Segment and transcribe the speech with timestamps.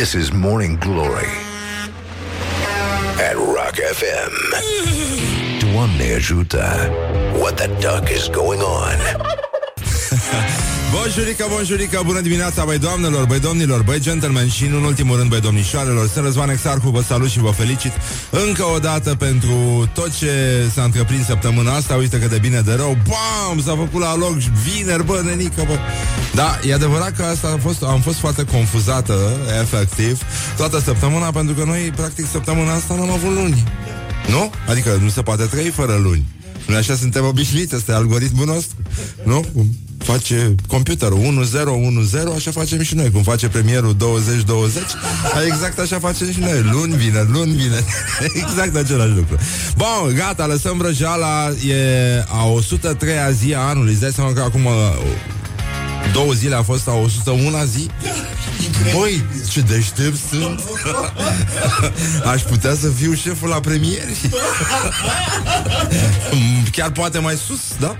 [0.00, 1.28] This is Morning Glory
[3.20, 4.32] at Rock FM.
[5.60, 6.90] Doamne ajută!
[7.36, 8.96] What the duck is going on?
[10.92, 15.40] Bonjurică, bonjurică, bună dimineața, băi doamnelor, băi domnilor, băi gentlemen și, în ultimul rând, băi
[15.40, 16.08] domnișoarelor.
[16.08, 17.92] Sunt Răzvan Exarcu, vă salut și vă felicit
[18.30, 20.30] încă o dată pentru tot ce
[20.74, 21.94] s-a întreprins săptămâna asta.
[21.94, 25.78] Uite că de bine de rău, bam, s-a făcut la loc vineri, bă, nenică, bă.
[26.34, 30.22] Da, e adevărat că asta a fost, am fost foarte confuzată, efectiv,
[30.56, 33.64] toată săptămâna, pentru că noi, practic, săptămâna asta n-am avut luni.
[34.28, 34.50] Nu?
[34.68, 36.24] Adică nu se poate trăi fără luni.
[36.66, 38.76] Noi așa suntem obișnuiți, ăsta e algoritmul nostru.
[39.24, 39.44] Nu?
[40.10, 43.10] Cum face computerul 1010, așa facem și noi.
[43.10, 44.82] Cum face premierul 2020,
[45.46, 46.62] exact așa facem și noi.
[46.72, 47.84] Luni vine, luni vine.
[48.42, 49.36] exact același lucru.
[49.76, 51.48] Bun, gata, lăsăm vrăjeala.
[51.48, 53.92] E a 103-a zi a anului.
[53.92, 54.68] Îți dai seama că acum
[56.12, 57.88] două zile a fost a 101 zi?
[58.98, 60.60] Băi, ce deștept sunt.
[62.32, 64.16] Aș putea să fiu șeful la premieri
[66.72, 67.96] Chiar poate mai sus, da?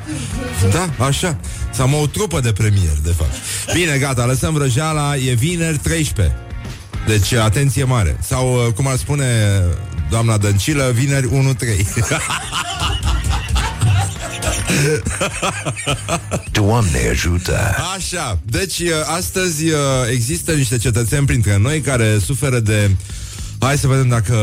[0.70, 1.36] Da, așa.
[1.72, 3.34] Să am o trupă de premier, de fapt.
[3.74, 6.36] Bine, gata, lăsăm vrăjeala E vineri 13
[7.06, 8.18] Deci, atenție mare.
[8.26, 9.24] Sau, cum ar spune
[10.10, 11.30] doamna Dăncilă Vineri 1-3
[16.60, 17.58] Doamne ajută!
[17.96, 19.78] Așa, deci uh, astăzi uh,
[20.10, 22.90] există niște cetățeni printre noi care suferă de...
[23.58, 24.34] Hai să vedem dacă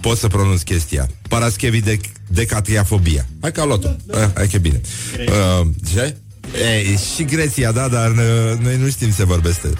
[0.00, 1.08] pot să pronunț chestia.
[1.28, 3.26] Paraschevi de decatriafobia.
[3.40, 3.88] Hai că a luat-o.
[3.88, 4.80] Eh, hai că e bine.
[5.28, 6.16] Uh, ce?
[6.58, 9.68] E, și Grecia, da, dar uh, noi nu știm se vorbește.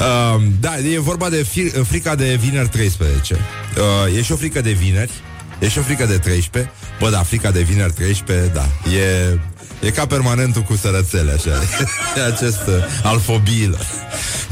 [0.00, 3.34] Uh, da, e vorba de fi- frica de vineri 13.
[3.34, 5.10] Uh, e și o frică de vineri.
[5.60, 9.38] E și o frică de 13 Bă, da, frica de vineri 13 Da, e,
[9.86, 11.50] e ca permanentul cu sărățele Așa,
[12.16, 13.86] e acest uh, al fobiilor.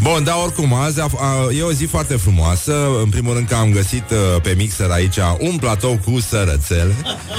[0.03, 2.89] Bun, dar oricum, azi a, a, e o zi foarte frumoasă.
[3.03, 6.95] În primul rând că am găsit uh, pe mixer aici Un platou cu sărățele.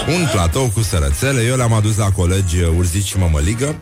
[0.08, 1.42] Un platou cu sărățele.
[1.42, 3.75] Eu le-am adus la colegi uh, urzici și mămăligă.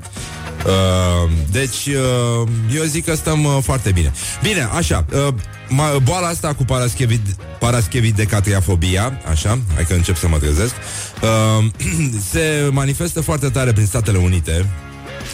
[0.66, 4.12] Uh, deci, uh, eu zic că stăm uh, foarte bine.
[4.42, 5.56] Bine, așa, uh, ma,
[6.04, 10.74] boala asta cu paraschevid, paraschevid de catriafobia, așa, hai că încep să mă trezesc,
[11.22, 11.66] uh,
[12.32, 14.66] se manifestă foarte tare prin Statele Unite,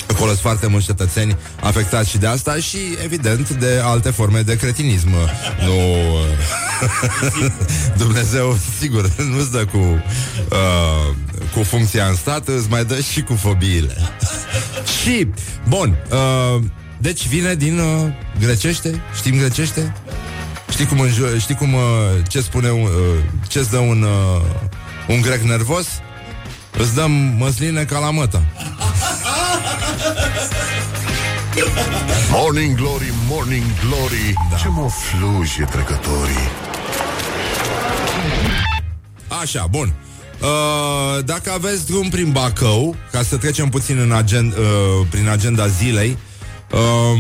[0.08, 4.56] Acolo sunt foarte mulți cetățeni afectați și de asta și, evident, de alte forme de
[4.56, 5.10] cretinism.
[5.66, 5.74] Nu...
[8.04, 11.16] Dumnezeu, sigur, nu-ți dă cu, uh,
[11.56, 13.98] cu funcția în stat, îți mai dă și cu fobiile.
[15.02, 15.28] și,
[15.68, 16.64] bun, uh,
[16.98, 18.08] deci vine din uh,
[18.40, 19.94] grecește, știm grecește?
[20.74, 21.82] Știi cum, înju- știi cum uh,
[22.28, 22.90] ce spune uh,
[23.48, 24.42] ce-ți dă un, uh,
[25.08, 25.88] un grec nervos?
[26.78, 28.44] Îți dăm măsline ca la măta.
[32.32, 34.58] Morning Glory, Morning Glory da.
[34.58, 36.50] Ce mă fluje trecătorii
[39.42, 39.94] Așa, bun.
[40.42, 45.68] Uh, dacă aveți drum prin Bacău, ca să trecem puțin în agenda, uh, prin agenda
[45.68, 46.18] zilei,
[46.74, 47.20] uh,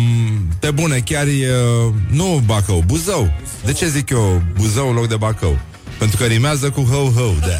[0.59, 1.49] pe bune, chiar e,
[1.87, 3.33] uh, nu Bacău, Buzău.
[3.65, 5.59] De ce zic eu Buzău în loc de Bacău?
[5.97, 7.57] Pentru că rimează cu ho-ho, de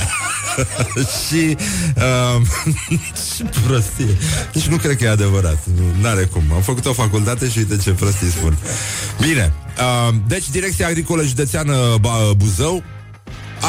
[1.27, 1.57] și
[1.95, 2.41] uh,
[3.35, 4.17] și prostie.
[4.53, 5.63] Deci nu cred că e adevărat.
[6.01, 6.43] Nu are cum.
[6.53, 8.57] Am făcut o facultate și uite ce prostii spun.
[9.21, 9.53] Bine.
[9.77, 11.75] Uh, deci Direcția Agricolă Județeană
[12.37, 12.83] Buzău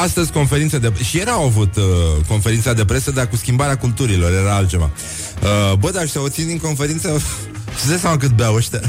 [0.03, 0.93] Astăzi conferință de...
[1.03, 1.83] Și erau avut uh,
[2.27, 4.91] conferința de presă, dar cu schimbarea culturilor, era altceva.
[5.41, 7.09] Uh, bă, dar și o țin din conferință...
[7.79, 8.79] Și dai seama cât beau ăștia?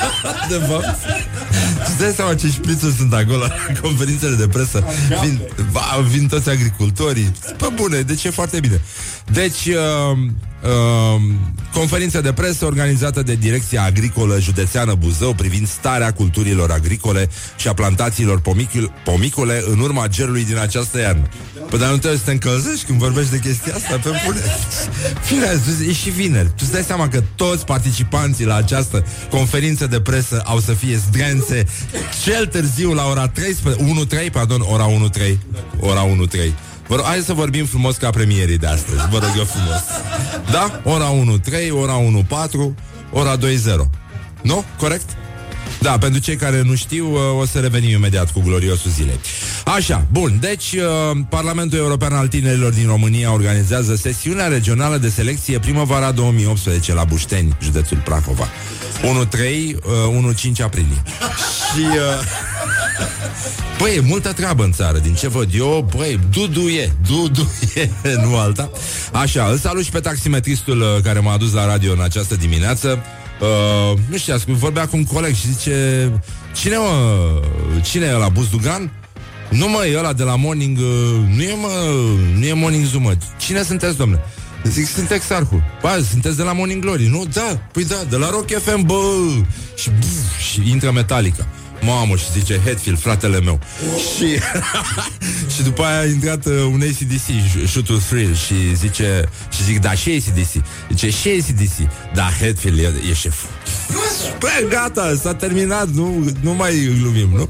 [0.50, 0.98] De fapt.
[1.90, 3.46] Și dai seama ce șprițuri sunt acolo
[3.82, 4.84] Conferințele de presă?
[5.22, 5.80] Vin, va,
[6.10, 7.32] vin toți agricultorii.
[7.56, 8.80] Pe bune, deci e foarte bine.
[9.32, 10.18] Deci uh,
[10.66, 11.22] uh,
[11.72, 17.72] Conferința de presă organizată de Direcția Agricolă Județeană Buzău Privind starea culturilor agricole Și a
[17.72, 21.28] plantațiilor pomicul, pomicule În urma gerului din această iarnă
[21.70, 23.96] Păi dar nu trebuie să te încălzești când vorbești de chestia asta?
[24.02, 24.40] Pe bune.
[25.22, 26.48] Fine, e și vineri.
[26.48, 30.96] Tu îți dai seama că toți participanții la această conferință de presă Au să fie
[30.96, 31.66] zdrențe
[32.22, 33.84] Cel târziu la ora 13
[34.28, 35.36] 1-3, pardon, ora 1-3
[35.80, 36.52] Ora 1-3
[36.88, 39.82] Vă rog, hai să vorbim frumos ca premierii de astăzi Vă rog eu frumos
[40.50, 40.80] Da?
[40.84, 41.10] Ora
[41.68, 42.00] 1-3, ora
[42.70, 42.74] 1-4
[43.10, 43.40] Ora 2-0
[44.42, 44.64] Nu?
[44.78, 45.16] Corect?
[45.80, 49.20] Da, pentru cei care nu știu, uh, o să revenim imediat cu gloriosul zilei.
[49.64, 55.58] Așa, bun, deci uh, Parlamentul European al Tinerilor din România organizează sesiunea regională de selecție
[55.58, 58.48] primăvara 2018 la Bușteni, județul Prahova.
[59.02, 59.36] 1-3,
[60.58, 61.02] 1-5 aprilie.
[61.74, 61.80] Și...
[61.80, 62.55] Uh,
[63.78, 67.88] Băi, e multă treabă în țară, din ce văd eu, băi, Dudu e, Dudu e,
[68.24, 68.70] nu alta.
[69.12, 73.02] Așa, îl salut și pe taximetristul uh, care m-a adus la radio în această dimineață.
[73.40, 76.10] Uh, nu știu, vorbea cu un coleg și zice
[76.54, 77.42] Cine, mă,
[77.82, 78.92] cine e la Buzdugan?
[79.50, 81.68] Nu mă, e ăla de la Morning uh, Nu e mă,
[82.38, 83.16] nu e Morning Zoom mă.
[83.38, 84.24] Cine sunteți, domnule?
[84.64, 88.30] Zic, sunt exarhul Ba, sunteți de la Morning Glory Nu, da, păi da, de la
[88.30, 88.94] Rock FM, bă
[89.74, 91.46] Și, buf, și intră Metallica
[91.86, 93.60] Mamă, și zice Hetfield, fratele meu.
[94.16, 94.38] Și,
[95.54, 97.26] și după aia a intrat uh, un ACDC
[97.68, 102.78] Shoot to Thrill Și zice, și zic, da, și ACDC Zice, și ACDC Da, Hetfield
[102.78, 103.48] e, e șeful
[104.38, 107.48] Bă, gata, s-a terminat Nu, nu mai glumim, nu?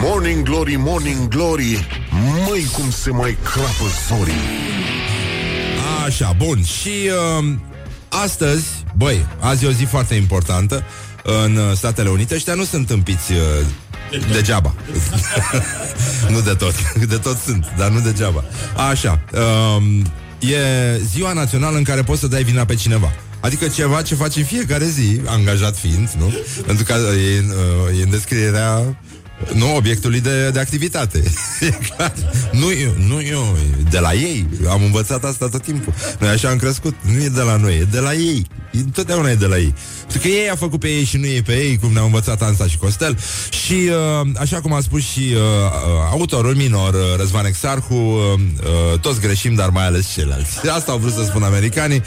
[0.00, 1.86] Morning Glory, Morning Glory
[2.48, 4.32] Măi cum se mai crapă zorii.
[6.06, 7.52] Așa, bun Și uh,
[8.08, 8.66] astăzi,
[8.96, 10.84] băi, azi e o zi foarte importantă
[11.24, 12.34] în uh, Statele Unite.
[12.34, 13.38] Ăștia nu sunt împiți uh,
[14.32, 14.74] degeaba.
[16.32, 16.74] nu de tot.
[17.08, 18.44] De tot sunt, dar nu degeaba.
[18.90, 19.20] Așa.
[19.76, 20.02] Um,
[20.38, 20.56] e
[21.12, 23.12] ziua națională în care poți să dai vina pe cineva.
[23.40, 26.34] Adică ceva ce faci în fiecare zi, angajat fiind, nu?
[26.66, 27.44] Pentru că e,
[27.90, 28.96] uh, e în descrierea
[29.52, 31.22] nu obiectului de, de activitate.
[31.60, 32.12] e clar.
[32.52, 33.56] Nu eu, nu eu,
[33.90, 34.46] de la ei.
[34.68, 35.94] Am învățat asta tot timpul.
[36.18, 36.94] Noi așa am crescut.
[37.00, 38.46] Nu e de la noi, e de la ei.
[38.78, 39.74] Întotdeauna e de la ei.
[39.98, 42.42] Pentru că ei a făcut pe ei și nu ei pe ei, cum ne-au învățat
[42.42, 43.18] Ansa și Costel.
[43.66, 43.72] Și
[44.22, 48.40] uh, așa cum a spus și uh, uh autorul minor, uh, Răzvan Exarhu, uh,
[48.92, 50.68] uh, toți greșim, dar mai ales ceilalți.
[50.76, 52.02] Asta au vrut să spun americanii.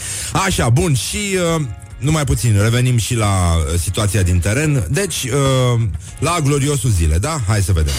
[0.45, 1.37] Așa, bun, și...
[1.55, 1.61] Uh,
[1.97, 4.87] numai puțin, revenim și la uh, situația din teren.
[4.89, 5.81] Deci, uh,
[6.19, 7.39] la gloriosul zile, da?
[7.47, 7.93] Hai să vedem.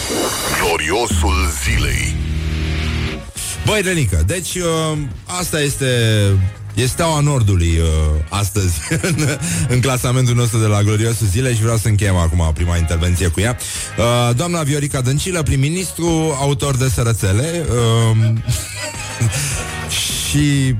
[0.63, 2.15] Gloriosul zilei.
[3.65, 5.87] Băi, Renică, deci uh, asta este
[6.79, 7.85] E steaua Nordului uh,
[8.29, 8.73] astăzi
[9.09, 9.15] în,
[9.67, 13.39] în clasamentul nostru de la Gloriosul Zile și vreau să încheiem acum prima intervenție cu
[13.39, 13.57] ea.
[13.97, 18.33] Uh, doamna Viorica Dăncilă, prim-ministru, autor de sărățele uh,
[20.29, 20.75] și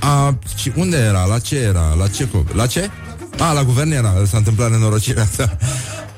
[0.00, 1.24] a, și unde era?
[1.24, 1.94] La ce era?
[1.98, 2.28] La ce?
[2.52, 2.90] La ce?
[3.38, 5.56] A, la guvern era, s-a întâmplat nenorocirea asta.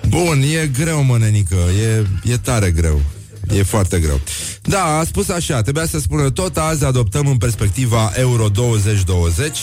[0.09, 3.00] Bun, e greu, mănenică, e, e tare greu.
[3.52, 4.20] E foarte greu.
[4.62, 9.58] Da, a spus așa, trebuia să spună tot azi adoptăm în perspectiva Euro 2020.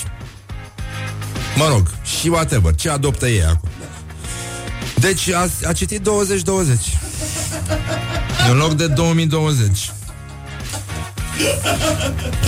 [1.56, 1.88] Mă rog,
[2.19, 3.69] și whatever, ce adoptă ei acum?
[5.01, 6.80] Deci a, a citit 2020
[8.51, 9.92] În loc de 2020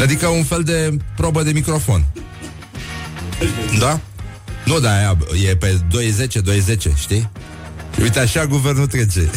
[0.01, 2.05] Adică un fel de probă de microfon
[3.79, 3.99] Da?
[4.65, 7.29] Nu, da, aia e pe 210, 210, știi?
[8.01, 9.29] Uite, așa guvernul trece.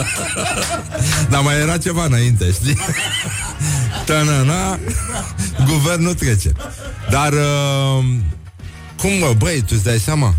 [1.30, 2.76] Dar mai era ceva înainte, știi?
[4.06, 4.78] Ta-na-na.
[5.66, 6.52] Guvernul trece.
[7.10, 8.04] Dar uh,
[8.96, 10.34] Cum mă, băi, tu îți dai seama?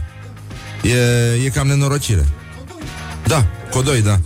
[0.83, 2.27] E, e cam nenorocire.
[3.27, 4.19] Da, codoi, da.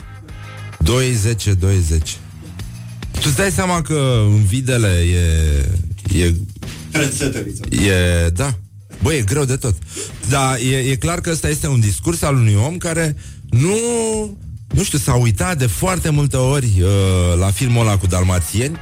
[0.78, 2.18] 20, 20
[3.26, 5.66] tu îți dai seama că în videle e...
[6.20, 6.34] E,
[7.70, 8.58] e da.
[9.06, 9.76] Băi, e greu de tot.
[10.30, 13.16] Dar e, e clar că ăsta este un discurs al unui om care
[13.50, 13.78] nu...
[14.74, 18.78] Nu știu, s-a uitat de foarte multe ori uh, la filmul ăla cu dalmațieni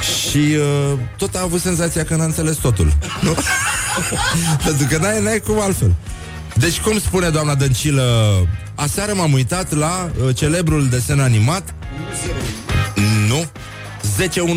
[0.00, 2.96] și uh, tot a avut senzația că n-a înțeles totul.
[3.20, 3.34] Nu?
[4.64, 5.94] Pentru că n-ai, n-ai cum altfel.
[6.54, 8.36] Deci, cum spune doamna Dăncilă,
[8.74, 11.74] aseară m-am uitat la uh, celebrul desen animat
[13.28, 13.50] nu?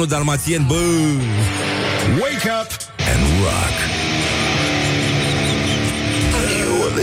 [0.06, 0.76] 10-1 dalmațien, bă!
[2.20, 2.72] Wake up
[3.14, 3.95] and rock.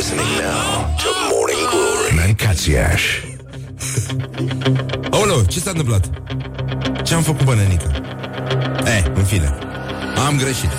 [0.03, 2.15] Listening now to Morning Glory.
[2.15, 3.03] Mancațiaș.
[5.15, 6.11] Aoleu, ce s-a întâmplat?
[7.03, 7.91] Ce am făcut, bănenică?
[8.85, 9.59] Eh, în fine.
[10.27, 10.71] Am greșit.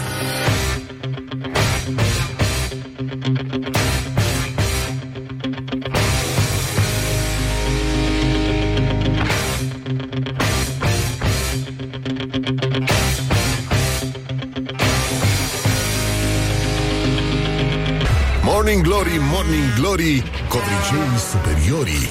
[18.74, 22.10] Morning Glory, Morning Glory, coprinșenii superiorii.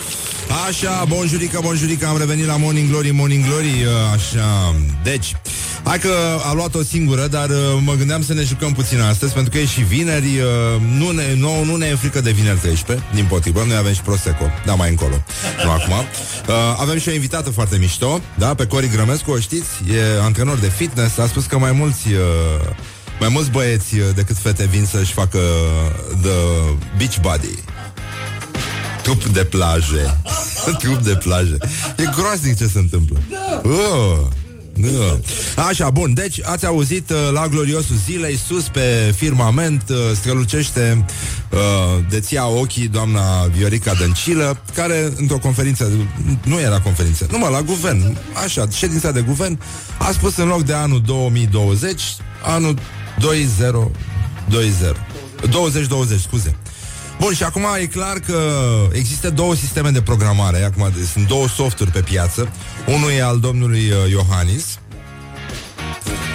[0.69, 5.37] Așa, bonjurică, bonjurică, am revenit la Morning Glory, Morning Glory, uh, așa, deci,
[5.85, 6.13] hai că
[6.45, 9.59] a luat o singură, dar uh, mă gândeam să ne jucăm puțin astăzi, pentru că
[9.59, 13.25] e și vineri, uh, nu ne, nu, nu ne e frică de vineri 13, din
[13.25, 15.23] potrivă, noi avem și Prosecco, da, mai încolo,
[15.65, 15.95] nu acum.
[16.81, 20.69] Avem și o invitată foarte mișto, da, pe Cori Grămescu, o știți, e antrenor de
[20.69, 22.07] fitness, a spus că mai mulți
[23.21, 26.31] mai mulți băieți uh, decât fete vin să-și facă uh, the
[26.97, 27.59] beach body.
[29.03, 30.21] Trup de plaje.
[30.79, 31.57] Trup de plaje.
[31.97, 33.21] E groaznic ce se întâmplă.
[33.63, 34.19] Oh.
[34.75, 35.63] Da.
[35.63, 41.05] Așa, bun, deci ați auzit uh, la gloriosul zilei sus pe firmament uh, strălucește
[41.51, 41.59] uh,
[42.11, 45.91] de ția ochii doamna Viorica Dăncilă, care într-o conferință,
[46.45, 49.61] nu era conferință, numai la guvern, așa, ședința de guvern,
[49.99, 52.03] a spus în loc de anul 2020,
[52.45, 52.79] anul
[53.23, 54.97] 2020.
[55.51, 56.57] 2020, scuze.
[57.21, 58.39] Bun, și acum e clar că
[58.93, 60.63] există două sisteme de programare.
[60.63, 62.53] Acum sunt două softuri pe piață.
[62.87, 64.79] Unul e al domnului uh, Iohannis,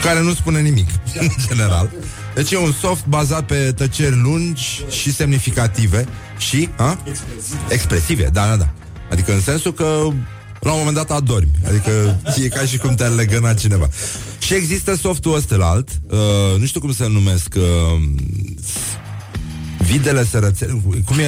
[0.04, 0.90] care nu spune nimic,
[1.20, 1.90] în general.
[2.36, 6.98] Deci e un soft bazat pe tăceri lungi și semnificative și a?
[7.70, 8.30] expresive.
[8.34, 8.70] Da, da, da.
[9.12, 10.08] Adică în sensul că
[10.60, 11.52] la un moment dat adormi.
[11.68, 13.90] Adică e ca și cum te-ar legăna cineva.
[14.40, 18.02] Și există softul ăsta uh, nu știu cum se numesc, uh,
[19.78, 21.28] videle sărățele, cum e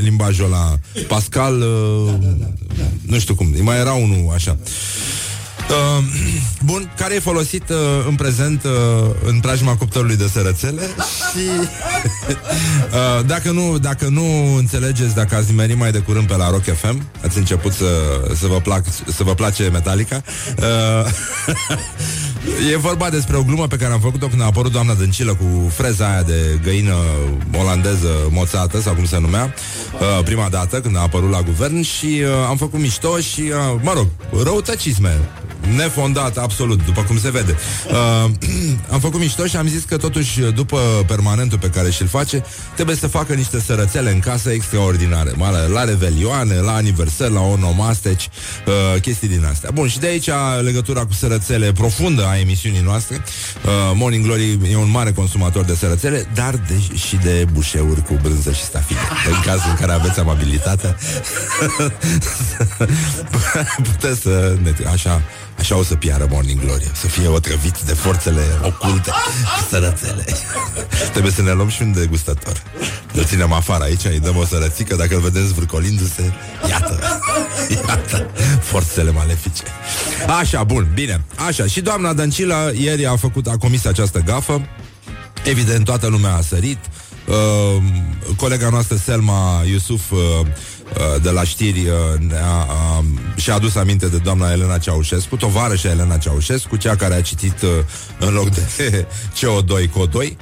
[0.00, 0.78] limbajul la
[1.08, 2.14] Pascal, uh,
[3.06, 4.58] nu știu cum, mai era unul așa.
[4.60, 4.68] Uh,
[6.70, 7.76] bun, care e folosit uh,
[8.08, 8.70] în prezent uh,
[9.24, 10.82] în preajma cuptorului de sărățele?
[11.30, 16.50] Și uh, dacă, nu, dacă nu înțelegeți, dacă ați nimerit mai de curând pe la
[16.50, 17.86] Rock FM, ați început să,
[18.34, 18.84] să, vă, plac,
[19.16, 20.22] să vă place Metallica,
[20.58, 21.10] uh,
[22.72, 25.68] E vorba despre o glumă pe care am făcut-o când a apărut doamna Dăncilă cu
[25.68, 26.94] freza aia de găină
[27.58, 29.54] olandeză moțată, sau cum se numea,
[29.92, 33.80] uh, prima dată când a apărut la guvern și uh, am făcut mișto și, uh,
[33.82, 34.06] mă rog,
[34.42, 35.18] răutăcisme
[35.76, 37.56] nefondat absolut, după cum se vede.
[37.90, 38.30] Uh,
[38.94, 42.44] am făcut mișto și am zis că totuși, după permanentul pe care și-l face,
[42.74, 45.32] trebuie să facă niște sărățele în casă extraordinare.
[45.38, 48.28] La, la revelioane, la aniversări, la onomasteci,
[48.66, 49.70] uh, chestii din astea.
[49.74, 50.28] Bun, și de aici
[50.60, 53.24] legătura cu sărățele profundă a emisiunii noastre.
[53.64, 58.18] Uh, Morning Glory e un mare consumator de sărățele, dar de, și de bușeuri cu
[58.22, 59.00] brânză și stafide.
[59.28, 60.96] în cazul în care aveți amabilitatea,
[63.90, 65.22] puteți să ne, așa
[65.58, 69.10] Așa o să piară Morning Glory Să fie otrăvit de forțele oculte
[69.70, 70.24] Sărățele.
[71.12, 72.62] Trebuie să ne luăm și un degustător.
[73.12, 76.32] Îl ținem afară aici, îi dăm o sărățică Dacă îl vedem zvârcolindu-se
[76.68, 77.20] Iată,
[77.88, 78.30] iată
[78.60, 79.62] Forțele malefice.
[80.38, 81.24] Așa, bun, bine.
[81.46, 84.68] Așa, și doamna Dăncilă ieri a făcut, a comis această gafă.
[85.44, 86.78] Evident, toată lumea a sărit
[87.26, 87.82] uh,
[88.36, 90.18] Colega noastră Selma Iusuf uh,
[90.84, 93.04] Uh, de la știri uh, a, a,
[93.36, 97.62] și-a adus aminte de doamna Elena Ceaușescu, tovară și Elena Ceaușescu, cea care a citit
[97.62, 97.68] uh,
[98.18, 100.32] în loc de CO2 CO2 uh,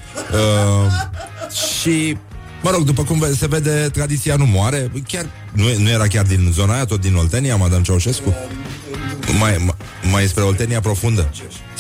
[1.81, 2.17] și
[2.63, 4.91] Mă rog, după cum se vede, tradiția nu moare.
[5.09, 8.35] Chiar nu, nu era chiar din zona aia, tot din Oltenia, Madame Ceaușescu?
[9.39, 9.77] Mai, mai,
[10.11, 11.31] mai spre Oltenia profundă.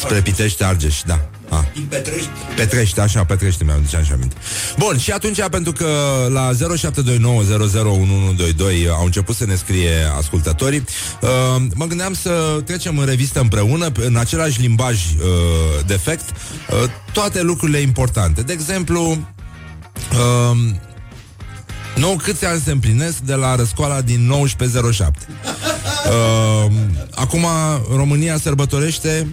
[0.02, 1.28] Spre Pitești, Argeș, da.
[1.48, 1.58] Ah.
[1.74, 2.28] Din Petrești.
[2.56, 4.36] Petrești, așa, Petrești mi-am zis așa aminte.
[4.78, 5.86] Bun, și atunci, pentru că
[6.28, 6.56] la 0729001122
[8.90, 10.84] au început să ne scrie ascultătorii,
[11.20, 15.04] uh, mă gândeam să trecem în revistă împreună, în același limbaj uh,
[15.86, 16.36] defect, uh,
[17.12, 18.42] toate lucrurile importante.
[18.42, 20.56] De exemplu, uh,
[21.96, 25.18] nou câți ani se împlinesc de la răscoala din 1907.
[26.06, 26.72] Uh,
[27.14, 27.46] acum
[27.94, 29.26] România sărbătorește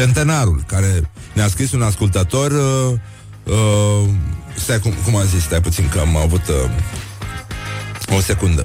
[0.00, 2.98] centenarul, care ne-a scris un ascultător uh,
[3.44, 4.08] uh,
[4.54, 8.64] Stai, cum, cum am zis, stai puțin că am avut uh, o secundă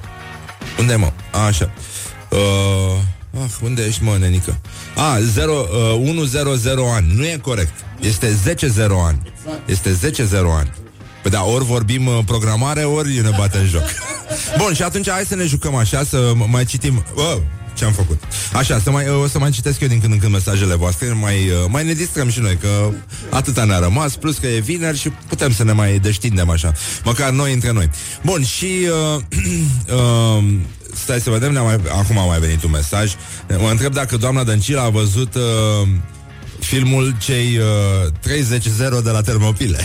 [0.78, 1.12] Unde mă?
[1.30, 1.72] A, așa
[2.30, 3.00] uh,
[3.42, 4.60] Ah, unde ești, mă, nenică?
[4.96, 5.52] A, 0,
[5.98, 7.12] uh, 100 ani.
[7.16, 7.72] Nu e corect.
[8.00, 9.32] Este 10-0 ani.
[9.66, 10.22] Este 10-0
[10.58, 10.72] ani.
[11.22, 13.82] Păi da, ori vorbim uh, programare, ori ne bate în joc.
[14.58, 17.04] Bun, și atunci hai să ne jucăm așa, să mai citim...
[17.14, 17.36] Uh,
[17.82, 18.22] ce am făcut.
[18.52, 21.34] Așa, să mai, o să mai citesc eu din când în când mesajele voastre, mai,
[21.34, 22.90] uh, mai ne distrăm și noi, că
[23.30, 26.72] atâta ne-a rămas, plus că e vineri și putem să ne mai deștindem așa,
[27.04, 27.90] măcar noi între noi.
[28.24, 29.22] Bun, și uh,
[29.96, 30.44] uh,
[30.94, 33.14] stai să vedem, mai, acum a mai venit un mesaj.
[33.58, 35.88] Mă întreb dacă doamna Dăncilă a văzut uh,
[36.62, 37.64] filmul cei uh,
[38.98, 39.78] 30-0 de la Termopile.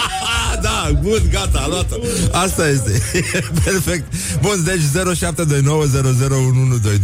[0.62, 1.98] da, bun, gata, a luat
[2.32, 3.02] Asta este.
[3.64, 4.14] Perfect.
[4.40, 4.84] Bun, deci 0729001122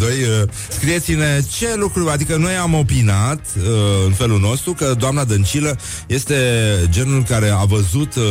[0.00, 3.62] uh, Scrieți-ne ce lucruri, adică noi am opinat uh,
[4.06, 6.36] în felul nostru că doamna Dăncilă este
[6.90, 8.22] genul care a văzut uh,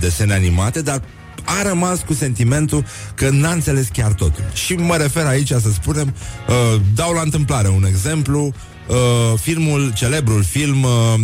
[0.00, 1.02] desene animate, dar
[1.44, 2.84] a rămas cu sentimentul
[3.14, 4.44] că n-a înțeles chiar totul.
[4.52, 6.14] Și mă refer aici să spunem,
[6.48, 8.54] uh, dau la întâmplare un exemplu,
[8.86, 8.96] uh,
[9.40, 11.14] filmul, celebrul film uh,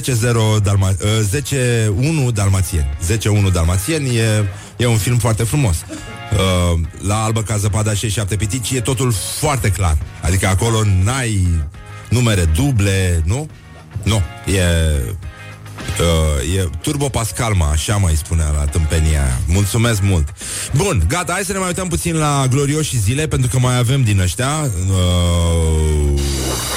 [0.00, 2.96] 10-0 Dalma- uh, 10-1 Dalmațieni.
[3.48, 4.44] 10-1 Dalmațieni e,
[4.76, 5.76] e un film foarte frumos.
[6.32, 9.98] Uh, la Albă ca zăpada și șapte pitici e totul foarte clar.
[10.22, 11.48] Adică acolo n-ai
[12.08, 13.48] numere duble, nu?
[14.02, 14.62] Nu, e
[16.00, 19.40] Uh, e Turbo Pascal, mă, așa mai spunea la tâmpenia aia.
[19.46, 20.28] Mulțumesc mult.
[20.74, 24.02] Bun, gata, hai să ne mai uităm puțin la glorioși zile, pentru că mai avem
[24.02, 24.70] din ăștia.
[24.88, 26.20] Uh...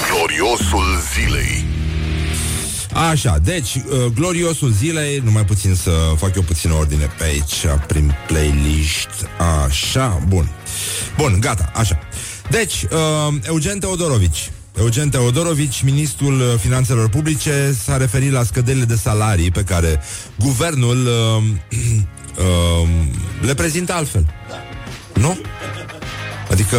[0.10, 1.66] Gloriosul zilei.
[3.12, 8.16] Așa, deci, uh, gloriosul zilei, numai puțin să fac eu puțin ordine pe aici, prin
[8.28, 9.28] playlist.
[9.66, 10.50] Așa, bun.
[11.18, 12.00] Bun, gata, așa.
[12.50, 19.52] Deci, uh, Eugen Teodorovici Eugen Teodorovici, ministrul finanțelor publice, s-a referit la scăderile de salarii
[19.52, 20.02] pe care
[20.40, 21.44] guvernul uh,
[22.82, 22.90] uh,
[23.42, 24.34] le prezintă altfel.
[25.14, 25.38] Nu?
[26.52, 26.78] Adică...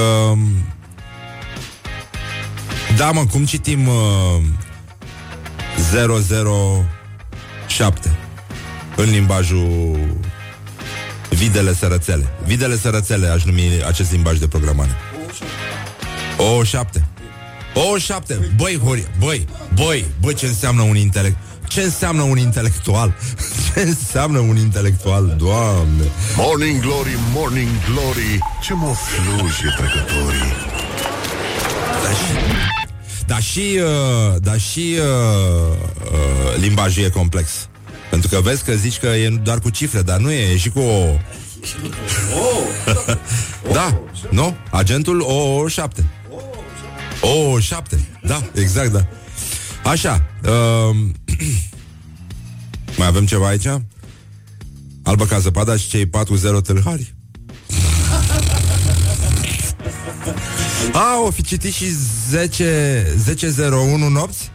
[2.96, 3.94] Da, mă, cum citim uh,
[7.66, 8.16] 007
[8.96, 9.98] în limbajul
[11.28, 12.32] videle sărățele.
[12.44, 14.96] Videle sărățele aș numi acest limbaj de programare.
[16.36, 17.04] O 7.
[17.74, 18.52] O 7.
[18.56, 21.36] Băi, hori, băi, băi, băi, ce înseamnă un intelect?
[21.68, 23.14] Ce înseamnă un intelectual?
[23.74, 25.34] Ce înseamnă un intelectual?
[25.38, 26.04] Doamne!
[26.36, 30.52] Morning Glory, Morning Glory, ce mă fluje trecătorii!
[32.02, 32.34] Dar și,
[33.26, 35.76] dar și, uh, dar și uh,
[36.12, 37.68] uh, limbajul e complex.
[38.10, 40.70] Pentru că vezi că zici că e doar cu cifre, dar nu e, e și
[40.70, 41.06] cu o...
[43.72, 44.00] da,
[44.30, 44.56] nu?
[44.70, 45.20] Agentul
[47.24, 47.72] OO7.
[47.82, 49.06] OO7, da, exact, da.
[49.84, 50.96] Așa, uh,
[52.98, 53.66] mai avem ceva aici?
[55.02, 56.10] Albă ca zăpada și cei 4-0
[56.62, 57.14] tâlhari.
[60.92, 61.86] A, o fi citit și
[62.28, 63.16] 10
[63.46, 64.50] 10.01 nopți?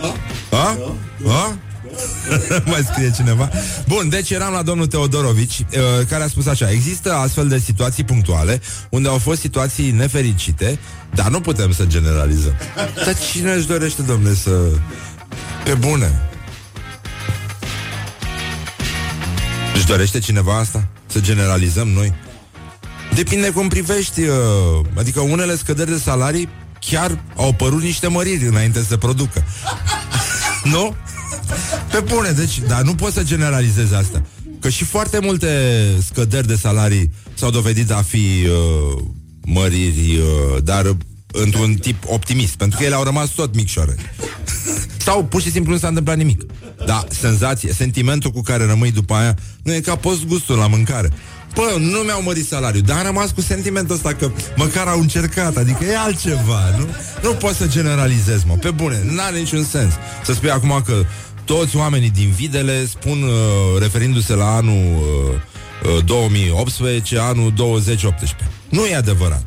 [0.00, 0.14] Da.
[0.58, 0.76] A?
[1.24, 1.32] Da.
[1.32, 1.58] A?
[2.70, 3.50] Mai scrie cineva.
[3.86, 8.04] Bun, deci eram la domnul Teodorovici, uh, care a spus așa: există astfel de situații
[8.04, 10.78] punctuale unde au fost situații nefericite,
[11.14, 12.54] dar nu putem să generalizăm.
[13.04, 14.50] Dar cine își dorește, domnule, să.
[15.64, 16.22] Pe bune.
[19.74, 20.86] Își dorește cineva asta?
[21.06, 22.14] Să generalizăm noi?
[23.14, 24.34] Depinde cum privești, uh,
[24.98, 26.48] adică unele scăderi de salarii
[26.90, 29.44] chiar au părut niște măriri înainte să se producă.
[30.74, 30.96] nu?
[31.90, 34.22] Pe bune, deci, dar nu poți să generalizezi asta.
[34.60, 35.48] Că și foarte multe
[36.04, 39.02] scăderi de salarii s-au dovedit a fi uh,
[39.44, 40.96] măriri, uh, dar
[41.32, 43.96] într-un tip optimist, pentru că ele au rămas tot micșoare.
[44.96, 46.42] Sau pur și simplu nu s-a întâmplat nimic.
[46.86, 51.10] Da, senzație, sentimentul cu care rămâi după aia nu e ca post gustul la mâncare.
[51.54, 55.56] Bă, nu mi-au mărit salariul, dar am rămas cu sentimentul ăsta că măcar au încercat,
[55.56, 56.86] adică e altceva, nu?
[57.22, 59.92] Nu poți să generalizezi, mă, pe bune, n-are niciun sens.
[60.24, 61.04] Să spui acum că
[61.44, 64.96] toți oamenii din Videle spun, uh, referindu-se la anul
[65.84, 68.36] uh, uh, 2018, anul 2018.
[68.68, 69.42] Nu e adevărat.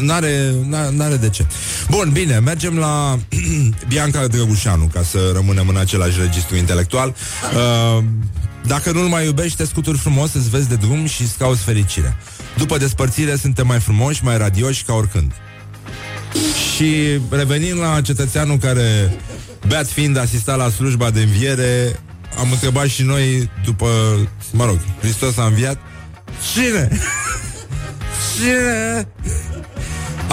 [0.00, 0.54] N-are,
[0.90, 1.46] n-are de ce.
[1.90, 3.18] Bun, bine, mergem la
[3.88, 7.14] Bianca Drăgușanu, ca să rămânem în același registru intelectual.
[7.54, 8.04] Uh,
[8.66, 12.16] dacă nu-l mai iubești, te scuturi frumos, îți vezi de drum și îți cauți fericirea.
[12.56, 15.32] După despărțire suntem mai frumoși, mai radioși ca oricând.
[16.74, 19.16] Și revenim la cetățeanul care,
[19.66, 22.00] beat fiind asistat la slujba de înviere,
[22.38, 23.88] am întrebat și noi după,
[24.52, 25.78] mă rog, Hristos a înviat,
[26.52, 26.88] cine?
[28.36, 29.08] cine?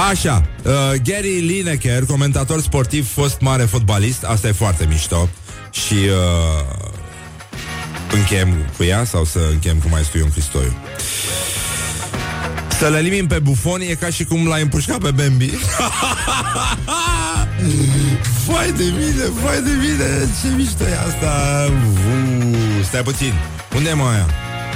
[0.09, 0.71] Așa, uh,
[1.03, 5.29] Gary Lineker, comentator sportiv, fost mare fotbalist, asta e foarte mișto
[5.71, 6.83] și uh,
[8.13, 10.73] încheiem cu ea sau să încheiem cu mai Ion Cristoiu.
[12.79, 15.49] Să le elimini pe Bufon e ca și cum l-ai împușcat pe Bambi.
[18.47, 21.65] vai de mine, vai de mine, ce mișto e asta.
[22.09, 23.33] Uu, stai puțin,
[23.75, 24.27] unde e mai aia?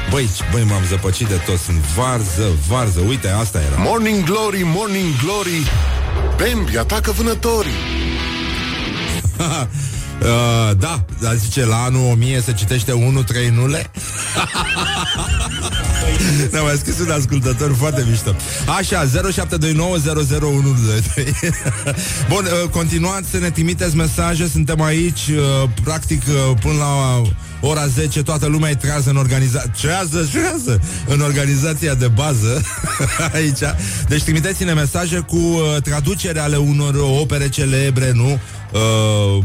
[0.09, 5.13] Băi, băi, m-am zăpăcit de tot Sunt varză, varză, uite, asta era Morning Glory, Morning
[5.23, 5.71] Glory
[6.37, 7.71] Bambi atacă vânătorii
[10.21, 13.91] Uh, da, dar zice la anul 1000 se citește 1 3 nule.
[16.51, 18.35] Ne-a mai scris un ascultător foarte mișto.
[18.77, 19.09] Așa, 0729001123.
[22.29, 27.21] Bun, uh, continuați să ne trimiteți mesaje, suntem aici, uh, practic, uh, până la
[27.61, 29.71] ora 10, toată lumea e trează în organizație.
[29.81, 30.81] Trează, trează!
[31.07, 32.61] În organizația de bază
[33.33, 33.59] aici.
[34.07, 38.39] Deci trimiteți-ne mesaje cu uh, traducere ale unor opere celebre, nu?
[38.71, 39.43] Uh,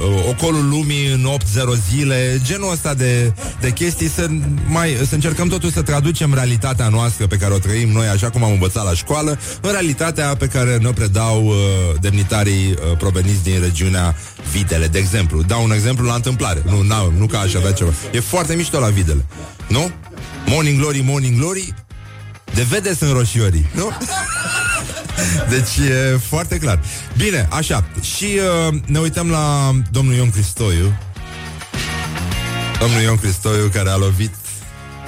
[0.00, 4.26] uh, ocolul lumii în 8-0 zile, genul ăsta de, de chestii, să,
[4.66, 8.44] mai, să încercăm totuși să traducem realitatea noastră pe care o trăim noi, așa cum
[8.44, 11.54] am învățat la școală, în realitatea pe care ne predau uh,
[12.00, 14.16] demnitarii uh, proveniți din regiunea
[14.52, 15.42] Videle, de exemplu.
[15.42, 17.90] Dau un exemplu la întâmplare, nu, na, nu ca aș avea ceva.
[18.12, 19.24] E foarte mișto la Videle,
[19.68, 19.90] nu?
[20.46, 21.74] Morning Glory, Morning Glory,
[22.54, 23.90] de vede sunt roșiorii, nu?
[25.54, 26.80] Deci e foarte clar.
[27.16, 27.84] Bine, așa.
[28.16, 28.24] Și
[28.68, 30.96] uh, ne uităm la domnul Ion Cristoiu.
[32.80, 34.34] Domnul Ion Cristoiu care a lovit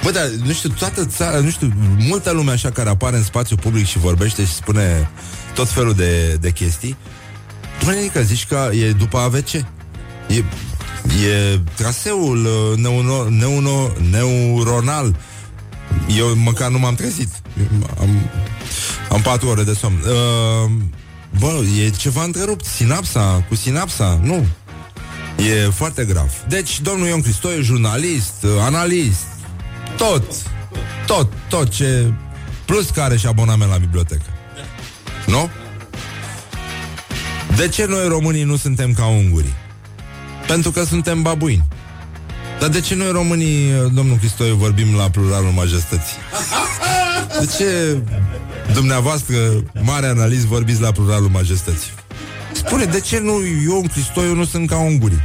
[0.03, 3.55] Bă, dar, nu știu, toată țara, nu știu, multă lume așa care apare în spațiu
[3.55, 5.09] public și vorbește și spune
[5.53, 6.97] tot felul de, de chestii.
[7.79, 9.53] Dumenică, zici că e după AVC.
[9.53, 9.63] E,
[10.33, 15.15] e traseul uh, neuno, neuno, neuronal.
[16.17, 17.29] Eu măcar nu m-am trezit.
[17.99, 18.29] Am,
[19.09, 19.97] am patru ore de somn.
[19.97, 20.71] Uh,
[21.39, 22.65] bă, e ceva întrerupt.
[22.65, 24.45] Sinapsa, cu sinapsa, nu.
[25.49, 26.31] E foarte grav.
[26.47, 29.25] Deci, domnul Ion Cristoiu, jurnalist, analist,
[29.97, 30.23] Tot,
[31.05, 32.13] tot, tot ce...
[32.65, 34.25] Plus care și abonament la bibliotecă.
[35.25, 35.49] Nu?
[37.55, 39.53] De ce noi românii nu suntem ca ungurii?
[40.47, 41.63] Pentru că suntem babuini.
[42.59, 46.15] Dar de ce noi românii, domnul Cristoiu, vorbim la pluralul majestății?
[47.39, 47.97] De ce
[48.73, 49.35] dumneavoastră,
[49.81, 51.91] mare analist, vorbiți la pluralul majestății?
[52.51, 53.33] Spune, de ce nu
[53.67, 55.21] eu, în Cristoiu, nu sunt ca ungurii?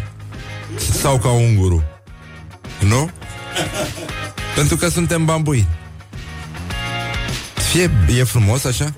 [1.01, 1.83] Sau ca unguru?
[2.79, 3.11] Nu?
[4.55, 5.66] Pentru că suntem bambui.
[7.71, 8.95] Fie, e frumos așa?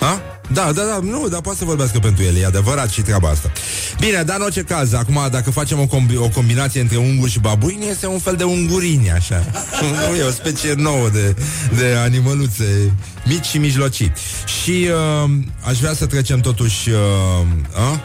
[0.00, 0.29] Ha?
[0.52, 3.52] Da, da, da, nu, dar poate să vorbească pentru el, e adevărat și treaba asta.
[4.00, 7.38] Bine, dar în orice caz, acum dacă facem o, combi- o combinație între unguri și
[7.38, 9.44] babuini, este un fel de ungurini, așa.
[10.10, 11.36] nu e o specie nouă de,
[11.76, 12.92] de animăluțe
[13.26, 14.12] mici și mijlocii.
[14.62, 14.88] Și
[15.24, 16.90] uh, aș vrea să trecem totuși...
[16.90, 16.96] Uh,
[17.92, 17.98] uh?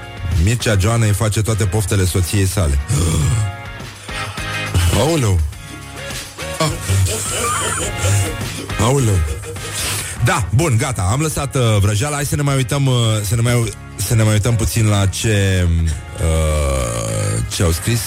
[0.44, 2.80] Mircea Joana îi face toate poftele soției sale.
[5.00, 5.40] Aoleu!
[6.60, 6.72] Ah.
[8.80, 9.20] Aoleu!
[10.24, 12.16] Da, bun, gata, am lăsat uh, vrăjeala.
[12.16, 15.06] Hai să ne mai uităm uh, să, ne mai, să ne mai uităm puțin la
[15.06, 15.68] ce
[16.18, 18.00] uh, Ce au scris.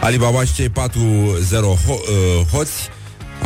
[0.00, 2.72] Alibaba și cei 40 ho- uh, hoți.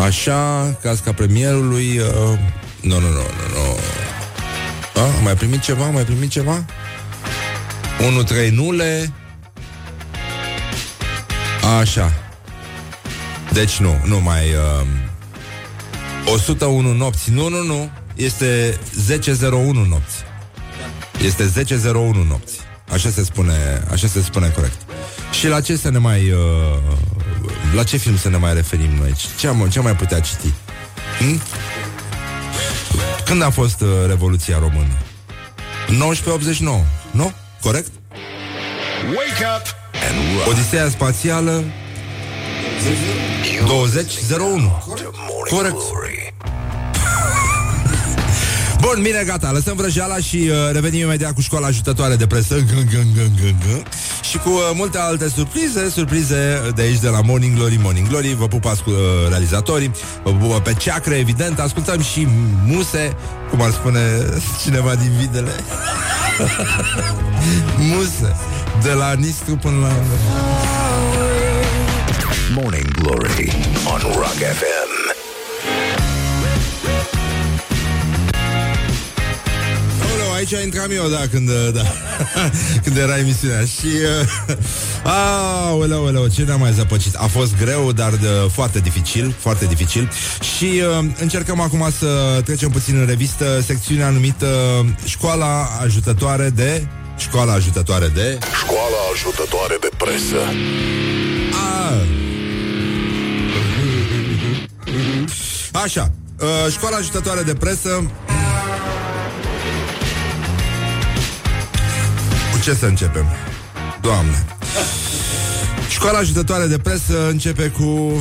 [0.06, 2.38] Așa, casca premierului uh,
[2.80, 3.76] Nu, nu, nu, nu,
[4.94, 5.90] nu A, mai primit ceva?
[5.90, 6.64] Mai primit ceva?
[8.48, 9.12] 1-3 nule.
[11.80, 12.12] Așa.
[13.52, 14.86] Deci nu, nu mai uh,
[16.32, 17.30] 101 nopți.
[17.30, 18.78] Nu, nu, nu este
[19.10, 19.50] 10.01
[19.88, 20.16] nopți.
[21.24, 21.92] Este 10.01
[22.28, 22.58] nopți.
[22.92, 24.80] Așa se spune, așa se spune corect.
[25.32, 26.38] Și la ce să ne mai uh,
[27.74, 29.14] la ce film să ne mai referim noi?
[29.38, 30.52] Ce am, ce am mai putea citi?
[31.18, 31.40] Hm?
[33.24, 34.96] Când a fost uh, Revoluția Română?
[35.88, 37.32] 1989, nu?
[37.62, 37.90] Corect?
[39.06, 39.66] Wake up
[40.08, 40.48] and rock.
[40.48, 41.64] Odiseea spațială
[43.66, 44.82] 2001.
[45.50, 45.76] Corect.
[48.80, 48.94] Glory.
[48.94, 52.84] Bun, bine, gata, lăsăm vrăjeala și uh, revenim imediat cu școala ajutătoare de presă G-
[52.84, 53.82] g- g- g- g-
[54.30, 58.34] și cu uh, multe alte surprize, surprize de aici de la Morning Glory, Morning Glory,
[58.34, 58.96] vă pupați cu uh,
[59.28, 59.90] realizatorii,
[60.22, 62.26] vă pupă pe ceacră, evident, ascultăm și
[62.64, 63.16] muse,
[63.50, 64.00] cum ar spune
[64.62, 65.52] cineva din videle.
[67.92, 68.36] muse,
[68.82, 69.92] de la Nistru până la...
[72.54, 73.56] Morning Glory
[73.92, 74.87] on Rock FM.
[80.38, 81.82] Aici intram eu, da, când, da,
[82.84, 84.56] când era emisiunea Și, uh,
[85.02, 90.10] aoleu, aoleu, ce ne-am mai zăpăcit A fost greu, dar de, foarte dificil Foarte dificil
[90.56, 94.46] Și uh, încercăm acum să trecem puțin în revistă Secțiunea numită
[95.04, 100.36] Școala ajutătoare de Școala ajutătoare de Școala ajutătoare de presă.
[101.52, 101.94] A.
[105.82, 108.10] Așa, uh, școala ajutătoare de presă
[112.68, 113.26] ce să începem?
[114.00, 114.44] Doamne.
[115.90, 118.20] Școala ajutătoare de presă începe cu uh,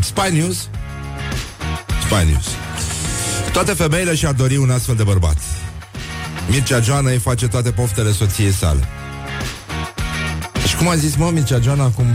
[0.00, 0.68] Spy News.
[2.04, 2.46] Spy News.
[3.52, 5.36] Toate femeile și-ar dori un astfel de bărbat.
[6.50, 8.88] Mircea Joana îi face toate poftele soției sale.
[10.68, 12.06] Și cum a zis, mă, Mircea Joana, cum...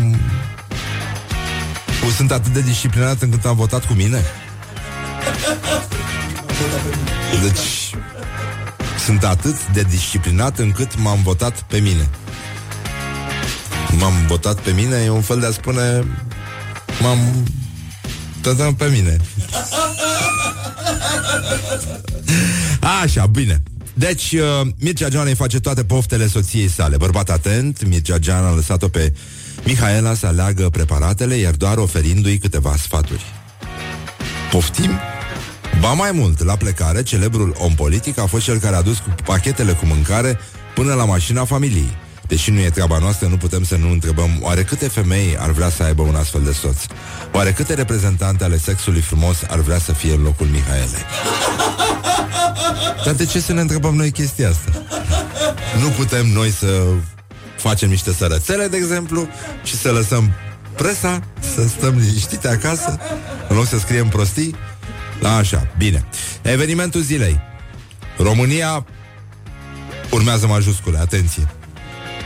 [2.01, 4.23] cum sunt atât de disciplinat încât am votat cu mine?
[7.41, 7.95] Deci,
[9.05, 12.09] sunt atât de disciplinat încât m-am votat pe mine.
[13.97, 16.03] M-am votat pe mine, e un fel de a spune
[17.01, 17.17] m-am
[18.41, 19.17] votat pe mine.
[23.01, 23.63] Așa, bine.
[23.93, 26.97] Deci, uh, Mircea Joana îi face toate poftele soției sale.
[26.97, 29.13] Bărbat atent, Mircea Joana a lăsat-o pe
[29.65, 33.25] Mihaela să aleagă preparatele, iar doar oferindu-i câteva sfaturi.
[34.51, 34.91] Poftim?
[35.79, 39.15] Ba mai mult, la plecare, celebrul om politic a fost cel care a dus cu
[39.23, 40.39] pachetele cu mâncare
[40.75, 41.97] până la mașina familiei.
[42.27, 45.69] Deși nu e treaba noastră, nu putem să nu întrebăm oare câte femei ar vrea
[45.69, 46.77] să aibă un astfel de soț?
[47.31, 51.05] Oare câte reprezentante ale sexului frumos ar vrea să fie în locul Mihaelei?
[53.05, 54.71] Dar de ce să ne întrebăm noi chestia asta?
[55.79, 56.83] Nu putem noi să
[57.57, 59.27] facem niște sărățele, de exemplu,
[59.63, 60.31] și să lăsăm
[60.75, 61.19] presa,
[61.55, 62.99] să stăm liniștite acasă,
[63.47, 64.55] în loc să scriem prostii?
[65.19, 66.05] La așa, bine.
[66.41, 67.39] Evenimentul zilei.
[68.17, 68.85] România
[70.11, 71.47] urmează majuscule, atenție.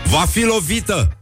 [0.10, 1.18] Va fi lovită!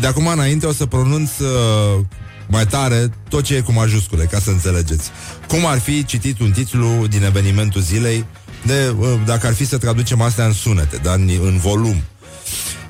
[0.00, 2.04] De acum înainte o să pronunț uh,
[2.48, 5.10] mai tare tot ce e cu majuscule, ca să înțelegeți.
[5.48, 8.24] Cum ar fi citit un titlu din evenimentul zilei,
[8.66, 12.02] de, uh, dacă ar fi să traducem astea în sunete, dar în, în volum.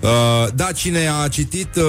[0.01, 0.09] Uh,
[0.55, 1.83] da, cine a citit uh,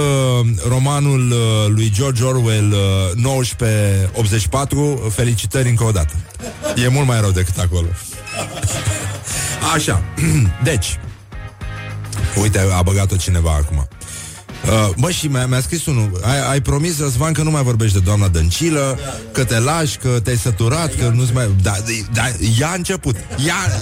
[0.67, 2.77] romanul uh, lui George Orwell uh,
[3.25, 6.13] 1984, felicitări încă o dată.
[6.75, 7.87] E mult mai rău decât acolo.
[9.73, 10.03] Așa.
[10.63, 10.99] deci,
[12.41, 13.87] uite, a băgat-o cineva acum.
[14.65, 17.97] Uh, bă, și mi-a, mi-a scris unul ai, ai promis, Răzvan, că nu mai vorbești
[17.97, 18.99] de doamna Dăncilă
[19.31, 21.49] Că te lași, că te-ai săturat Că nu-ți mai...
[21.61, 21.73] Da,
[22.13, 22.23] da,
[22.59, 23.55] ea a început Ea...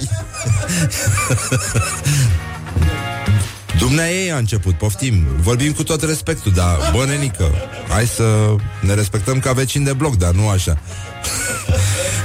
[3.80, 5.26] Dumnea ei a început, poftim.
[5.42, 7.52] Vorbim cu tot respectul, dar bă, nenică
[7.90, 10.78] Hai să ne respectăm ca vecini de bloc Dar nu așa.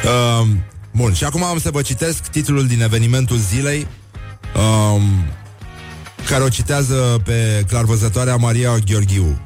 [0.04, 0.46] Uh,
[1.00, 3.86] Bun, și acum am să vă citesc Titlul din evenimentul zilei
[4.56, 5.02] um,
[6.28, 9.40] Care o citează pe clarvăzătoarea Maria Gheorghiu.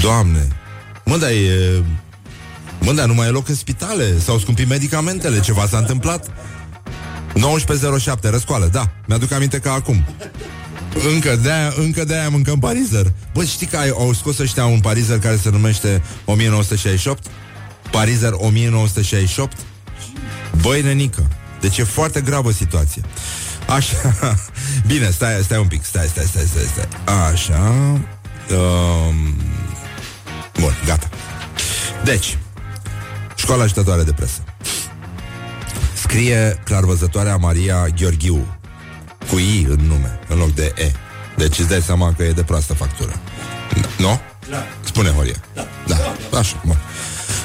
[0.00, 0.48] Doamne
[1.04, 1.82] Mă, dar e...
[2.80, 4.18] Mă, dar nu mai e loc în spitale?
[4.18, 6.30] S-au scumpit medicamentele, ceva s-a întâmplat
[7.34, 10.04] 1907, răscoală, da, mi-aduc aminte ca acum
[11.14, 15.18] încă de-aia, încă de-aia mâncăm parizer Bă, știi că ai, au scos ăștia un parizer
[15.18, 17.26] care se numește 1968?
[17.90, 19.56] Parizer 1968?
[20.60, 21.28] Băi, nenică
[21.60, 23.02] Deci e foarte gravă situația
[23.68, 24.14] Așa
[24.86, 27.16] Bine, stai, stai un pic Stai, stai, stai, stai, stai.
[27.32, 27.72] Așa
[28.50, 29.34] um...
[30.60, 31.08] Bun, gata
[32.04, 32.38] Deci
[33.36, 34.42] Școala ajutătoare de presă
[36.12, 38.58] Scrie clarvăzătoarea Maria Gheorghiu
[39.30, 40.92] Cu I în nume În loc de E
[41.36, 43.12] Deci îți dai seama că e de proastă factură
[43.98, 44.20] Nu?
[44.50, 44.66] Da.
[44.84, 45.96] Spune, Horia Da, da.
[46.30, 46.38] da.
[46.38, 46.76] Așa, bun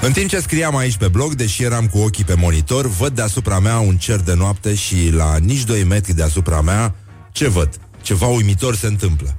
[0.02, 3.60] în timp ce scriam aici pe blog, deși eram cu ochii pe monitor, văd deasupra
[3.60, 6.96] mea un cer de noapte și la nici 2 metri deasupra mea,
[7.32, 7.70] ce văd?
[8.02, 9.36] Ceva uimitor se întâmplă.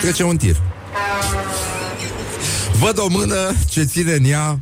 [0.00, 0.56] Trece un tir.
[2.78, 4.60] Văd o mână ce ține în ea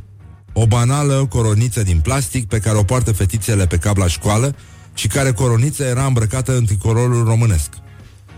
[0.62, 4.56] o banală coroniță din plastic pe care o poartă fetițele pe cap la școală
[4.94, 7.68] și care coroniță era îmbrăcată în tricolorul românesc.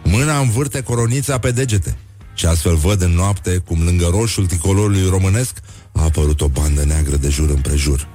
[0.04, 1.96] Mâna învârte coronița pe degete
[2.34, 5.56] și astfel văd în noapte cum lângă roșul tricolorului românesc
[5.92, 8.08] a apărut o bandă neagră de jur împrejur.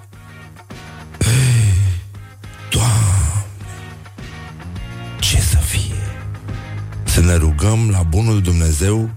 [1.20, 1.74] Ei,
[2.70, 3.46] Doamne,
[5.20, 6.22] ce să fie?
[7.04, 9.10] Să ne rugăm la bunul Dumnezeu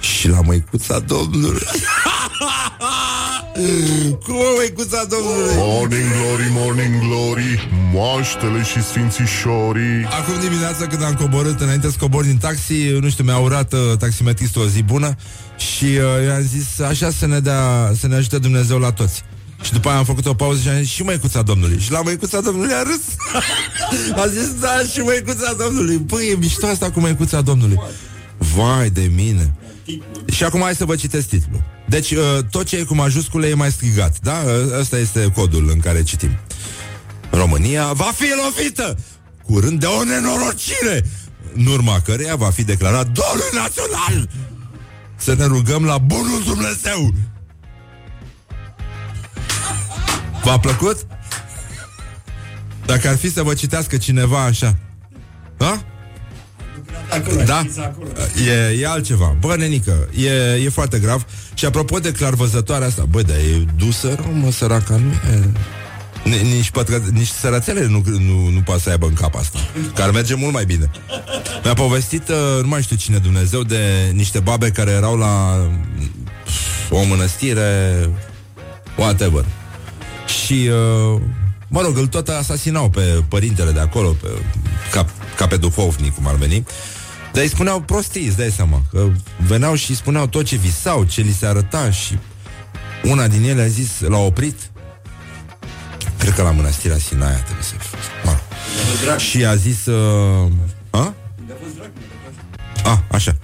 [0.00, 1.66] și la măicuța Domnului.
[4.24, 5.54] Cum o măicuța Domnului?
[5.56, 10.04] Morning glory, morning glory Moaștele și sfințișorii.
[10.04, 13.78] Acum dimineața când am coborât Înainte să cobor din taxi Nu știu, mi-a urat uh,
[13.98, 15.14] taximetristul o zi bună
[15.56, 19.22] Și uh, i-am zis așa să ne, dea, să ne ajute Dumnezeu la toți.
[19.62, 21.78] Și după aia am făcut o pauză și am zis și măicuța Domnului.
[21.78, 23.02] Și la măicuța Domnului a râs.
[24.22, 25.96] A zis da și măicuța Domnului.
[25.96, 27.80] Băi, e mișto asta cu măicuța Domnului.
[28.38, 29.54] Vai de mine.
[30.32, 33.54] Și acum hai să vă citesc titlul Deci uh, tot ce e cu majuscule e
[33.54, 34.42] mai strigat Da?
[34.78, 36.38] Ăsta este codul în care citim
[37.30, 38.98] România va fi lovită
[39.44, 41.04] curând de o nenorocire
[41.54, 44.28] în urma căreia va fi declarat dolul național.
[45.16, 47.14] Să ne rugăm la bunul Dumnezeu.
[50.44, 51.06] V-a plăcut?
[52.86, 54.76] Dacă ar fi să vă citească cineva așa.
[55.58, 55.84] Ha?
[57.10, 57.64] Acolo, da?
[57.78, 58.08] Acolo.
[58.46, 59.36] E, e altceva.
[59.40, 61.26] Bă, nenică, e, e foarte grav.
[61.54, 65.50] Și apropo de clarvăzătoarea asta, bă, dar e dusă rău, mă, săraca, nu e...
[66.42, 69.58] Nici, pătră, nici sărățele nu, nu, nu poate să aibă în cap asta
[69.94, 70.90] Care merge mult mai bine
[71.64, 75.66] Mi-a povestit, uh, nu mai știu cine Dumnezeu De niște babe care erau la
[76.90, 77.94] O mănăstire
[78.96, 79.44] Whatever
[80.42, 80.70] Și
[81.14, 81.20] uh,
[81.68, 84.28] Mă rog, îl tot asasinau pe părintele de acolo pe,
[84.90, 85.06] ca,
[85.38, 86.66] ca pe duhovnic, cum ar veni
[87.32, 89.08] Dar îi spuneau prostii, îți dai seama Că
[89.46, 92.18] veneau și îi spuneau tot ce visau Ce li se arăta și
[93.02, 94.70] Una din ele a zis, l-a oprit
[96.18, 97.98] Cred că la mănăstirea Sinaia trebuie să fie.
[98.24, 99.18] Mă.
[99.18, 99.86] Și a zis...
[99.86, 100.50] Uh,
[100.90, 101.14] a?
[102.84, 103.36] a, așa.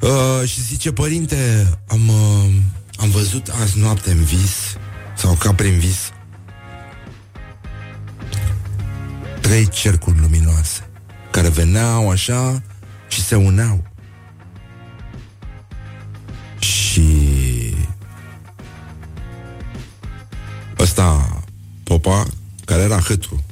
[0.00, 2.52] Uh, și zice, părinte, am, uh,
[2.96, 4.76] am văzut azi noapte în vis,
[5.16, 6.12] sau ca prin vis,
[9.40, 10.83] trei cercuri luminoase,
[11.34, 12.62] care veneau așa
[13.08, 13.86] și se uneau.
[16.58, 17.76] Și
[20.78, 21.42] ăsta
[21.84, 22.26] Popa,
[22.64, 23.44] care era hâtru,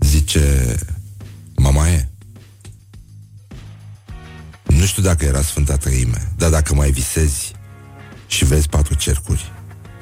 [0.00, 0.74] zice,
[1.56, 2.08] mama e,
[4.62, 7.52] nu știu dacă era Sfânta Trăime, dar dacă mai visezi
[8.26, 9.52] și vezi patru cercuri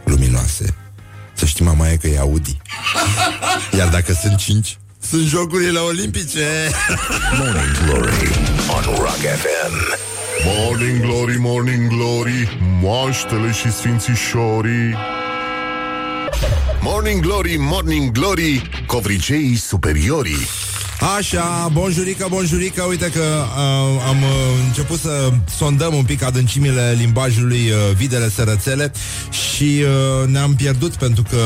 [0.04, 0.74] luminoase,
[1.34, 2.56] să știi, mama e că e Audi.
[3.76, 4.78] Iar dacă sunt cinci,
[5.10, 6.70] sunt jocurile olimpice.
[7.38, 8.30] Morning Glory
[8.76, 10.04] on Rock FM.
[10.44, 14.94] Morning Glory, Morning Glory Moaștele și sfințișorii
[16.80, 20.46] Morning Glory, Morning Glory, covriceii superiorii.
[21.16, 24.28] Așa, bonjurică, bonjurică Uite că uh, am uh,
[24.66, 28.92] început să sondăm un pic adâncimile limbajului uh, videle sărățele
[29.30, 31.38] Și uh, ne-am pierdut pentru că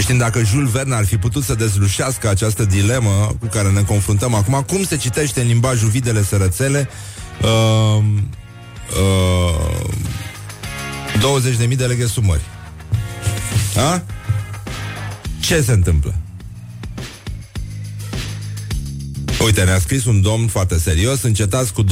[0.00, 4.34] Știm dacă Jules Verne ar fi putut să dezlușească această dilemă cu care ne confruntăm
[4.34, 6.88] acum, cum se citește în limbajul videle sărățele
[7.42, 8.02] uh,
[8.90, 9.68] uh,
[11.68, 12.42] 20.000 de leghe sumări.
[13.76, 14.02] A?
[15.40, 16.14] Ce se întâmplă?
[19.44, 21.86] Uite, ne-a scris un domn foarte serios Încetați cu 20-20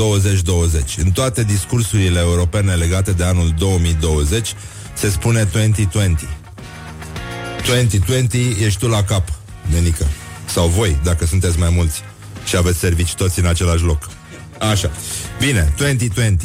[0.97, 4.55] În toate discursurile europene legate de anul 2020
[4.95, 6.21] Se spune 2020
[7.67, 9.29] 2020 ești tu la cap,
[9.71, 10.07] nenică.
[10.45, 12.03] Sau voi, dacă sunteți mai mulți
[12.45, 14.09] Și aveți servici toți în același loc.
[14.71, 14.91] Așa,
[15.39, 16.41] bine, 2020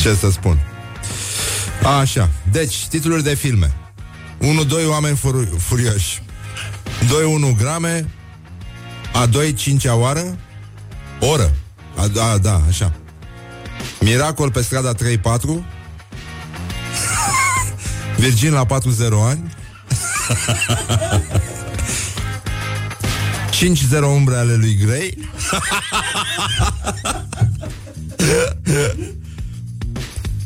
[0.00, 0.58] Ce să spun?
[2.00, 3.72] Așa, deci, titluri de filme.
[4.40, 6.22] 1-2 oameni fur- furioși.
[7.52, 8.08] 2-1 grame.
[9.12, 10.38] A 2, 5 oară.
[11.20, 11.52] Oră.
[11.96, 12.92] A, da, da, așa.
[14.00, 14.96] Miracol pe strada 3-4
[18.18, 19.50] Virgin la 40 ani.
[23.58, 25.18] 5-0 umbre ale lui Grey.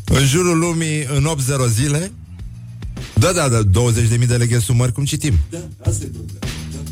[0.04, 1.28] În jurul lumii în
[1.66, 2.12] 8-0 zile.
[3.14, 3.60] Da, da, da,
[4.18, 5.38] 20.000 de leghe sumări, cum citim?
[5.50, 6.86] Da, asta e problema da.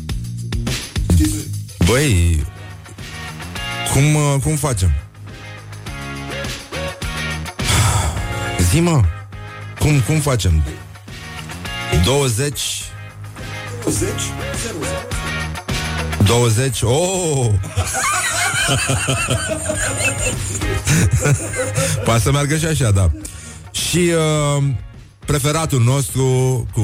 [1.85, 2.43] Băi,
[3.93, 4.91] cum, uh, cum facem?
[8.71, 9.01] Zi, mă,
[9.81, 10.63] cum, cum facem?
[12.03, 12.61] 20
[13.83, 14.11] 20
[16.25, 17.45] 20 Oh!
[22.05, 23.11] Poate să meargă și așa, da.
[23.71, 24.11] Și
[24.57, 24.63] uh,
[25.25, 26.23] preferatul nostru
[26.73, 26.81] cu,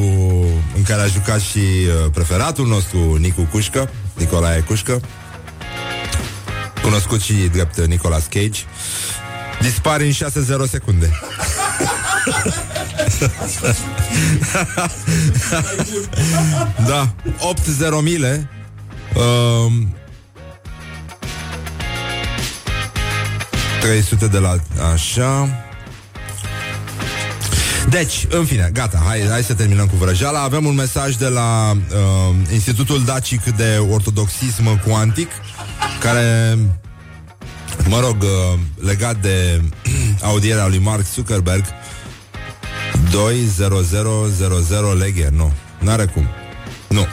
[0.76, 5.02] În care a jucat și uh, preferatul nostru Nicu Cușcă Nicolae Cușcă
[6.82, 8.62] Cunoscut și drept Nicolas Cage
[9.62, 10.16] Dispare în 6-0
[10.70, 11.12] secunde
[16.88, 17.16] Da
[18.00, 18.50] 8-0 mile
[19.16, 19.96] um,
[23.82, 24.56] 300 de la
[24.94, 25.50] Așa
[27.90, 30.42] deci, în fine, gata, hai, hai să terminăm cu vrăjeala.
[30.42, 35.28] Avem un mesaj de la uh, Institutul Dacic de Ortodoxism Cuantic,
[36.00, 36.58] care,
[37.88, 39.62] mă rog, uh, legat de
[40.32, 41.66] audierea lui Mark Zuckerberg,
[43.12, 46.28] 20000 leghe, nu, n-are cum.
[46.88, 47.06] Nu.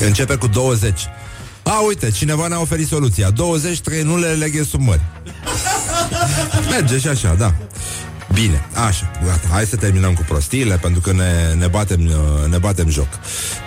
[0.00, 1.00] Începe cu 20.
[1.62, 3.30] A, uite, cineva ne-a oferit soluția.
[3.30, 5.00] 20 trenule leghe sub mări.
[6.70, 7.54] Merge și așa, da.
[8.32, 12.58] Bine, așa, gata, hai să terminăm cu prostiile Pentru că ne, ne, batem, uh, ne
[12.58, 13.08] batem joc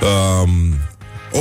[0.01, 0.49] um,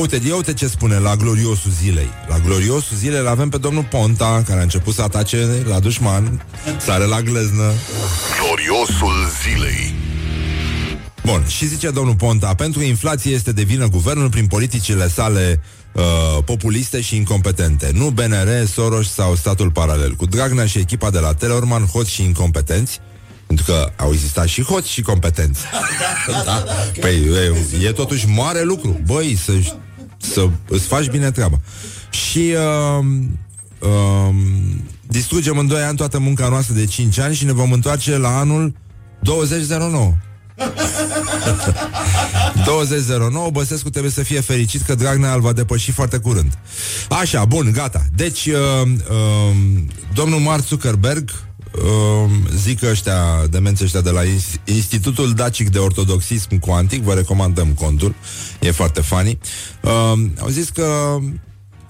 [0.01, 4.43] Uite, uite ce spune la gloriosul zilei La gloriosul zilei îl avem pe domnul Ponta
[4.47, 6.45] Care a început să atace la dușman
[6.79, 7.73] Sare la gleznă
[8.41, 9.95] Gloriosul zilei
[11.25, 15.61] Bun, și zice domnul Ponta Pentru inflație este de vină guvernul Prin politicile sale
[15.93, 16.03] uh,
[16.45, 21.35] populiste și incompetente Nu BNR, Soros sau statul paralel Cu Dragnea și echipa de la
[21.35, 23.01] Telorman Hoți și incompetenți
[23.47, 25.61] pentru că au existat și hoți și competenți.
[26.45, 26.65] da?
[27.01, 27.15] Păi
[27.81, 29.01] e, e totuși mare lucru.
[29.07, 29.53] Băi, să,
[30.33, 31.61] să îți faci bine treaba.
[32.11, 32.55] Și
[32.99, 33.05] uh,
[33.79, 34.35] uh,
[35.07, 38.39] distrugem în 2 ani toată munca noastră de 5 ani și ne vom întoarce la
[38.39, 38.75] anul
[39.21, 40.15] 2009.
[42.65, 46.59] 2009 Băsescu trebuie să fie fericit că Dragnea îl va depăși foarte curând.
[47.09, 48.05] Așa, bun, gata.
[48.15, 48.55] Deci, uh,
[49.11, 49.57] uh,
[50.15, 51.54] domnul Mark Zuckerberg uh,
[52.57, 54.21] zic ăștia, demenți ăștia de la
[54.65, 58.15] Institutul Dacic de Ortodoxism Cuantic, vă recomandăm contul,
[58.61, 59.39] e foarte funny,
[59.81, 61.19] uh, au zis că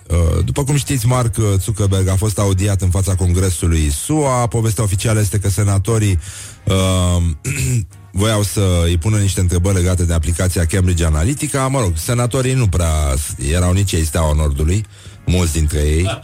[0.08, 4.46] Uh, după cum știți, Mark Zuckerberg a fost audiat în fața Congresului SUA.
[4.46, 6.18] Povestea oficială este că senatorii
[6.64, 7.22] uh,
[8.20, 11.68] voiau să îi pună niște întrebări legate de aplicația Cambridge Analytica.
[11.68, 13.14] Mă rog, senatorii nu prea
[13.50, 14.85] erau nici ei steaua Nordului
[15.27, 16.20] mulți dintre ei,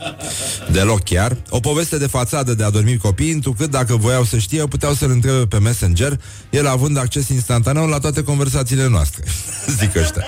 [0.73, 1.37] deloc chiar.
[1.49, 5.11] O poveste de fațadă de a dormi copii, întrucât dacă voiau să știe, puteau să-l
[5.11, 6.21] întrebe pe Messenger,
[6.51, 9.25] el având acces instantaneu la toate conversațiile noastre,
[9.79, 10.25] zic ăștia.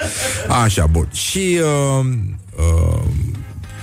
[0.48, 1.08] Așa, bun.
[1.12, 1.58] Și
[1.98, 2.06] uh,
[2.56, 3.02] uh,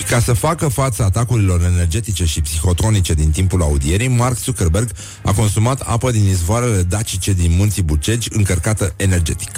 [0.08, 4.92] ca să facă față atacurilor energetice și psihotronice din timpul audierii, Mark Zuckerberg
[5.24, 9.50] a consumat apă din izvoarele dacice din munții Bucegi, încărcată energetic.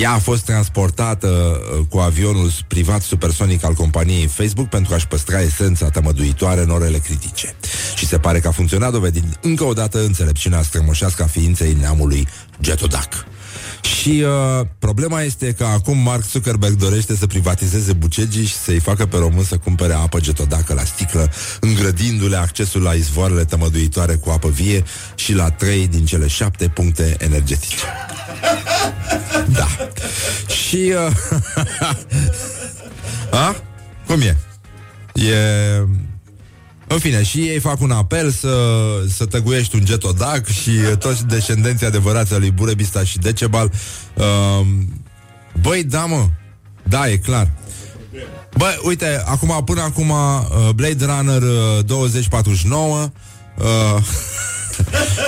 [0.00, 5.40] Ea a fost transportată uh, cu avionul privat supersonic al companiei Facebook pentru a-și păstra
[5.40, 7.54] esența tămăduitoare în orele critice.
[7.96, 12.28] Și se pare că a funcționat dovedind încă o dată înțelepciunea strămoșească a ființei neamului
[12.60, 13.26] Getodac.
[13.86, 19.06] Și uh, problema este că acum Mark Zuckerberg dorește să privatizeze bucegii și să-i facă
[19.06, 21.30] pe român să cumpere apă getodacă la sticlă,
[21.60, 24.84] îngrădindu-le accesul la izvoarele tămăduitoare cu apă vie
[25.14, 27.84] și la trei din cele șapte puncte energetice.
[29.46, 29.66] Da.
[30.54, 30.92] Și...
[30.94, 31.12] Uh,
[33.46, 33.56] a?
[34.06, 34.36] Cum e?
[35.14, 35.36] E...
[36.88, 38.56] În fine, și ei fac un apel să,
[39.16, 43.70] să tăguiești un getodac și toți descendenții adevărați al lui Burebista și Decebal.
[44.14, 44.66] Uh,
[45.60, 46.28] băi, da, mă.
[46.82, 47.50] Da, e clar.
[48.56, 53.10] Băi, uite, acum, până acum, uh, Blade Runner uh, 2049,
[53.58, 54.02] uh,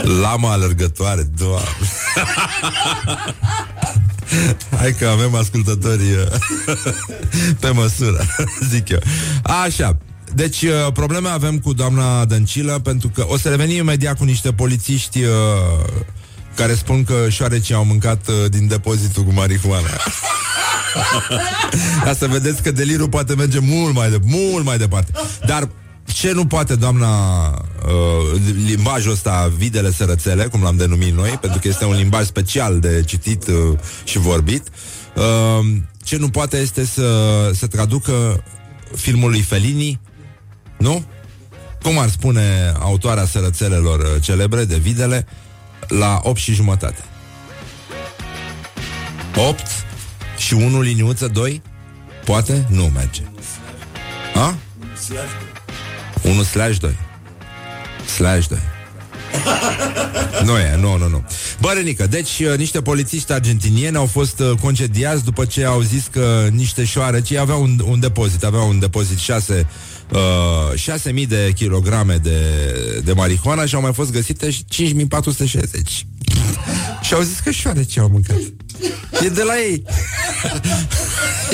[0.23, 1.69] lama alergătoare, doamne.
[4.79, 6.27] Hai că avem ascultători uh,
[7.61, 8.27] pe măsură,
[8.71, 9.01] zic eu.
[9.43, 9.99] Așa,
[10.39, 14.53] deci uh, probleme avem cu doamna Dăncilă Pentru că o să revenim imediat cu niște
[14.53, 15.31] polițiști uh,
[16.55, 19.89] Care spun că șoarecii au mâncat uh, din depozitul cu marihuana
[22.05, 25.13] Ca să vedeți că delirul poate merge mult mai, de, mult mai departe
[25.47, 25.69] Dar
[26.13, 31.69] ce nu poate doamna uh, limbajul ăsta videle sărățele, cum l-am denumit noi, pentru că
[31.69, 34.69] este un limbaj special de citit uh, și vorbit.
[35.17, 35.67] Uh,
[36.05, 38.45] ce nu poate este să, să traducă
[38.97, 40.01] filmul lui Fellini,
[40.79, 41.05] nu?
[41.83, 45.27] Cum ar spune autoarea sărățelelor uh, celebre de videle,
[45.89, 47.03] la 8 și jumătate.
[49.49, 49.61] 8
[50.37, 51.63] și 1 liniuță 2?
[52.25, 52.67] Poate?
[52.71, 53.23] Nu merge.
[54.35, 54.55] A?
[56.23, 56.97] 1 slash 2
[58.07, 58.59] Slash 2
[60.49, 61.25] nu e, nu, nu, nu
[61.61, 66.07] Bă, Renică, deci uh, niște polițiști argentinieni au fost uh, concediați după ce au zis
[66.11, 69.67] că niște șoareci aveau un, un depozit, aveau un depozit 6
[70.13, 72.41] uh, 6.000 de kilograme de,
[73.05, 74.57] de marihuana și au mai fost găsite 5.460
[77.03, 78.37] și au zis că șoareci au mâncat
[79.25, 79.83] E de la ei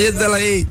[0.07, 0.67] E de la ei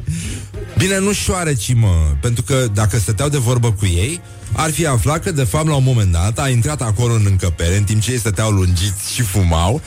[0.78, 4.20] Bine, nu șoareci, mă Pentru că dacă stăteau de vorbă cu ei
[4.56, 7.76] ar fi aflat că, de fapt, la un moment dat a intrat acolo în încăpere,
[7.76, 9.82] în timp ce ei stăteau lungiți și fumau,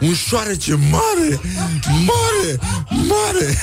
[0.00, 1.40] un șoarece mare,
[1.84, 3.58] mare, mare.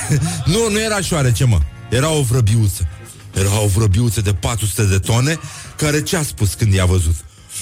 [0.46, 1.60] Nu, nu era șoarece, mă.
[1.90, 2.88] Era o vrăbiuță.
[3.34, 5.40] Era o vrăbiuță de 400 de tone,
[5.76, 7.16] care ce a spus când i-a văzut?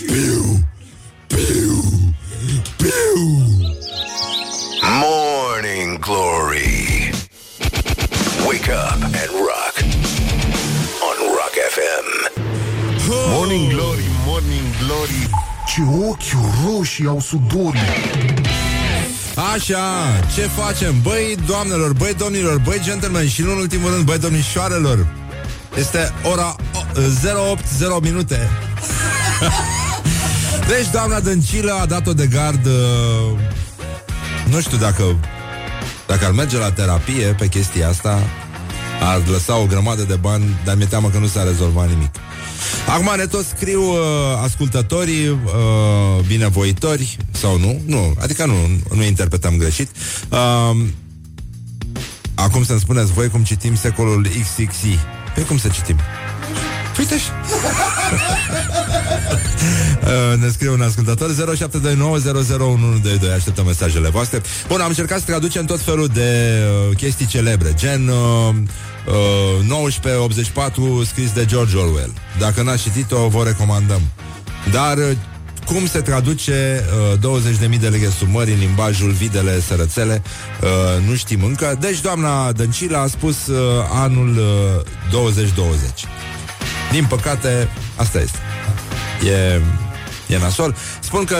[0.05, 0.67] Piu,
[1.27, 2.13] piu,
[2.77, 3.47] piu.
[5.01, 7.09] Morning Glory.
[8.45, 9.75] Wake up and rock.
[11.07, 12.07] On Rock FM.
[13.09, 15.29] Morning Glory, Morning Glory
[15.67, 17.81] Ce ochi roșii au sudorii
[19.53, 21.01] Așa, ce facem?
[21.01, 25.07] Băi, doamnelor, băi, domnilor, băi, gentlemen și nu în ultimul rând, băi, domnișoarelor
[25.77, 26.55] Este ora
[26.93, 28.49] 080 minute
[30.71, 33.39] Deci, doamna Dăncilă a dat-o de gard uh,
[34.49, 35.03] Nu știu dacă
[36.07, 38.19] Dacă ar merge la terapie pe chestia asta
[39.01, 42.15] Ar lăsa o grămadă de bani Dar mi-e teamă că nu s-a rezolvat nimic
[42.87, 43.97] Acum ne tot scriu uh,
[44.43, 48.55] ascultătorii uh, binevoitori sau nu, nu, adică nu,
[48.95, 49.89] nu interpretăm greșit.
[50.29, 50.85] Uh,
[52.35, 54.99] acum să-mi spuneți voi cum citim secolul XXI.
[55.37, 55.97] Pe cum să citim?
[56.99, 57.25] Uite și...
[60.33, 61.35] uh, ne scrie un ascultător 0729001122
[63.35, 64.41] Așteptăm mesajele voastre.
[64.67, 66.59] Bun, am încercat să traducem tot felul de
[66.89, 67.73] uh, chestii celebre.
[67.75, 68.15] Gen uh,
[69.07, 72.13] uh, 1984 scris de George Orwell.
[72.39, 74.01] Dacă n-ați citit-o, vă recomandăm.
[74.71, 75.11] Dar uh,
[75.67, 76.83] cum se traduce
[77.21, 77.39] uh,
[77.69, 80.21] 20.000 de leghe sub mări în limbajul videle sărățele,
[80.61, 81.77] uh, nu știm încă.
[81.79, 83.57] Deci doamna Dăncilă a spus uh,
[83.91, 85.81] anul uh, 2020.
[86.91, 88.37] Din păcate, asta este.
[89.27, 89.61] E,
[90.27, 90.75] e nasol.
[90.99, 91.37] Spun că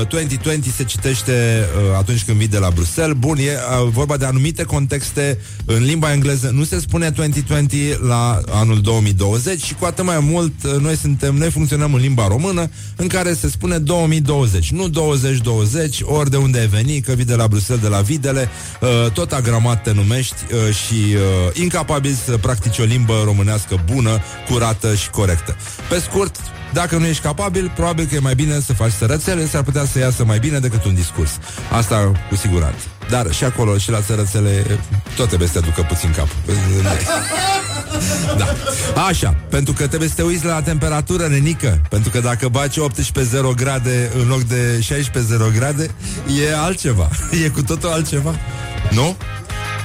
[0.00, 3.16] uh, 2020 se citește uh, atunci când vii de la Bruxelles.
[3.18, 6.50] Bun, e uh, vorba de anumite contexte în limba engleză.
[6.54, 11.34] Nu se spune 2020 la anul 2020 și cu atât mai mult uh, noi suntem,
[11.34, 16.58] noi funcționăm în limba română în care se spune 2020, nu 2020, ori de unde
[16.58, 18.48] ai venit, că vii de la Bruxelles, de la Videle,
[18.80, 21.20] uh, tot agramat te numești uh, și uh,
[21.52, 24.18] incapabil să practici o limbă românească bună,
[24.48, 25.56] curată și corectă.
[25.88, 26.36] Pe scurt,
[26.72, 29.98] dacă nu ești capabil, probabil că e mai bine să faci sărățele, s-ar putea să
[29.98, 31.30] iasă mai bine decât un discurs.
[31.70, 32.84] Asta cu siguranță.
[33.10, 34.80] Dar și acolo, și la sărățele,
[35.16, 36.36] tot trebuie să te ducă puțin capul.
[38.36, 38.54] Da.
[39.08, 41.80] Așa, pentru că trebuie să te uiți la temperatură, nenică.
[41.88, 45.90] Pentru că dacă baci 18 grade în loc de 16 grade,
[46.42, 47.08] e altceva.
[47.44, 48.34] E cu totul altceva.
[48.90, 49.16] Nu?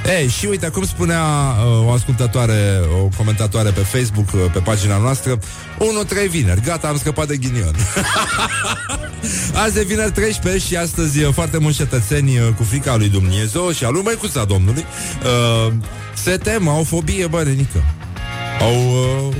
[0.08, 4.98] Ei, și uite, cum spunea uh, o ascultătoare, o comentatoare pe Facebook, uh, pe pagina
[4.98, 7.76] noastră, 1-3 vineri, gata, am scăpat de ghinion.
[9.64, 13.72] Azi e vineri 13 și astăzi uh, foarte mulți cetățeni uh, cu frica lui Dumnezeu
[13.72, 14.86] și a lui Măicuța Domnului
[15.24, 15.74] uh,
[16.14, 17.84] se tem, au fobie, bă, Renică.
[18.60, 18.76] Au,
[19.30, 19.36] uh,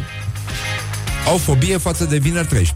[1.28, 2.74] au fobie față de vineri 13.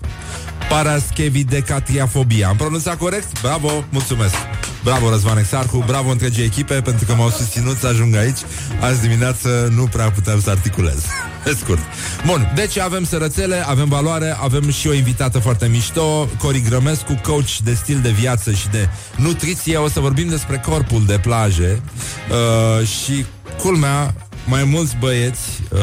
[0.70, 2.48] Paraschevidecatriafobia.
[2.48, 3.42] Am pronunțat corect?
[3.42, 4.36] Bravo, mulțumesc.
[4.84, 8.38] Bravo, Răzvan Exarhu, bravo întregii echipe pentru că m-au susținut să ajung aici.
[8.82, 11.06] Azi dimineață nu prea puteam să articulez.
[11.44, 11.80] Pe scurt.
[12.26, 17.58] Bun, deci avem sărățele, avem valoare, avem și o invitată foarte mișto, Cori Grămescu, coach
[17.64, 19.78] de stil de viață și de nutriție.
[19.78, 21.82] O să vorbim despre corpul de plaje
[22.30, 23.26] uh, și
[23.58, 24.14] culmea,
[24.46, 25.80] mai mulți băieți uh,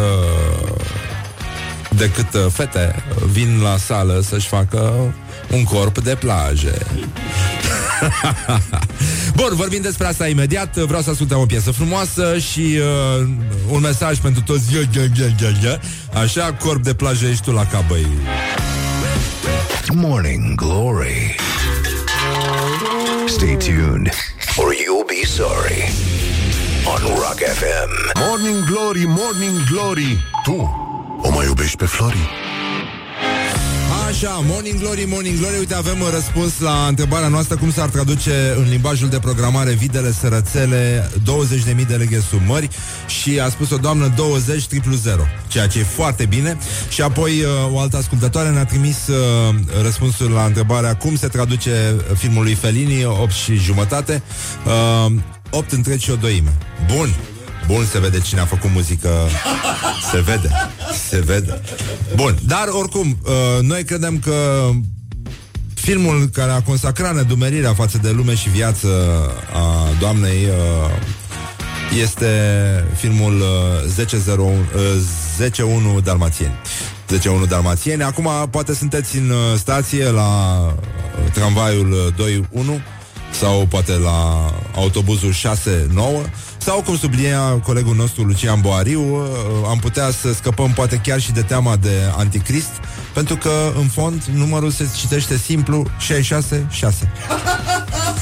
[1.90, 5.14] decât uh, fete vin la sală să-și facă
[5.50, 6.74] un corp de plaje.
[9.36, 10.76] Bun, vorbim despre asta imediat.
[10.76, 12.78] Vreau să ascultăm o piesă frumoasă și
[13.20, 13.26] uh,
[13.68, 14.62] un mesaj pentru toți.
[16.22, 18.06] Așa, corp de plajă ești tu la cabăi.
[19.94, 21.34] Morning Glory.
[23.26, 24.10] Stay tuned,
[24.56, 25.92] or you'll be sorry.
[26.86, 28.20] On Rock FM.
[28.28, 30.85] Morning Glory, Morning Glory Tu
[31.26, 32.28] o mai iubești pe Flori?
[34.08, 35.58] Așa, Morning Glory, Morning Glory.
[35.58, 37.56] Uite, avem un răspuns la întrebarea noastră.
[37.56, 41.10] Cum s-ar traduce în limbajul de programare Videle, sărățele,
[41.80, 42.68] 20.000 de leghe sub mări
[43.06, 46.58] Și a spus o doamnă 20 triplu 0 Ceea ce e foarte bine.
[46.88, 51.96] Și apoi uh, o altă ascultătoare ne-a trimis uh, Răspunsul la întrebarea Cum se traduce
[52.14, 54.22] filmul lui Fellini 8 și jumătate?
[55.06, 55.12] Uh,
[55.50, 56.52] 8 întregi și o doime.
[56.94, 57.08] Bun,
[57.66, 59.10] Bun, se vede cine a făcut muzică
[60.10, 60.50] Se vede
[61.08, 61.60] Se vede
[62.14, 64.68] Bun, dar oricum uh, Noi credem că
[65.74, 68.88] Filmul care a consacrat nedumerirea față de lume și viață
[69.52, 70.90] a doamnei uh,
[72.02, 72.26] este
[72.96, 74.26] filmul uh,
[75.50, 76.54] 10-1 uh, Dalmațieni.
[77.44, 78.02] 10-1 Dalmațieni.
[78.02, 82.14] Acum poate sunteți în uh, stație la uh, tramvaiul
[82.78, 82.82] 2-1
[83.30, 85.36] sau poate la autobuzul 6-9
[86.58, 89.28] sau, cum sublinia colegul nostru Lucian Boariu, uh,
[89.68, 92.70] am putea să scăpăm poate chiar și de teama de anticrist,
[93.14, 97.10] pentru că, în fond, numărul se citește simplu 66-6.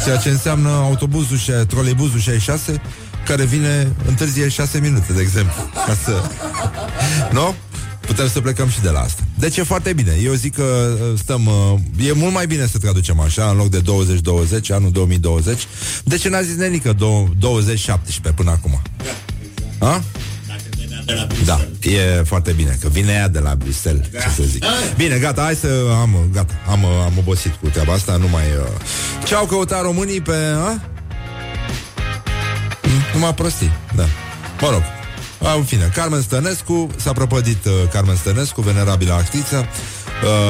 [0.05, 2.81] Ceea ce înseamnă autobuzul și troleibuzul 66,
[3.27, 5.71] care vine întârzie 6 minute, de exemplu.
[5.87, 6.23] Ca să...
[7.31, 7.41] Nu?
[7.41, 7.55] No?
[8.01, 9.23] Putem să plecăm și de la asta.
[9.39, 10.19] Deci e foarte bine.
[10.23, 11.47] Eu zic că uh, stăm...
[11.47, 15.67] Uh, e mult mai bine să traducem așa, în loc de 2020, anul 2020.
[16.05, 16.93] De ce n-a zis Nenică
[17.39, 18.83] 2017 până acum?
[19.79, 20.03] Ha?
[21.45, 24.19] Da, e foarte bine Că vine ea de la Bruxelles da.
[24.19, 24.65] Ce să zic
[24.97, 25.69] Bine, gata, hai să
[26.01, 29.27] am Gata, am, am obosit cu treaba asta Nu mai uh...
[29.27, 30.35] Ce au căutat românii pe...
[30.67, 30.81] A?
[33.13, 34.05] Numai prostii, da
[34.61, 34.83] Mă rog,
[35.53, 39.67] în fine, Carmen Stănescu, s-a prăpădit uh, Carmen Stănescu, venerabilă actriță,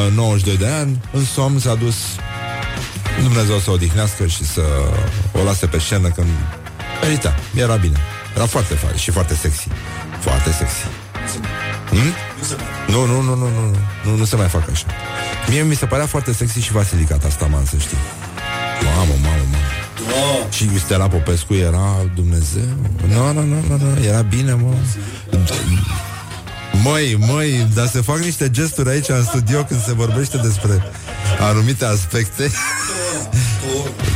[0.06, 1.94] uh, 92 de ani, în somn s-a dus
[3.22, 4.62] Dumnezeu să o odihnească și să
[5.32, 6.28] o lase pe scenă când
[7.02, 7.98] merita, era bine.
[8.36, 9.68] Era foarte fain și foarte sexy.
[10.20, 10.84] Foarte sexy.
[11.88, 12.12] Hmm?
[12.86, 14.86] Nu, nu, nu, nu, nu, nu, nu se mai fac așa.
[15.48, 17.98] Mie mi se părea foarte sexy și Vasilicat asta, man, să știi.
[18.84, 19.43] Mamă, mamă, mamă.
[20.14, 20.52] Oh.
[20.52, 22.62] Și Stella Popescu era Dumnezeu?
[23.08, 24.74] Nu, nu, nu, nu, nu era bine, mă.
[26.82, 30.82] Măi, măi, dar se fac niște gesturi aici în studio când se vorbește despre
[31.40, 32.50] anumite aspecte.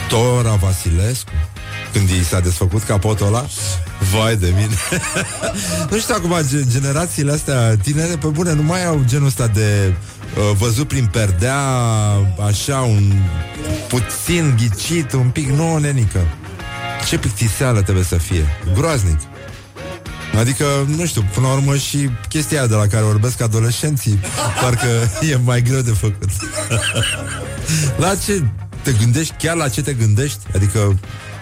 [0.08, 1.30] Tora Vasilescu
[1.92, 3.46] când i s-a desfăcut capotul ăla?
[4.12, 4.74] Vai de mine.
[5.90, 6.34] Nu știu acum,
[6.70, 9.94] generațiile astea tinere Pe bune, nu mai au genul ăsta de
[10.36, 11.58] uh, Văzut prin perdea
[12.46, 13.12] Așa, un
[13.88, 16.20] Puțin ghicit, un pic Nu, nenică.
[17.08, 18.46] Ce pictiseală trebuie să fie.
[18.74, 19.18] Groaznic.
[20.38, 20.64] Adică,
[20.96, 24.20] nu știu, până la urmă și chestia de la care vorbesc adolescenții
[24.62, 24.86] Parcă
[25.30, 26.28] e mai greu de făcut.
[28.02, 28.42] La ce
[28.82, 29.34] te gândești?
[29.38, 30.38] Chiar la ce te gândești?
[30.54, 30.98] Adică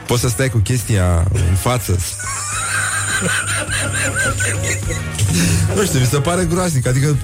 [0.07, 1.99] Poți să stai cu chestia în față.
[5.75, 6.87] Nu știu, mi se pare groaznic.
[6.87, 7.17] Adică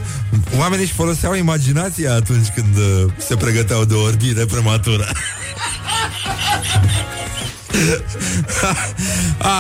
[0.59, 5.07] oamenii își foloseau imaginația Atunci când uh, se pregăteau de o orbire prematură.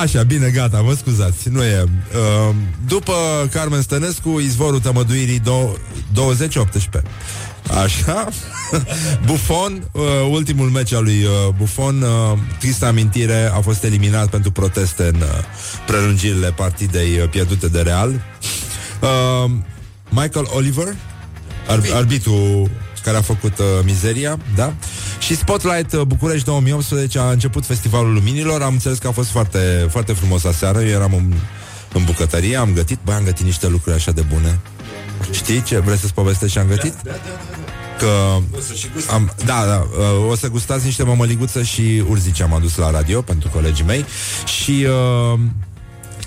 [0.03, 1.85] Așa, bine, gata, vă scuzați Nu e.
[1.85, 2.55] Uh,
[2.87, 3.13] După
[3.53, 5.79] Carmen Stănescu Izvorul tămăduirii do-
[6.13, 6.59] 2018
[7.83, 8.29] Așa
[9.27, 14.51] Buffon, uh, ultimul meci al lui uh, Buffon uh, Tristă amintire A fost eliminat pentru
[14.51, 15.29] proteste În uh,
[15.87, 18.09] prelungirile partidei uh, pierdute de Real
[19.01, 19.51] uh,
[20.09, 20.95] Michael Oliver
[21.69, 22.71] ar- Arbitru
[23.05, 24.73] care a făcut uh, mizeria Da?
[25.19, 28.63] Și Și Spotlight uh, București 2018 a început Festivalul Luminilor.
[28.63, 30.81] Am înțeles că a fost foarte, foarte frumos aseară.
[30.81, 31.33] Eu eram în,
[31.93, 34.59] în bucătărie, am gătit, băi, am gătit niște lucruri așa de bune.
[35.31, 35.79] Știi ce?
[35.79, 36.95] Vrei să-ți povestesc ce am gătit?
[37.03, 37.73] Da, da, da, da.
[37.99, 38.39] Că
[39.13, 43.23] am, da, da, uh, o să gustați niște mămăliguță și urzici am adus la radio
[43.23, 44.05] pentru colegii mei
[44.45, 45.39] și uh,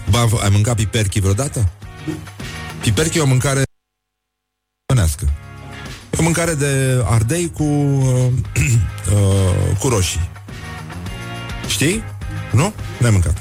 [0.10, 1.70] bă, ai mâncat piperchi vreodată?
[2.82, 3.64] Piperchi e o mâncare
[6.10, 8.28] E o mâncare de ardei cu uh,
[9.14, 10.30] uh, cu roșii.
[11.68, 12.04] Știi?
[12.52, 12.74] Nu?
[13.00, 13.38] Nu ai mâncat.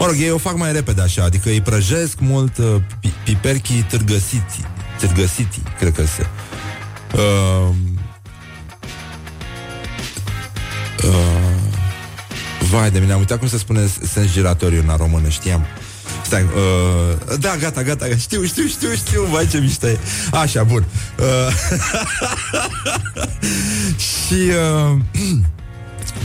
[0.00, 2.76] Mă rog, ei o fac mai repede așa, adică îi prăjesc mult uh,
[3.24, 4.64] piperchii târgăsiti,
[4.98, 6.26] târgăsiti, cred că se.
[7.14, 7.74] Uh,
[11.04, 11.50] uh,
[12.70, 15.66] vai de mine, am uitat cum se spune sens giratoriu în română, știam.
[16.24, 19.98] Stai, uh, da, gata, gata, știu, știu, știu, știu, vai ce mișto e.
[20.30, 20.84] Așa, bun.
[21.18, 21.54] Uh,
[24.26, 24.98] și uh,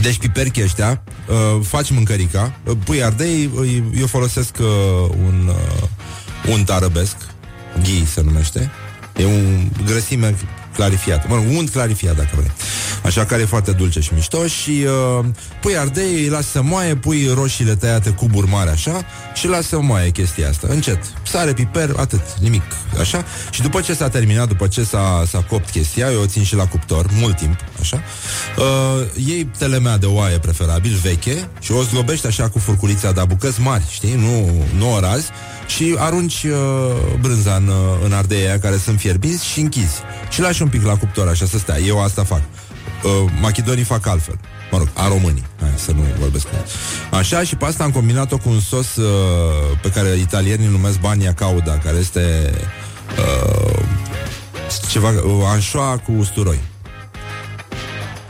[0.00, 4.66] deci piperchi ăștia uh, faci mâncărica, uh, pui ardei, uh, eu folosesc uh,
[5.26, 5.88] un uh,
[6.52, 7.16] un tarăbesc,
[7.82, 8.70] ghii se numește.
[9.16, 10.34] E un grăsime
[10.76, 11.28] clarifiat.
[11.28, 12.50] Mă rog, unt clarifiat, dacă vrei.
[13.02, 14.84] Așa care e foarte dulce și mișto și
[15.18, 15.24] uh,
[15.60, 19.04] pui ardei, îi lași să moaie, pui roșiile tăiate cuburi mari așa
[19.34, 20.66] și lasă să moaie chestia asta.
[20.70, 20.98] Încet.
[21.22, 22.62] Sare, piper, atât, nimic.
[23.00, 23.24] Așa.
[23.50, 26.54] Și după ce s-a terminat, după ce s-a, s-a copt chestia, eu o țin și
[26.54, 28.02] la cuptor, mult timp, așa.
[28.58, 33.60] Uh, iei telemea de oaie preferabil, veche, și o zdrobești așa cu furculița, dar bucăți
[33.60, 34.14] mari, știi?
[34.14, 35.30] Nu, nu o razi
[35.66, 36.52] și arunci uh,
[37.20, 40.00] brânza în, uh, în ardeia care sunt fierbinți și închizi.
[40.30, 41.78] Și lași un pic la cuptor așa să stea.
[41.78, 42.42] Eu asta fac.
[43.02, 44.38] Uh, machidonii fac altfel.
[44.70, 45.44] Mă rog, a românii.
[45.60, 46.54] Hai, să nu vorbesc cu
[47.10, 49.04] Așa, și pe asta am combinat-o cu un sos uh,
[49.82, 52.54] pe care italienii numesc bania cauda, care este
[53.18, 53.82] uh,
[54.88, 56.58] ceva, uh, anșoa cu usturoi.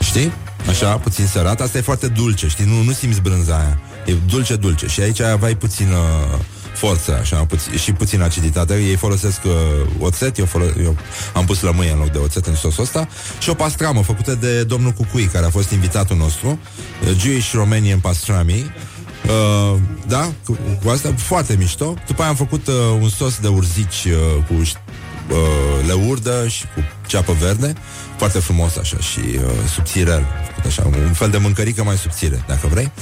[0.01, 0.32] Știi?
[0.68, 1.61] Așa, puțin sărat.
[1.61, 2.64] Asta e foarte dulce, știi?
[2.64, 3.78] Nu, nu simți brânza aia.
[4.05, 4.87] E dulce-dulce.
[4.87, 5.89] Și aici aveai puțin...
[5.89, 6.39] Uh,
[6.77, 8.74] forță, așa, puț- și puțin aciditate.
[8.74, 9.53] Ei folosesc uh,
[9.99, 10.97] oțet, eu, folo- eu
[11.35, 13.09] am pus lămâie în loc de oțet în sosul ăsta
[13.39, 17.99] și o pastramă făcută de domnul Cucui, care a fost invitatul nostru, uh, Jewish Romanian
[17.99, 18.70] Pastrami.
[19.27, 21.95] Uh, da, cu, cu asta foarte mișto.
[22.07, 24.55] După aia am făcut uh, un sos de urzici uh, cu
[25.31, 27.72] uh, leurdă și cu ceapă verde,
[28.16, 30.27] foarte frumos așa și uh, subțirel
[30.66, 32.93] așa, un fel de mâncărică mai subțire, dacă vrei.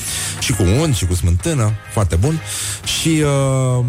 [0.41, 2.41] Și cu unt și cu smântână, foarte bun.
[2.85, 3.23] Și
[3.79, 3.85] uh,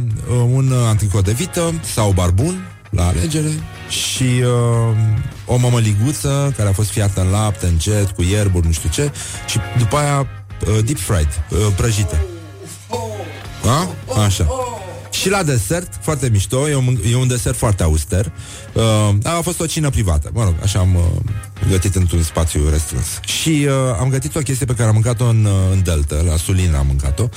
[0.51, 3.51] un antricot de vită sau barbun, la alegere
[3.89, 4.97] și uh,
[5.45, 9.11] o mămăliguță care a fost fiată în lapte, încet, cu ierburi, nu știu ce
[9.47, 12.25] și după aia uh, deep fried, uh, prăjită.
[13.65, 13.87] A?
[14.23, 14.47] Așa.
[15.19, 18.31] Și la desert, foarte mișto, e un, e un desert foarte auster.
[18.73, 18.83] Uh,
[19.23, 21.03] a fost o cină privată, mă rog, așa am uh,
[21.69, 23.05] gătit într-un spațiu restrâns.
[23.25, 26.35] Și uh, am gătit o chestie pe care am mâncat-o în, uh, în Delta, la
[26.35, 27.29] Sulina am mâncat-o.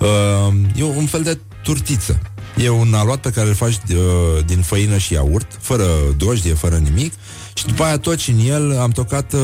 [0.00, 2.20] Uh, e un fel de turtiță.
[2.56, 3.98] E un aluat pe care îl faci uh,
[4.46, 7.12] din făină și iaurt, fără drojdie, fără nimic.
[7.54, 9.40] Și după aia toci în el am tocat uh,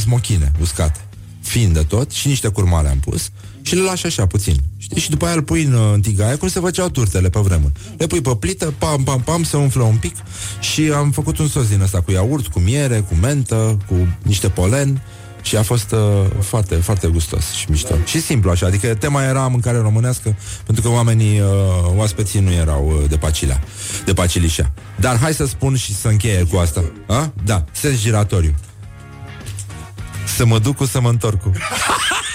[0.00, 1.00] smochine uscate,
[1.40, 3.30] fiind de tot, și niște curmale am pus
[3.62, 4.56] și le lași așa puțin.
[4.76, 5.00] Știi?
[5.00, 7.72] Și după aia îl pui în, în tigaie, cum se făceau turtele pe vremuri.
[7.96, 10.16] Le pui pe plită, pam, pam, pam, se umflă un pic
[10.60, 14.48] și am făcut un sos din ăsta cu iaurt, cu miere, cu mentă, cu niște
[14.48, 15.02] polen
[15.42, 15.98] și a fost uh,
[16.40, 17.94] foarte, foarte gustos și mișto.
[18.04, 21.46] Și simplu așa, adică tema era mâncare românească, pentru că oamenii, uh,
[21.96, 23.60] oaspeții nu erau uh, de pacilea,
[24.04, 24.72] de pacilișa.
[24.96, 26.84] Dar hai să spun și să încheie cu asta.
[27.06, 27.32] A?
[27.44, 28.54] Da, sens giratoriu.
[30.36, 31.52] Să mă duc cu să mă întorc cu.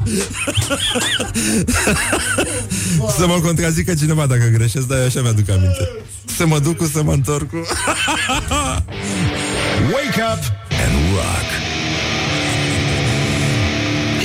[3.18, 5.88] să mă contrazică cineva dacă greșesc, dar eu așa mi-aduc aminte.
[6.36, 7.56] Să mă duc cu să mă întorc cu...
[9.92, 10.42] Wake up
[10.82, 11.48] and rock.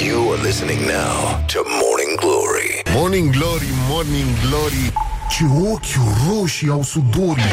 [0.06, 2.82] You are listening now to Morning Glory.
[2.94, 4.94] Morning Glory, Morning Glory.
[5.30, 5.96] Ce ochi
[6.28, 7.44] roșii au sudorii.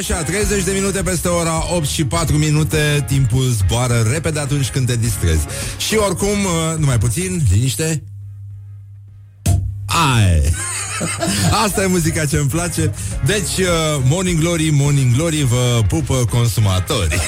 [0.00, 4.86] Așa, 30 de minute peste ora 8 și 4 minute Timpul zboară repede atunci când
[4.86, 5.46] te distrezi.
[5.78, 8.02] Și oricum, uh, numai puțin, liniște.
[9.84, 10.54] Ai
[11.64, 12.94] Asta e muzica ce îmi place.
[13.24, 17.18] Deci, uh, Morning Glory, Morning Glory Vă pupă consumatorii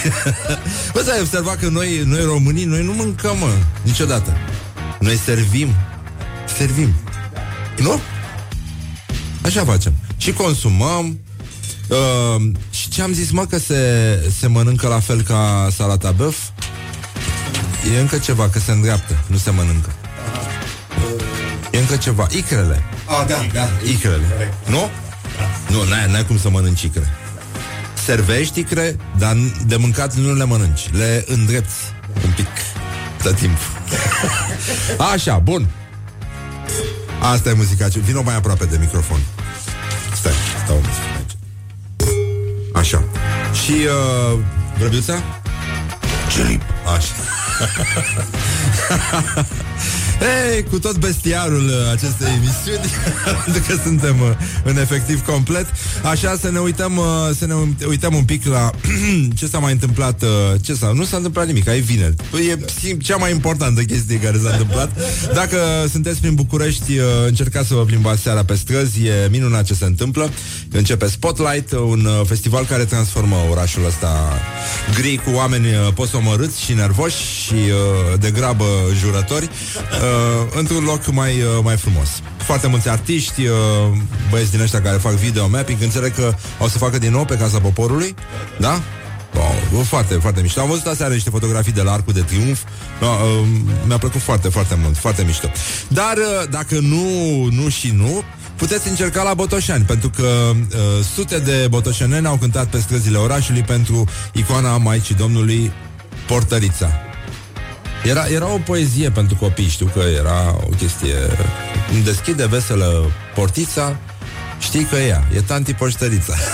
[0.93, 4.37] Bă, să ai observat că noi, noi românii Noi nu mâncăm, mă, niciodată.
[5.01, 5.69] Noi servim.
[6.57, 6.95] Servim.
[7.79, 8.01] Nu?
[9.43, 9.93] Așa facem.
[10.17, 11.19] Și consumăm
[11.89, 13.77] Uh, și ce am zis, mă, că se,
[14.39, 16.37] se mănâncă la fel ca salata băf?
[17.95, 19.91] E încă ceva, că se îndreaptă, nu se mănâncă.
[21.71, 22.27] E încă ceva.
[22.31, 22.83] Icrele.
[23.07, 23.69] Ah, da, da.
[23.91, 24.55] Icrele.
[24.67, 24.91] Nu?
[25.69, 27.09] Nu, n-ai, n-ai cum să mănânci icre.
[28.05, 30.89] servești icre, dar de mâncat nu le mănânci.
[30.93, 31.77] Le îndrepți
[32.25, 32.49] un pic
[33.23, 33.67] tot timpul.
[35.13, 35.67] Așa, bun.
[37.21, 37.87] Asta e muzica.
[38.05, 39.21] Vino mai aproape de microfon.
[40.15, 40.33] Stai,
[40.65, 41.12] stau aici.
[42.83, 43.05] Așa.
[43.65, 44.39] Și uh,
[44.79, 45.23] Grăbiuța?
[46.29, 46.63] Celip.
[46.95, 47.15] Așa.
[50.23, 52.93] Ei, cu tot bestiarul uh, acestei emisiuni
[53.45, 54.31] Pentru că suntem uh,
[54.65, 55.67] în efectiv complet.
[56.03, 57.05] Așa să ne uităm uh,
[57.39, 57.55] Să ne
[57.87, 58.71] uităm un pic la
[59.39, 60.25] Ce s-a mai întâmplat
[60.61, 62.15] ce s-a, Nu s-a întâmplat nimic, ai vineri.
[62.49, 64.91] E cea mai importantă chestie care s-a întâmplat.
[65.35, 65.59] Dacă
[65.91, 66.93] sunteți prin București
[67.27, 70.31] Încercați să vă plimbați seara pe străzi E minunat ce se întâmplă.
[70.71, 74.39] Începe Spotlight, un festival care transformă orașul ăsta
[74.95, 77.55] Gri cu oameni posomărâți și nervoși Și
[78.19, 78.65] de grabă
[79.01, 79.45] jurători.
[79.45, 80.12] Uh,
[80.55, 82.09] într-un loc mai, uh, mai frumos.
[82.37, 83.57] Foarte mulți artiști, uh,
[84.31, 87.37] băieți din ăștia care fac video mapping, înțeleg că o să facă din nou pe
[87.37, 88.15] Casa Poporului,
[88.59, 88.81] da?
[89.73, 90.61] Wow, foarte, foarte mișto.
[90.61, 92.63] Am văzut aseară niște fotografii de la Arcul de Triunf.
[93.01, 93.47] Uh, uh,
[93.87, 95.51] mi-a plăcut foarte, foarte mult, foarte mișto.
[95.89, 97.05] Dar uh, dacă nu,
[97.51, 98.23] nu și nu,
[98.57, 103.63] puteți încerca la Botoșani, pentru că uh, sute de botoșaneni au cântat pe străzile orașului
[103.63, 105.73] pentru icoana Maicii Domnului
[106.27, 107.12] Portărița.
[108.05, 111.15] Era, era o poezie pentru copii, știu că era o chestie...
[111.93, 113.97] Îmi deschide veselă portița,
[114.59, 116.35] știi că e ea, e tanti poștărița.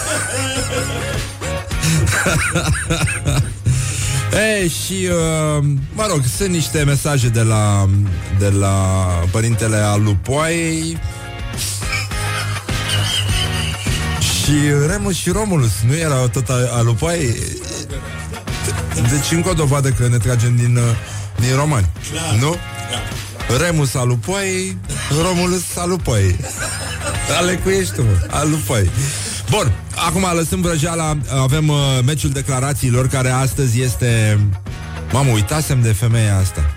[4.61, 7.89] Ei, și, uh, mă rog, sunt niște mesaje de la,
[8.39, 10.99] de la părintele Alupoaiei
[14.21, 14.53] și
[14.87, 17.37] Remus și Romulus, nu erau tot Alupoaiei?
[18.95, 20.77] Deci încă o dovadă că ne tragem din...
[20.77, 20.83] Uh,
[21.41, 21.87] din romani.
[22.11, 22.35] Clar.
[22.41, 22.57] Nu?
[22.91, 23.65] Da.
[23.65, 24.77] Remus alupoi,
[25.23, 26.37] Romulus alupoi.
[27.39, 28.91] Alecuiești tu, alupoi.
[29.51, 34.41] Bun, acum lăsăm vrăjeala, avem uh, meciul declarațiilor care astăzi este...
[35.13, 36.71] Mamă, uitasem de femeia asta.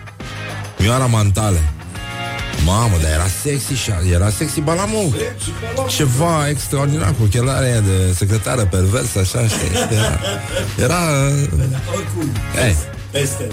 [0.77, 1.59] Mioara Mantale.
[2.65, 5.15] Mamă, dar era sexy și era sexy Balamu.
[5.87, 9.97] Ceva extraordinar cu ochelarea de secretară perversă, așa, știi?
[10.77, 10.97] Era...
[10.97, 10.99] era
[11.95, 12.31] Oricum,
[13.11, 13.47] peste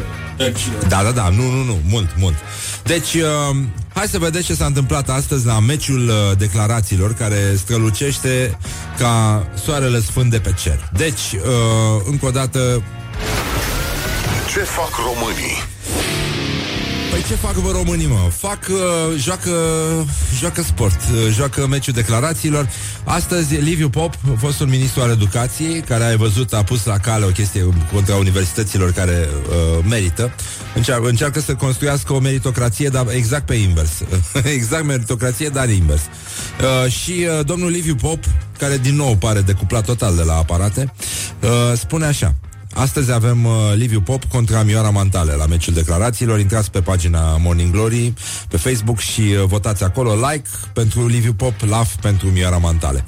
[0.88, 2.34] da, da, da, nu, nu, nu, mult, mult.
[2.82, 3.56] Deci, uh,
[3.94, 8.58] hai să vedeți ce s-a întâmplat astăzi la meciul uh, declarațiilor care strălucește
[8.98, 10.90] ca soarele sfânt de pe cer.
[10.92, 12.82] Deci, uh, încă o dată...
[14.52, 15.62] Ce fac românii?
[17.18, 18.30] Păi ce fac vă românii, mă?
[18.36, 19.50] Fac, uh, joacă,
[20.38, 22.68] joacă sport, uh, joacă meciul declarațiilor.
[23.04, 27.28] Astăzi, Liviu Pop, fostul ministru al educației, care ai văzut, a pus la cale o
[27.28, 30.32] chestie contra universităților care uh, merită.
[30.74, 33.90] Încearcă, încearcă să construiască o meritocrație, dar exact pe invers.
[34.56, 36.02] exact meritocrație, dar invers.
[36.02, 38.24] Uh, și uh, domnul Liviu Pop,
[38.58, 40.92] care din nou pare decuplat total de la aparate,
[41.42, 42.34] uh, spune așa.
[42.74, 46.38] Astăzi avem uh, Liviu Pop contra Mioara Mantale la meciul declarațiilor.
[46.38, 48.12] Intrați pe pagina Morning Glory
[48.48, 53.04] pe Facebook și uh, votați acolo like pentru Liviu Pop, laf pentru Mioara Mantale.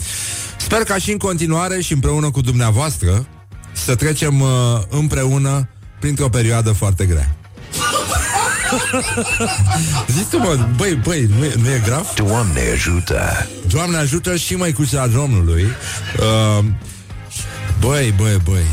[0.58, 3.26] Sper ca și în continuare și împreună cu dumneavoastră
[3.72, 4.48] să trecem uh,
[4.88, 5.68] împreună
[6.00, 7.34] printr-o perioadă foarte grea.
[10.14, 12.14] Zici tu, mă, băi, băi, nu e, nu e grav?
[12.14, 13.48] Doamne ajută!
[13.66, 14.82] Doamne ajută și mai cu
[15.12, 15.64] Domnului.
[16.18, 16.64] Uh,
[17.80, 18.64] Băi, băi, băi.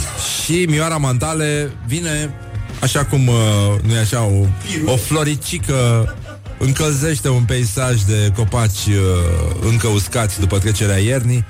[0.43, 2.33] Și Mioara Mantale vine
[2.81, 3.35] așa cum, uh,
[3.81, 4.45] nu e așa, o,
[4.85, 6.15] o floricică
[6.57, 11.45] încălzește un peisaj de copaci uh, încă uscați după trecerea iernii.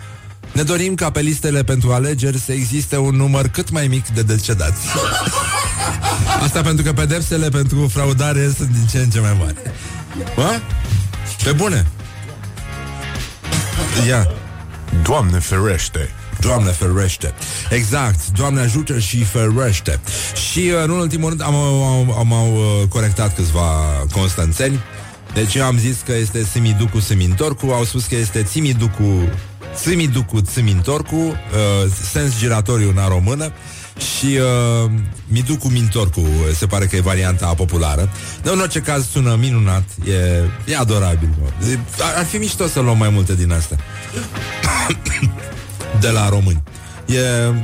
[0.51, 4.21] Ne dorim ca pe listele pentru alegeri să existe un număr cât mai mic de
[4.21, 4.81] decedați.
[6.45, 9.55] Asta pentru că pedepsele pentru fraudare sunt din ce în ce mai mari.
[10.35, 10.59] Bă?
[11.43, 11.85] Pe bune?
[14.07, 14.27] Ia.
[15.03, 16.09] Doamne ferește!
[16.39, 17.33] Doamne ferește.
[17.69, 19.99] Exact, Doamne ajută și ferește.
[20.49, 23.69] Și uh, în ultimul rând am, am, am, am uh, corectat câțiva
[24.11, 24.79] constanțeni.
[25.33, 29.29] Deci eu am zis că este Simiducu Simintorcu, au spus că este Țimiducu
[29.75, 33.51] Țimiducu Țimintorcu, uh, sens giratoriu în română
[33.97, 34.91] și uh,
[35.27, 38.09] Miducu Mintorcu se pare că e varianta populară.
[38.43, 41.29] Dar în orice caz sună minunat, e, e adorabil.
[41.41, 41.47] Mă.
[41.99, 43.77] Ar, ar fi mișto să luăm mai multe din astea.
[45.99, 46.63] de la români.
[47.05, 47.19] E,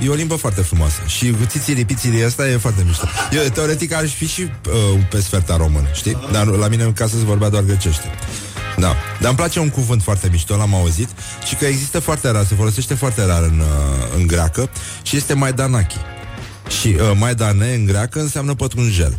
[0.05, 3.07] e o limbă foarte frumoasă Și cu țițiri pițiri asta e foarte mișto.
[3.31, 6.17] Eu teoretic aș fi și uh, pe sferta român Știi?
[6.31, 8.05] Dar la mine în casă se vorbea doar grecește.
[8.77, 11.09] Da, dar îmi place un cuvânt foarte mișto, l-am auzit
[11.47, 14.69] Și că există foarte rar, se folosește foarte rar în, uh, în greacă
[15.01, 15.97] Și este Maidanaki
[16.79, 19.17] Și uh, Maidane în greacă înseamnă pătrunjel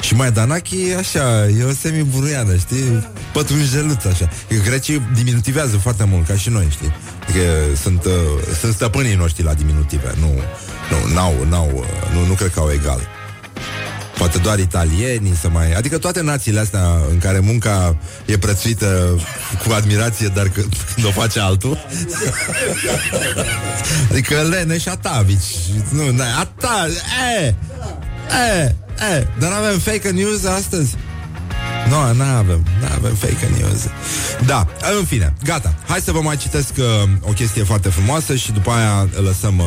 [0.00, 3.08] Și mai Danachi e așa, e o semi-buruiană, știi?
[3.32, 4.28] Pătrunjeluț așa.
[4.64, 6.94] Grecii diminutivează foarte mult, ca și noi, știi?
[7.22, 7.42] Adică
[7.82, 8.12] sunt, uh,
[8.60, 10.14] sunt stăpânii noștri la diminutive.
[10.20, 10.32] Nu,
[10.90, 13.00] nu, n-au, n-au, uh, nu, nu cred că au egal.
[14.18, 15.72] Poate doar italienii să mai...
[15.72, 19.20] Adică toate națiile astea în care munca e prețuită
[19.66, 20.74] cu admirație, dar când
[21.08, 21.78] o face altul.
[24.10, 25.54] adică Lene și Atavici.
[25.90, 26.02] Nu,
[26.38, 26.86] Ata,
[27.40, 27.54] e,
[28.58, 29.26] e, e.
[29.38, 30.96] Dar avem fake news astăzi.
[31.88, 33.86] Nu, no, nu avem, nu avem fake news.
[34.46, 34.66] Da,
[34.98, 35.74] în fine, gata.
[35.86, 36.84] Hai să vă mai citesc uh,
[37.20, 39.66] o chestie foarte frumoasă și după aia lăsăm, uh,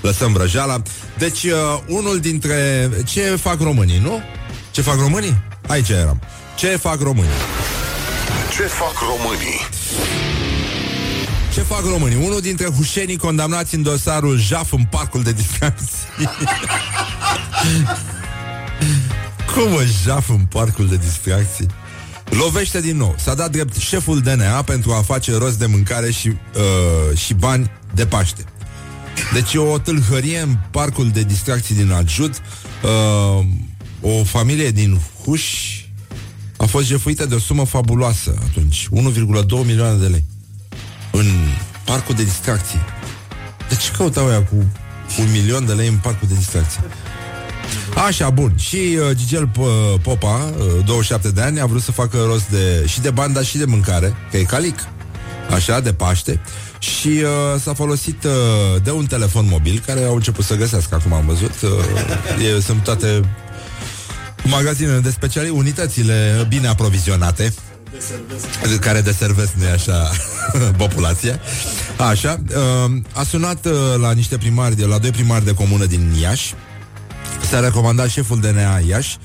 [0.00, 0.82] lăsăm vrăjeala.
[1.18, 2.90] Deci, uh, unul dintre...
[3.04, 4.22] Ce fac românii, nu?
[4.70, 5.42] Ce fac românii?
[5.66, 6.20] Aici eram.
[6.56, 7.30] Ce fac românii?
[8.56, 9.66] Ce fac românii?
[11.52, 12.26] Ce fac românii?
[12.26, 15.96] Unul dintre hușenii condamnați în dosarul Jaf în parcul de distracții.
[19.58, 21.66] Cum o jaf în parcul de distracții?
[22.24, 23.14] Lovește din nou.
[23.18, 27.70] S-a dat drept șeful DNA pentru a face rost de mâncare și, uh, și bani
[27.94, 28.44] de Paște.
[29.32, 32.34] Deci e o tâlhărie în parcul de distracții din Ajut.
[32.82, 33.44] Uh,
[34.00, 35.44] o familie din Huș
[36.56, 38.88] a fost jefuită de o sumă fabuloasă atunci.
[38.90, 40.24] 1,2 milioane de lei.
[41.12, 41.26] În
[41.84, 42.80] parcul de distracții.
[43.68, 44.54] De ce căutau ea cu
[45.18, 46.80] un milion de lei în parcul de distracții?
[47.94, 48.52] Așa, bun.
[48.58, 49.50] Și uh, Gigel
[50.02, 53.44] Popa, uh, 27 de ani, a vrut să facă rost de și de bani, dar
[53.44, 54.78] și de mâncare, că e calic.
[55.50, 56.40] Așa, de Paște.
[56.78, 61.12] Și uh, s-a folosit uh, de un telefon mobil care au început să găsească, acum
[61.12, 61.54] am văzut.
[61.62, 63.20] Uh, e, sunt toate
[64.44, 67.52] magazinele de speciali, unitățile bine aprovizionate
[67.92, 68.80] deservesc.
[68.80, 70.10] care deservesc, nu așa,
[70.84, 71.40] populația.
[71.96, 76.54] Așa, uh, a sunat uh, la niște primari, la doi primari de comună din Iași,
[77.42, 79.16] S-a recomandat șeful DNA Iași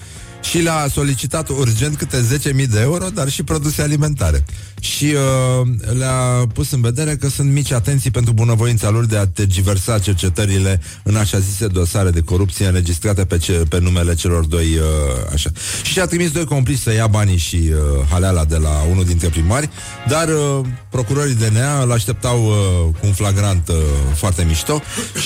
[0.43, 4.45] și le-a solicitat urgent câte 10.000 de euro, dar și produse alimentare.
[4.79, 5.67] Și uh,
[5.97, 10.81] le-a pus în vedere că sunt mici atenții pentru bunăvoința lor de a tergiversa cercetările
[11.03, 15.51] în așa zise dosare de corupție înregistrate pe, ce, pe numele celor doi uh, așa.
[15.83, 19.27] Și a trimis doi complici să ia banii și uh, haleala de la unul dintre
[19.27, 19.69] primari,
[20.07, 23.75] dar uh, procurorii DNA îl așteptau uh, cu un flagrant uh,
[24.15, 24.81] foarte mișto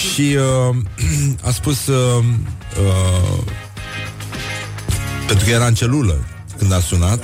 [0.10, 0.38] și
[0.70, 0.76] uh,
[1.48, 2.24] a spus uh,
[2.80, 3.40] uh,
[5.28, 6.18] pentru că era în celulă
[6.58, 7.24] când a sunat,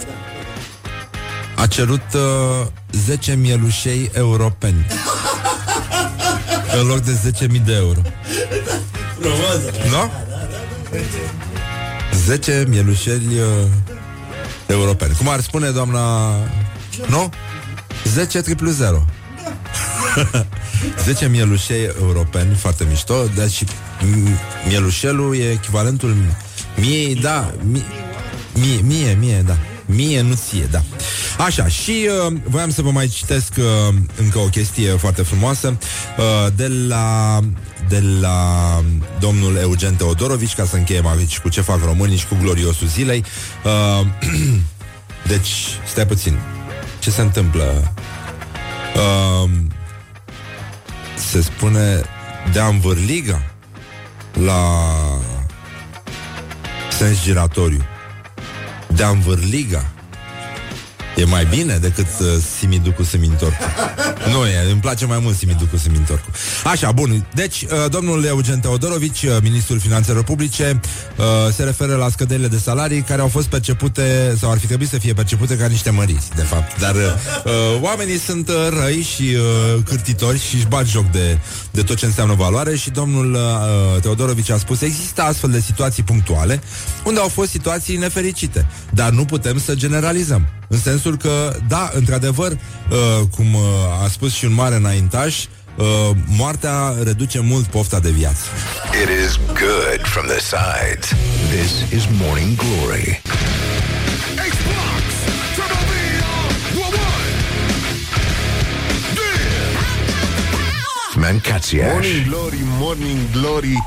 [1.55, 4.85] a cerut uh, 10 mielușei europeni.
[6.79, 7.99] în loc de 10.000 de euro.
[9.89, 10.11] Nu?
[12.13, 13.67] 10 mielușeli uh,
[14.65, 15.15] europeni.
[15.15, 16.29] Cum ar spune doamna...
[17.07, 17.29] Nu?
[18.03, 19.05] 10 triplu 0.
[21.03, 23.65] 10 mielușei europeni, foarte mișto, dar și
[24.67, 26.15] mielușelul e echivalentul
[26.75, 27.83] Mie, da, mie,
[28.53, 29.57] mie, mie, mie, da.
[29.85, 30.83] Mie, nu ție, da.
[31.37, 35.77] Așa, și uh, voiam să vă mai citesc uh, încă o chestie foarte frumoasă
[36.17, 37.39] uh, de la
[37.89, 38.79] de la
[39.19, 43.23] domnul Eugen Teodorovici, ca să încheiem aici cu ce fac românii și cu gloriosul zilei.
[43.63, 44.07] Uh,
[45.31, 45.51] deci,
[45.87, 46.39] stai puțin.
[46.99, 47.93] Ce se întâmplă?
[48.95, 49.49] Uh,
[51.15, 52.01] se spune
[52.51, 53.41] de Amvârliga
[54.33, 54.79] la
[56.97, 57.85] sens giratoriu.
[58.87, 59.93] De Anvârliga.
[61.15, 62.27] E mai bine decât uh,
[62.59, 63.63] Simidu cu Semintorcu.
[64.31, 66.31] Nu e, îmi place mai mult Simidu cu Semintorcu.
[66.63, 67.25] Așa, bun.
[67.33, 70.79] Deci, uh, domnul Eugen Teodorovici, uh, ministrul finanțelor publice,
[71.17, 74.89] uh, se referă la scăderile de salarii care au fost percepute, sau ar fi trebuit
[74.89, 76.79] să fie percepute ca niște măriți, de fapt.
[76.79, 77.01] Dar uh,
[77.45, 81.37] uh oamenii sunt uh, răi și uh, cârtitori și își bat joc de,
[81.73, 86.03] de tot ce înseamnă valoare și domnul uh, Teodorovici a spus există astfel de situații
[86.03, 86.61] punctuale
[87.03, 90.47] unde au fost situații nefericite, dar nu putem să generalizăm.
[90.67, 92.57] În sensul că, da, într-adevăr, uh,
[93.35, 93.61] cum uh,
[94.03, 95.45] a spus și un mare înaintaș,
[95.77, 95.85] uh,
[96.27, 98.43] moartea reduce mult pofta de viață.
[99.03, 101.09] It is good from the sides.
[101.49, 103.21] This is Morning Glory.
[111.23, 111.91] Mancațiaș.
[111.91, 113.83] Morning Glory, Morning Glory,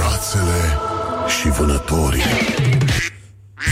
[0.00, 0.78] rațele
[1.40, 2.22] și vânătorii.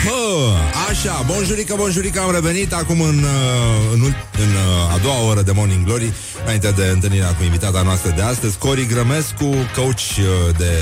[0.04, 0.50] Hă,
[0.90, 5.52] așa, bonjurică, bonjurică, am revenit acum în, uh, în, în uh, a doua oră de
[5.52, 6.12] Morning Glory,
[6.44, 10.72] înainte de întâlnirea cu invitata noastră de astăzi, Cori Grămescu, coach uh, de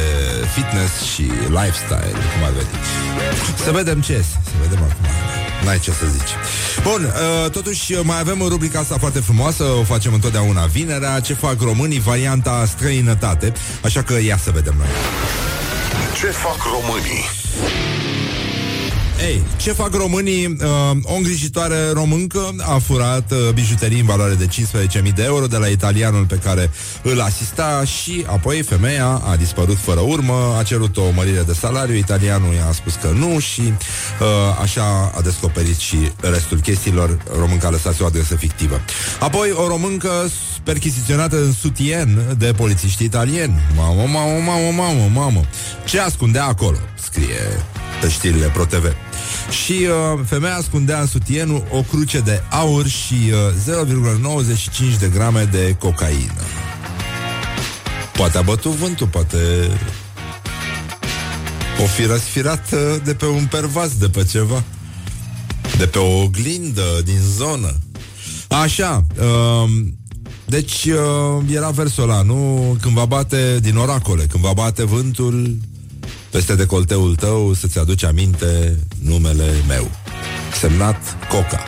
[0.55, 2.69] fitness și lifestyle, cum ar veni.
[3.65, 5.46] Să vedem ce este, să vedem acum.
[5.65, 6.31] N-ai ce să zici.
[6.83, 7.13] Bun,
[7.51, 12.65] totuși mai avem rubrica asta foarte frumoasă, o facem întotdeauna vinerea, ce fac românii, varianta
[12.67, 13.53] străinătate,
[13.85, 14.87] așa că ia să vedem noi.
[16.21, 17.25] Ce fac românii?
[19.21, 20.47] Ei, ce fac românii?
[20.47, 25.57] Uh, o îngrijitoare româncă a furat uh, bijuterii în valoare de 15.000 de euro de
[25.57, 26.71] la italianul pe care
[27.03, 31.95] îl asista și apoi femeia a dispărut fără urmă, a cerut o mărire de salariu,
[31.95, 34.27] italianul i-a spus că nu și uh,
[34.63, 37.19] așa a descoperit și restul chestiilor.
[37.39, 38.81] Românca a lăsat o adresă fictivă.
[39.21, 40.31] Apoi o româncă
[40.63, 43.61] perchiziționată în sutien de polițiști italieni.
[43.77, 45.41] Mamă, mamă, mamă, mamă, mamă.
[45.85, 46.79] Ce ascundea acolo?
[47.03, 47.76] Scrie pe
[48.09, 48.93] știrile ProTV.
[49.65, 53.15] Și uh, femeia ascundea în sutienul o cruce de aur și
[53.69, 53.85] uh,
[54.95, 56.43] 0,95 de grame de cocaină.
[58.13, 59.39] Poate a bătut vântul, poate
[61.83, 64.65] o fi răsfirat uh, de pe un pervaz, de pe ceva.
[65.79, 67.75] De pe o oglindă din zonă.
[68.49, 69.71] Așa, uh,
[70.45, 72.77] deci uh, era versul ăla, nu?
[72.81, 75.57] Când va bate din oracole, când va bate vântul
[76.37, 79.91] peste decolteul tău să-ți aduci aminte numele meu.
[80.61, 81.63] Semnat Coca.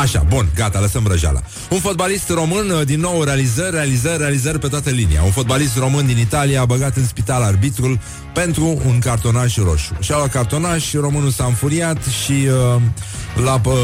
[0.00, 1.40] Așa, bun, gata, lăsăm răjala.
[1.70, 5.22] Un fotbalist român, uh, din nou realizări, realizări, realizări pe toată linia.
[5.22, 7.98] Un fotbalist român din Italia a băgat în spital arbitrul
[8.34, 9.96] pentru un cartonaș roșu.
[10.00, 12.82] Și-a luat cartonaș, românul s-a înfuriat și uh,
[13.44, 13.74] l-a uh,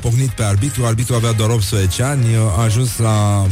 [0.00, 0.84] pocnit pe arbitru.
[0.84, 3.46] Arbitru avea doar 18 ani, uh, a ajuns la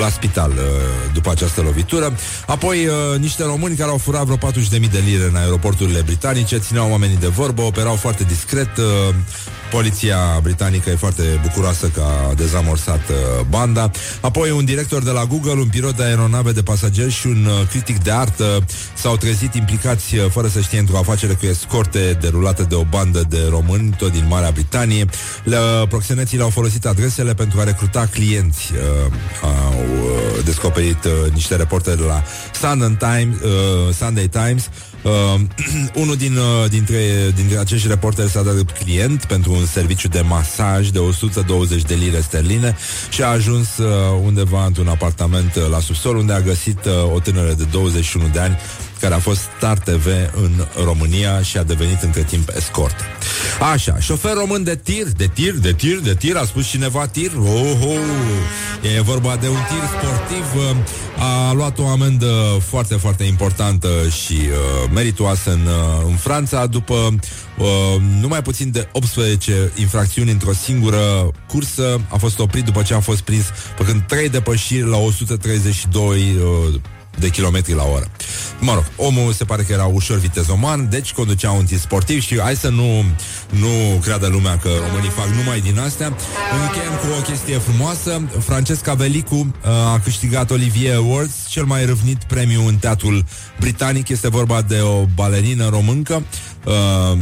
[0.00, 0.64] la spital uh,
[1.12, 2.16] după această lovitură.
[2.46, 6.90] Apoi, uh, niște români care au furat vreo 40.000 de lire în aeroporturile britanice, țineau
[6.90, 9.14] oamenii de vorbă, operau foarte discret, uh,
[9.70, 13.90] Poliția britanică e foarte bucuroasă că a dezamorsat uh, banda.
[14.20, 17.66] Apoi un director de la Google, un pilot de aeronave de pasageri și un uh,
[17.68, 18.64] critic de artă
[18.94, 23.24] s-au trezit implicați uh, fără să știe într-o afacere cu escorte derulată de o bandă
[23.28, 25.04] de români, tot din Marea Britanie.
[25.44, 25.56] Le,
[25.88, 28.72] proxeneții le-au folosit adresele pentru a recruta clienți.
[28.72, 29.12] Uh,
[29.42, 32.22] au uh, descoperit uh, niște reporteri de la
[32.60, 34.68] Sunday Times, uh, Sunday Times
[35.08, 35.40] Uh,
[36.02, 40.88] unul din, uh, dintre, dintre acești reporteri s-a dat client pentru un serviciu de masaj
[40.88, 42.76] de 120 de lire sterline
[43.10, 43.86] și a ajuns uh,
[44.24, 48.38] undeva într-un apartament uh, la subsol unde a găsit uh, o tânără de 21 de
[48.38, 48.58] ani
[49.00, 52.94] care a fost Star TV în România și a devenit între timp escort.
[53.72, 57.30] Așa, șofer român de tir, de tir, de tir, de tir, a spus cineva tir?
[57.36, 58.96] Oh, oh.
[58.96, 60.76] E vorba de un tir sportiv.
[61.18, 63.88] A luat o amendă foarte, foarte importantă
[64.24, 66.94] și uh, meritoasă în, uh, în Franța după
[67.58, 67.66] uh,
[68.20, 72.00] numai puțin de 18 infracțiuni într-o singură cursă.
[72.08, 73.44] A fost oprit după ce a fost prins
[73.76, 76.80] făcând 3 depășiri la 132 uh,
[77.18, 78.10] de kilometri la oră.
[78.58, 82.40] Mă rog, omul se pare că era ușor vitezoman, deci conducea un tir sportiv și
[82.40, 83.04] hai să nu,
[83.48, 86.06] nu creadă lumea că românii fac numai din astea.
[86.62, 88.22] Încheiem cu o chestie frumoasă.
[88.38, 93.24] Francesca Velicu uh, a câștigat Olivier Awards, cel mai râvnit premiu în teatrul
[93.60, 94.08] britanic.
[94.08, 96.22] Este vorba de o balerină româncă.
[96.64, 97.18] Uh,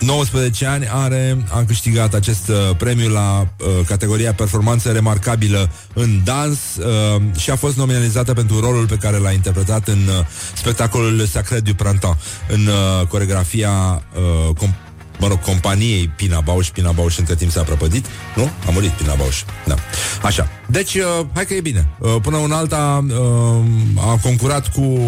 [0.00, 6.58] 19 ani are, a câștigat acest uh, premiu la uh, categoria performanță remarcabilă în dans
[6.76, 11.60] uh, și a fost nominalizată pentru rolul pe care l-a interpretat în uh, spectacolul Sacré
[11.60, 12.16] du Printemps,
[12.48, 14.86] în uh, coregrafia uh, com-
[15.18, 16.70] mă rog, companiei Pina Bausch.
[16.70, 18.50] Pina Bausch între timp s-a prăpădit, nu?
[18.66, 19.42] A murit Pina Bausch.
[19.66, 19.74] Da.
[20.22, 20.48] Așa.
[20.66, 21.88] Deci, uh, hai că e bine.
[21.98, 24.98] Uh, până un alta uh, a concurat cu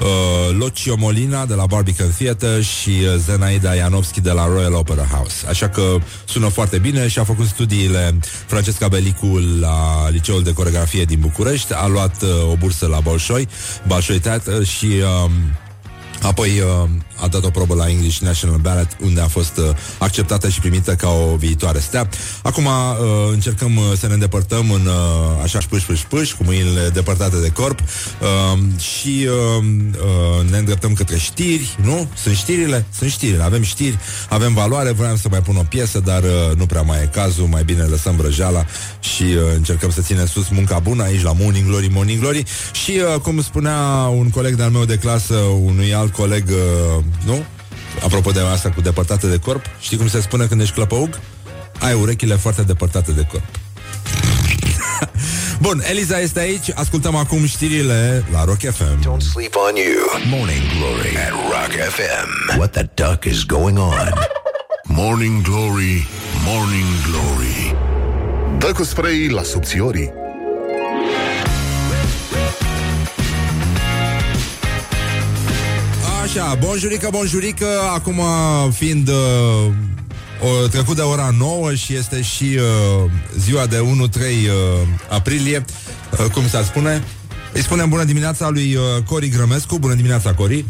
[0.00, 5.04] uh, Locio Molina de la Barbican Theatre și uh, Zenaida Ianovski de la Royal Opera
[5.04, 5.46] House.
[5.48, 11.04] Așa că sună foarte bine și a făcut studiile Francesca Belicu la Liceul de Coregrafie
[11.04, 13.48] din București, a luat uh, o bursă la Bolșoi,
[13.86, 15.30] Bolșoi Theatre și uh,
[16.22, 16.88] Apoi uh,
[17.20, 19.64] a dat o probă la English National Ballet Unde a fost uh,
[19.98, 22.08] acceptată și primită ca o viitoare stea.
[22.42, 22.72] Acum uh,
[23.32, 27.48] încercăm uh, să ne îndepărtăm în uh, așa pâș, pâș, pâș Cu mâinile depărtate de
[27.48, 27.80] corp.
[27.80, 32.08] Uh, Și uh, uh, ne îndreptăm către știri Nu?
[32.22, 32.86] Sunt știrile?
[32.98, 33.98] Sunt știrile, avem știri
[34.28, 37.46] Avem valoare, vreau să mai pun o piesă Dar uh, nu prea mai e cazul.
[37.46, 38.64] Mai bine lăsăm vrăjeala
[39.00, 42.44] Și uh, încercăm să ținem sus munca bună Aici la Morning Glory, Morning Glory.
[42.72, 43.78] Și uh, cum spunea
[44.16, 47.44] un coleg de-al meu de clasă Unui alt coleg, uh, nu?
[48.04, 51.20] Apropo de asta cu depărtate de corp, știi cum se spune când ești clăpăug?
[51.78, 53.44] Ai urechile foarte depărtate de corp.
[55.64, 58.98] Bun, Eliza este aici, ascultăm acum știrile la Rock FM.
[59.00, 60.38] Don't sleep on you.
[60.38, 62.56] Morning Glory at Rock FM.
[62.58, 64.12] What the duck is going on?
[65.02, 66.06] Morning Glory,
[66.44, 67.74] Morning Glory
[68.58, 70.12] Dă cu spray la subțiorii
[76.30, 78.20] Așa, bonjurică, bonjurică, acum
[78.72, 79.14] fiind uh,
[80.40, 85.64] o, trecut de ora 9 și este și uh, ziua de 1-3 uh, aprilie,
[86.10, 87.02] uh, cum se spune?
[87.52, 90.64] Îi spunem bună dimineața lui uh, Cori Grămescu, bună dimineața, Cori!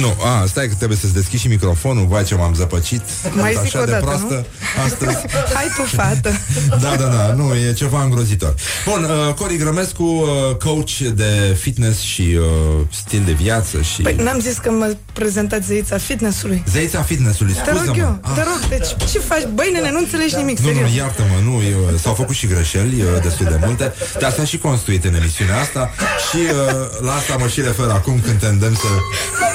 [0.00, 3.02] Nu, a, stai că trebuie să-ți deschizi și microfonul Vai ce m-am zăpăcit
[3.34, 4.46] Mai Sunt zic așa o de dată, proastă
[4.76, 4.82] nu?
[4.84, 5.16] astăzi
[5.56, 6.30] Hai tu, fată.
[6.68, 8.54] Da, da, da, nu, e ceva îngrozitor
[8.84, 14.02] Bun, uh, Cori Grămescu, uh, coach de fitness și uh, stil de viață și...
[14.02, 16.62] Păi n-am zis că mă prezentați zeița fitnessului.
[16.70, 18.30] Zeița fitnessului, Te rog scuză-mă eu, Ah.
[18.34, 19.46] te rog, deci ce faci?
[19.54, 20.94] Băi, nene, nu înțelegi nimic, Nu, nu, serios.
[20.94, 25.04] iartă-mă, nu, eu, s-au făcut și greșeli uh, destul de multe, dar s-a și construit
[25.04, 25.90] în emisiunea asta
[26.30, 28.88] și uh, la asta mă și refer acum când te îndemn să...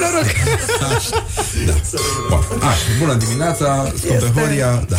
[0.02, 0.30] Noroc.
[0.96, 1.26] Așa,
[1.66, 1.74] da.
[2.30, 2.60] Bun.
[2.62, 4.98] Așa, bună dimineața, scumpe Este- Horia, da.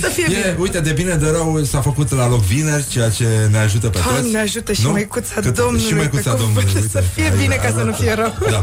[0.00, 0.56] Să fie E, bine.
[0.58, 3.98] uite, de bine de rău s-a făcut la loc vineri, ceea ce ne ajută pe
[3.98, 4.08] toți.
[4.20, 4.90] Doamne ajută și Nu?
[4.90, 6.98] măicuța Cât- Domnului, Și măicuța pe Domnului, cuvânt, uite.
[6.98, 8.32] să fie Ai- bine ai ca să nu luat- fie rău.
[8.50, 8.60] Da.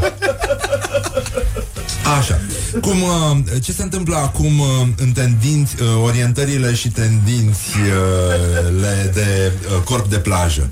[2.18, 2.40] Așa.
[2.80, 4.66] Cum, uh, ce se întâmplă acum uh,
[4.96, 10.70] în tendinți, uh, orientările și tendințele de uh, corp de plajă?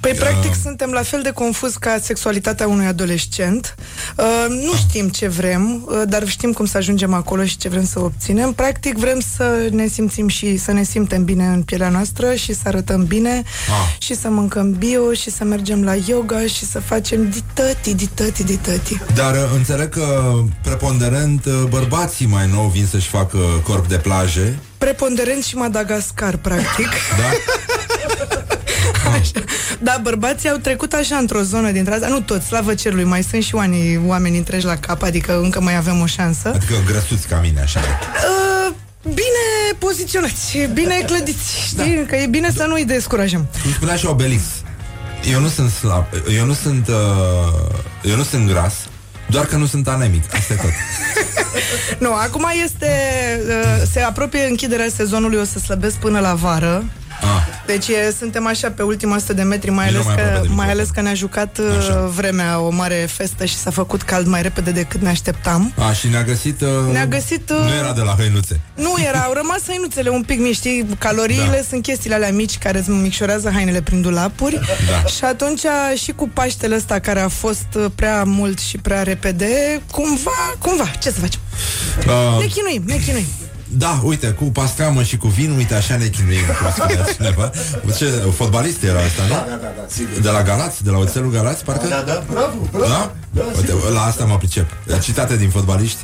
[0.00, 3.74] Păi, practic, suntem la fel de confuz ca sexualitatea unui adolescent.
[4.16, 7.84] Uh, nu știm ce vrem, uh, dar știm cum să ajungem acolo și ce vrem
[7.86, 8.52] să obținem.
[8.52, 12.60] Practic, vrem să ne simțim și să ne simtem bine în pielea noastră și să
[12.64, 13.96] arătăm bine Ah.
[13.98, 18.98] și să mâncăm bio și să mergem la yoga și să facem dităti, dităti, dităti.
[19.14, 20.32] Dar uh, înțeleg că
[20.62, 24.58] preponderent uh, bărbații mai nou vin să-și facă corp de plaje.
[24.78, 26.88] Preponderent și Madagascar, practic.
[27.18, 27.30] Da?
[29.12, 29.44] Așa.
[29.78, 32.06] Da, bărbații au trecut așa într-o zonă dintre asta.
[32.08, 35.76] Nu toți, slavă cerului, mai sunt și oamenii, oameni întregi la cap, adică încă mai
[35.76, 36.48] avem o șansă.
[36.54, 37.80] Adică grăsuți ca mine, așa.
[37.80, 41.96] Uh, bine poziționați, bine clădiți, știi?
[41.96, 42.02] Da.
[42.06, 43.46] Că e bine să nu-i descurajăm.
[43.62, 44.42] Cum spunea și Obelix,
[45.32, 46.04] eu nu sunt slab,
[46.36, 46.94] eu nu sunt, uh,
[48.02, 48.74] eu nu sunt gras,
[49.26, 50.34] doar că nu sunt anemic.
[50.34, 50.70] Asta e tot.
[51.98, 52.90] Nu, acum este,
[53.48, 56.84] uh, se apropie închiderea sezonului, o să slăbesc până la vară.
[57.68, 57.74] Ah.
[57.74, 60.42] Deci e, suntem așa pe ultima 100 de metri, mai Vino ales, mai aproape că,
[60.42, 60.70] de mai microfon.
[60.78, 62.02] ales că ne-a jucat Așa.
[62.04, 65.72] uh, vremea o mare festă și s-a făcut cald mai repede decât ne așteptam.
[65.88, 66.60] A, și ne-a găsit...
[66.60, 68.60] Uh, Ne-a găsit, uh, Nu era de la hăinuțe.
[68.74, 70.86] Nu era, au rămas hăinuțele un pic mici, știi?
[70.98, 71.66] Caloriile Da.
[71.68, 74.60] sunt chestiile alea mici care îți micșorează hainele prin dulapuri.
[74.90, 75.04] Da.
[75.08, 75.64] Și atunci
[76.02, 80.90] și cu Paștele ăsta care a fost uh, prea mult și prea repede, cumva, cumva,
[81.02, 81.40] ce să facem?
[82.06, 83.26] Uh, Ne chinuim, ne chinuim.
[83.70, 87.50] Da, uite, cu pastramă și cu vin, uite, așa ne chinuim, cum spunea cineva.
[87.96, 88.04] Ce,
[88.34, 89.28] fotbalist era asta, nu?
[89.28, 90.20] Da, da, da, sigur.
[90.20, 91.86] De la Galați, de la oțelul Galați, parcă?
[91.88, 92.86] Da, da, bravo, bravo.
[92.86, 93.12] Da?
[93.30, 93.90] Da, Uite, sigur.
[93.90, 94.70] la asta mă pricep.
[95.00, 95.98] Citate din fotbaliști.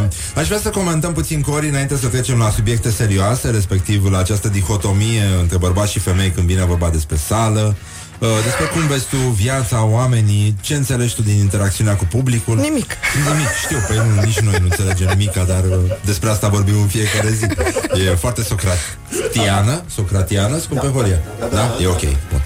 [0.00, 4.18] Uh, aș vrea să comentăm puțin, Cori, înainte să trecem la subiecte serioase, respectiv la
[4.18, 7.76] această dihotomie între bărbați și femei când vine vorba despre sală,
[8.26, 12.56] uh, despre cum vezi tu viața, oamenii, ce înțelegi tu din interacțiunea cu publicul.
[12.56, 12.90] Nimic.
[13.28, 16.86] Nimic, știu, păi nu, nici noi nu înțelegem nimic, dar uh, despre asta vorbim în
[16.86, 17.44] fiecare zi.
[18.06, 21.20] E foarte socratiană, socratiană, spun pe Horia.
[21.52, 21.76] Da?
[21.82, 22.42] E ok, bun.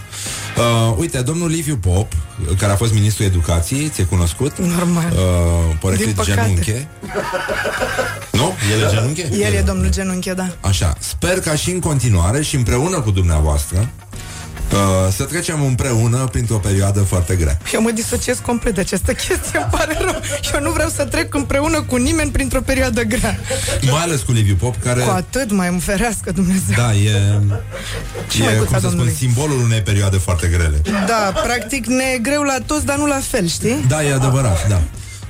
[0.56, 2.12] Uh, uite, domnul Liviu Pop,
[2.58, 4.58] care a fost ministrul educației, ți-e cunoscut?
[4.58, 5.12] Normal.
[5.12, 6.40] Uh, poreclit Din păcate.
[6.40, 6.88] genunche.
[8.32, 8.52] Nu?
[8.72, 9.28] El e genunche?
[9.32, 10.48] El e domnul genunche, da.
[10.60, 13.88] Așa, sper ca și în continuare și împreună cu dumneavoastră
[14.72, 17.58] uh, să trecem împreună printr-o perioadă foarte grea.
[17.72, 20.20] Eu mă disociez complet de această chestie, îmi pare rău.
[20.54, 23.38] Eu nu vreau să trec împreună cu nimeni printr-o perioadă grea.
[23.90, 25.00] Mai ales cu Liviu Pop, care...
[25.00, 26.74] Cu atât mai îmi ferească Dumnezeu.
[26.76, 27.40] Da, e,
[28.28, 29.12] Și e măicuța cum să spun, Domnului.
[29.12, 30.80] simbolul unei perioade foarte grele.
[31.06, 33.84] Da, practic ne e greu la toți, dar nu la fel, știi?
[33.88, 34.80] Da, e adevărat, da.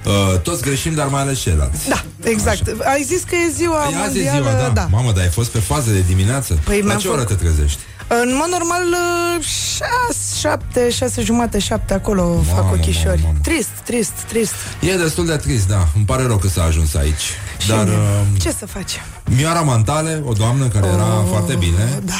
[0.06, 1.88] Uh, toți greșim, dar mai ales ceilalți.
[1.88, 2.62] Da, exact.
[2.84, 4.68] Ai zis că e ziua Păi azi e mondială, ziua, da.
[4.74, 4.86] da.
[4.90, 6.58] Mamă, dar ai fost pe fază de dimineață?
[6.64, 7.78] Păi La mi-am ce oră te făcut- trezești?
[8.08, 13.06] În mod normal, uh, șase, șapte, șase jumate, șapte acolo fac Mamă, ochișori.
[13.06, 13.38] mamă, mamă.
[13.42, 14.52] Trist, trist, trist.
[14.80, 15.88] E destul de trist, da.
[15.94, 17.22] Îmi pare rău că s-a ajuns aici.
[17.58, 17.94] Și Dar mie.
[17.94, 19.02] uh, Ce să facem?
[19.36, 22.00] Mioara Mantale, o doamnă care era Oh, foarte bine.
[22.04, 22.12] Da.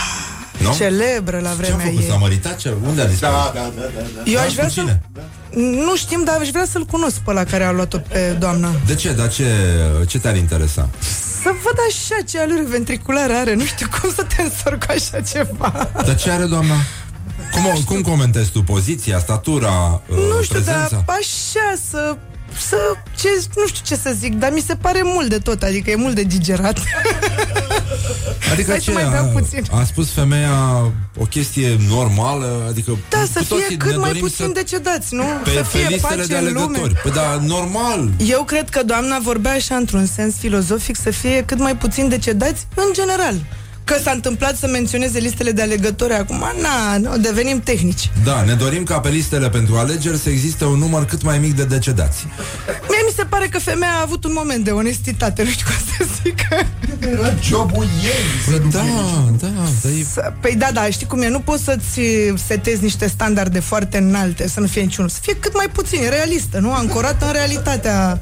[0.59, 0.75] Nu?
[0.77, 2.03] Celebră la Ce-a vremea făcut?
[2.03, 2.19] S-a ei.
[2.21, 2.57] măritat?
[2.57, 2.75] Ce?
[2.87, 3.35] Unde a dispărut?
[3.37, 4.31] Da, da, da, da, da.
[4.31, 4.41] Eu Da?
[4.43, 4.81] aș vrea Cu să...
[4.81, 5.01] cine?
[5.85, 8.71] Nu știm, dar aș vrea să-l cunosc pe la care a luat-o pe doamna.
[8.87, 9.13] De ce?
[9.13, 9.45] Dar ce,
[10.07, 10.89] ce te-ar interesa?
[11.43, 13.55] Să văd așa ce aluri ventriculare are.
[13.55, 15.89] Nu știu cum să te însor cu așa ceva.
[16.05, 16.75] Dar ce are doamna?
[17.53, 20.89] Cum, cum comentezi tu poziția, statura, uh, Nu știu, prezența?
[20.91, 22.17] dar așa să...
[22.69, 22.77] Să,
[23.17, 25.97] ce, nu știu ce să zic, dar mi se pare mult de tot, adică e
[25.97, 26.79] mult de digerat.
[28.53, 28.93] Adică Hai să ce?
[28.93, 29.63] mai beau a, puțin.
[29.71, 34.07] a spus femeia o chestie normală, adică Da, cu să toții fie ne cât mai
[34.09, 35.23] dorim puțin să, decedați, nu?
[35.45, 36.61] pe, să pe fie listele pace de în lume.
[36.65, 36.95] alegători.
[37.03, 38.09] Păi da, normal.
[38.27, 42.67] Eu cred că doamna vorbea așa într-un sens filozofic să fie cât mai puțin decedați
[42.75, 43.35] în general.
[43.87, 48.11] Că s-a întâmplat să menționeze listele de alegători acum, na, nu, devenim tehnici.
[48.25, 51.57] Da, ne dorim ca pe listele pentru alegeri să existe un număr cât mai mic
[51.57, 52.25] de decedați.
[52.67, 56.07] Mie mi se pare că femeia a avut un moment de onestitate, nu știu cum
[56.07, 56.39] să zic.
[57.01, 59.47] era jobul ei să nu Da, fie nici- da,
[59.83, 60.05] da, e...
[60.13, 62.01] Să- Păi da, da, știi cum e, nu poți să-ți
[62.47, 66.59] setezi niște standarde foarte înalte, să nu fie niciunul, să fie cât mai puțin, realistă,
[66.59, 66.73] nu?
[66.75, 68.21] Ancorată în realitatea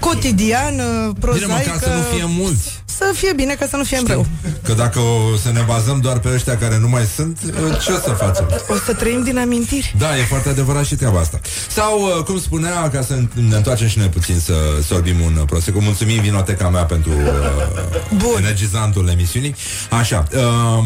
[0.00, 1.46] cotidiană, Bine, prozaică.
[1.52, 2.82] măcar să nu fie mulți.
[2.96, 4.26] Să fie bine, ca să nu fie rău.
[4.62, 7.38] Că dacă o să ne bazăm doar pe ăștia care nu mai sunt,
[7.84, 8.46] ce o să facem?
[8.68, 9.94] O să trăim din amintiri.
[9.98, 11.40] Da, e foarte adevărat și treaba asta.
[11.68, 13.14] Sau, uh, cum spunea, ca să
[13.48, 14.54] ne întoarcem și noi puțin să
[14.86, 18.36] sorbim un uh, prosecco, mulțumim vinoteca mea pentru uh, Bun.
[18.36, 19.54] energizantul emisiunii.
[19.90, 20.84] Așa, uh,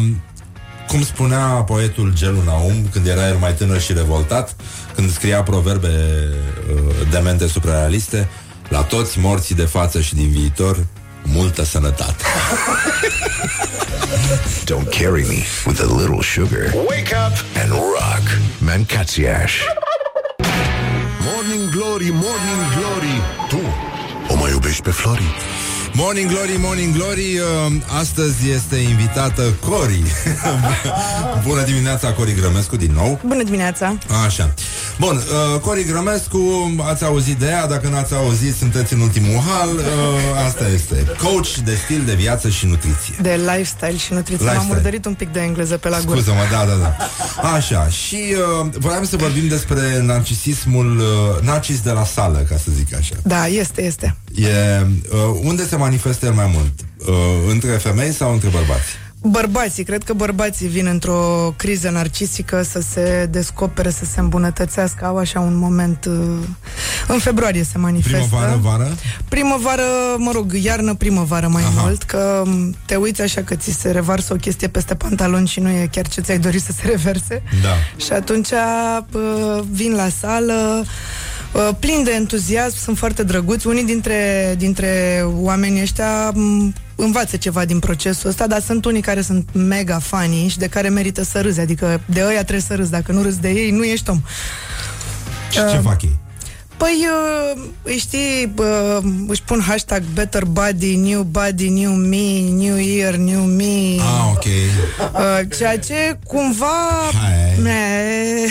[0.87, 4.55] cum spunea poetul Gelu Naum, când era el mai tânăr și revoltat,
[4.95, 5.87] când scria proverbe
[6.73, 6.81] uh,
[7.11, 8.29] demente suprarealiste,
[8.69, 10.85] la toți morții de față și din viitor,
[11.33, 12.23] multă sănătate.
[14.65, 16.73] Don't carry me with a little sugar.
[16.87, 18.23] Wake up and rock.
[18.59, 19.53] Mancațiaș.
[21.31, 23.59] Morning Glory, Morning Glory Tu
[24.33, 25.35] o mai iubești pe Flori?
[25.93, 27.37] Morning Glory, Morning Glory
[27.67, 30.03] uh, Astăzi este invitată Cori
[31.47, 33.97] Bună dimineața, Cori Grămescu din nou Bună dimineața!
[34.25, 34.53] Așa
[34.99, 35.15] Bun,
[35.53, 36.39] uh, Cori Grămescu
[36.89, 41.53] Ați auzit de ea, dacă n-ați auzit Sunteți în ultimul hal uh, Asta este Coach
[41.63, 44.45] de stil de viață și nutriție De lifestyle și nutriție.
[44.45, 44.73] M-am Lifestyle.
[44.73, 46.19] murdărit un pic de engleză pe la gură.
[46.19, 46.95] Scuză-mă, da, da, da
[47.49, 52.69] Așa, și uh, voiam să vorbim despre narcisismul uh, Narcis de la sală, ca să
[52.75, 54.15] zic așa Da, este, este.
[54.35, 54.47] E,
[55.11, 56.73] uh, unde se manifestă el mai mult?
[57.07, 57.15] Uh,
[57.49, 58.87] între femei sau între bărbați?
[59.21, 65.17] Bărbații, cred că bărbații vin într-o criză narcisică să se descopere, să se îmbunătățească, au
[65.17, 66.13] așa un moment uh,
[67.07, 68.17] în februarie se manifestă.
[68.17, 68.95] Primăvară, vară?
[69.29, 69.83] Primăvară,
[70.17, 71.81] mă rog, iarnă, primăvară mai Aha.
[71.81, 75.59] mult, că m, te uiți așa că ți se revarsă o chestie peste pantaloni și
[75.59, 77.43] nu e chiar ce ți-ai dorit să se reverse.
[77.61, 78.03] Da.
[78.03, 80.87] Și atunci uh, vin la sală, uh,
[81.79, 83.67] plin de entuziasm, sunt foarte drăguți.
[83.67, 89.21] Unii dintre, dintre oamenii ăștia m, învață ceva din procesul ăsta, dar sunt unii care
[89.21, 91.59] sunt mega funny și de care merită să râzi.
[91.59, 92.91] Adică de ăia trebuie să râzi.
[92.91, 94.21] Dacă nu râzi de ei, nu ești om.
[95.49, 96.19] Și ce fac ei?
[96.79, 97.07] Păi,
[97.55, 98.97] uh, îi știi, uh,
[99.27, 103.97] își pun hashtag Better Body, New Body, New Me, New Year, New Me.
[103.99, 104.43] Ah, ok.
[104.45, 106.65] Uh, ceea ce cumva
[107.21, 107.57] Hai.
[107.61, 108.45] Me-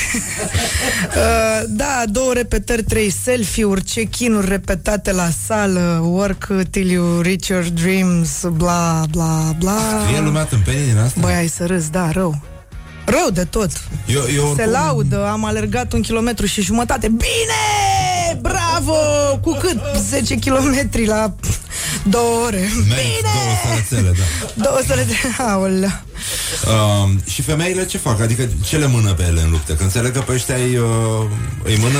[1.16, 7.64] uh, Da, două repetări, trei selfie-uri Check-in-uri repetate la sală Work till you reach your
[7.64, 9.78] dreams Bla, bla, bla
[10.10, 11.20] Fie lumea tâmpenii din asta?
[11.20, 12.40] Băi, ai să râzi, da, rău
[13.08, 13.70] Rău de tot
[14.06, 18.40] eu, eu Se oricum- laudă, am alergat un kilometru și jumătate Bine!
[18.40, 18.94] Bravo!
[19.42, 19.78] Cu cât?
[20.08, 21.34] 10 kilometri la
[22.04, 22.58] două ore
[22.88, 24.62] Meriți două sărățele, da.
[24.62, 25.14] Două săle de...
[25.42, 26.04] Aolea.
[27.02, 28.20] Um, și femeile ce fac?
[28.20, 29.72] Adică ce le mână pe ele în luptă?
[29.74, 30.86] Că înțeleg că pe ăștia îi, uh,
[31.64, 31.98] îi mână...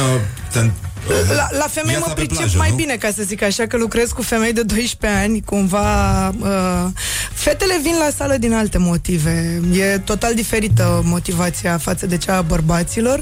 [1.09, 2.75] Ten, La, la femei viața mă pe pricep plajă, mai nu?
[2.77, 6.29] bine, ca să zic așa, că lucrez cu femei de 12 ani, cumva...
[6.29, 6.85] Uh,
[7.33, 9.61] fetele vin la sală din alte motive.
[9.73, 13.19] E total diferită motivația față de cea a bărbaților.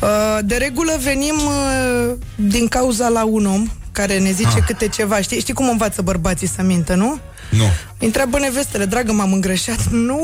[0.00, 0.08] Uh,
[0.44, 4.64] de regulă venim uh, din cauza la un om care ne zice Ah.
[4.66, 5.20] câte ceva.
[5.20, 7.18] Știi, știi cum învață bărbații să mintă, nu?
[7.50, 7.64] nu.
[7.98, 9.78] Întreabă nevestele, dragă, m-am îngrășat.
[10.08, 10.20] Nu!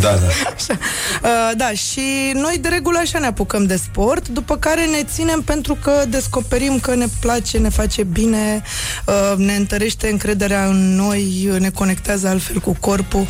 [0.00, 0.26] Da, da.
[0.54, 0.78] Așa.
[1.22, 5.40] Uh, da, și noi de regulă așa ne apucăm de sport, după care ne ținem
[5.40, 8.62] pentru că descoperim că ne place, ne face bine,
[9.06, 13.26] uh, ne întărește încrederea în noi, ne conectează altfel cu corpul.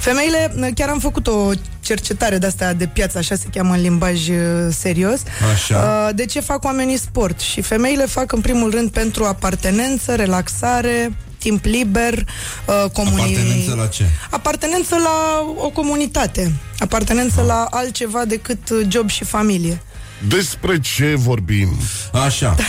[0.00, 3.80] Femeile, uh, chiar am făcut o cercetare de asta de piață, așa se cheamă în
[3.80, 4.36] limbaj uh,
[4.70, 5.20] serios.
[5.52, 6.06] Așa.
[6.08, 7.40] Uh, de ce fac oamenii sport?
[7.40, 13.20] Și femeile fac în primul rând pentru apartenență, relaxare, timp liber, uh, comuni...
[13.20, 14.04] Apartenență la ce?
[14.30, 16.52] Apartenență la o comunitate.
[16.78, 19.82] Apartenență la altceva decât uh, job și familie.
[20.28, 21.68] Despre ce vorbim?
[22.12, 22.54] Așa.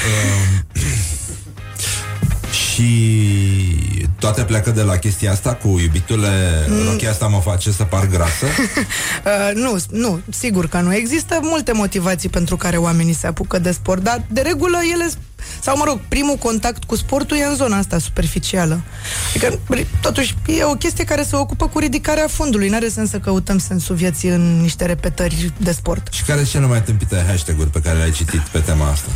[0.83, 0.91] Uh,
[2.77, 6.85] și toate pleacă de la chestia asta cu iubitule, mm.
[6.89, 8.45] rochia asta mă face să par grasă.
[9.25, 10.95] Uh, nu, nu, sigur că nu.
[10.95, 15.09] Există multe motivații pentru care oamenii se apucă de sport, dar de regulă ele
[15.61, 18.81] sau mă rog, primul contact cu sportul e în zona asta superficială.
[19.29, 19.59] Adică,
[20.01, 22.69] totuși, e o chestie care se ocupă cu ridicarea fundului.
[22.69, 26.07] N-are sens să căutăm sensul vieții în niște repetări de sport.
[26.11, 29.09] și care sunt cele mai tâmpite hashtag-uri pe care le-ai citit pe tema asta?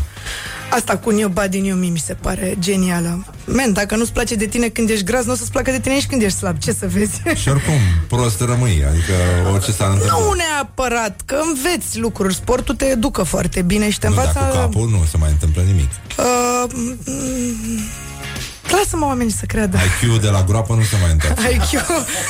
[0.71, 3.25] Asta cu New Body, New Me mi se pare genială.
[3.45, 5.93] Men, dacă nu-ți place de tine când ești gras, nu o să-ți placă de tine
[5.93, 6.57] nici când ești slab.
[6.57, 7.21] Ce să vezi?
[7.41, 7.73] Și oricum,
[8.07, 9.13] prost rămâi, adică
[9.53, 10.17] orice s-ar întâmpla.
[10.17, 12.33] Nu neapărat, că înveți lucruri.
[12.33, 14.39] Sportul te educă foarte bine și te nu, învață...
[14.39, 15.89] dar cu capul nu se mai întâmplă nimic.
[16.17, 16.97] Uh, mm,
[18.71, 19.77] Lasă-mă oamenii să creadă.
[19.77, 21.49] IQ de la groapă nu se mai întoarce.
[21.55, 21.87] IQ,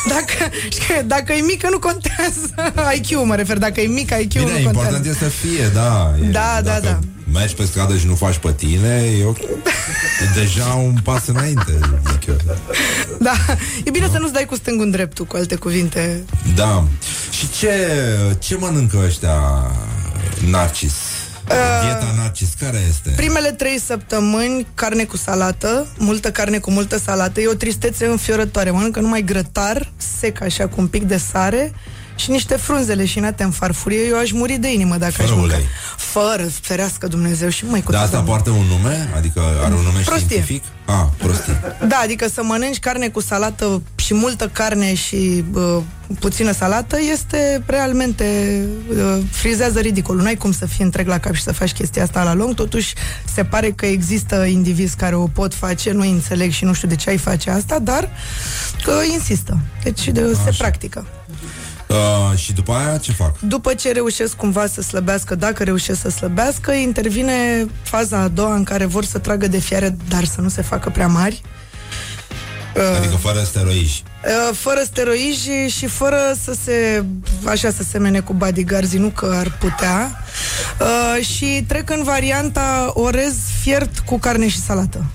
[0.09, 2.53] dacă, știi că dacă e mică, nu contează.
[3.01, 5.09] IQ mă refer, dacă e mic, IQ Bine, nu important contează.
[5.09, 6.13] e să fie, da.
[6.23, 6.99] E, Da, da, dacă da.
[7.39, 9.37] mergi pe stradă și nu faci pe tine, e, ok.
[9.39, 11.79] e deja un pas înainte,
[12.11, 12.35] zic eu.
[13.27, 13.31] Da,
[13.83, 16.23] e bine să nu-ți dai cu stângul în dreptul, cu alte cuvinte.
[16.55, 16.83] Da.
[17.31, 17.73] Și ce,
[18.39, 19.39] ce mănâncă ăștia
[20.49, 20.93] narcis?
[21.81, 23.09] Dieta narcis, care este?
[23.15, 28.71] Primele trei săptămâni, carne cu salată, multă carne cu multă salată, e o tristețe înfiorătoare.
[28.71, 31.73] Mănâncă numai grătar, sec așa, cu un pic de sare
[32.21, 34.05] și niște frunze leșinate în farfurie.
[34.07, 35.55] Eu aș muri de inimă dacă Fără aș mânca.
[35.55, 35.65] ulei.
[35.97, 39.09] Fără, ferească Dumnezeu și mai cu Dar asta toată- poartă un nume?
[39.15, 40.25] Adică are un nume Prostie.
[40.25, 40.63] științific?
[40.85, 41.59] Ah, prostie.
[41.87, 45.77] Da, adică să mănânci carne cu salată și multă carne și uh,
[46.19, 50.21] puțină salată este realmente uh, frizează ridicolul.
[50.21, 52.93] N-ai cum să fii întreg la cap și să faci chestia asta la lung, totuși
[53.33, 56.95] se pare că există indivizi care o pot face, nu înțeleg și nu știu de
[56.95, 58.09] ce ai face asta, dar
[58.83, 59.57] că insistă.
[59.83, 61.05] Deci de, se practică.
[61.91, 63.39] Uh, și după aia ce fac?
[63.39, 68.63] După ce reușesc cumva să slăbească, dacă reușesc să slăbească, intervine faza a doua în
[68.63, 71.41] care vor să tragă de fiare, dar să nu se facă prea mari.
[72.97, 74.03] Adică fără steroizi.
[74.25, 77.03] Uh, fără steroizi și fără să se
[77.45, 80.23] așa să semene cu bodyguards, nu că ar putea.
[80.79, 85.05] Uh, și trec în varianta orez fiert cu carne și salată.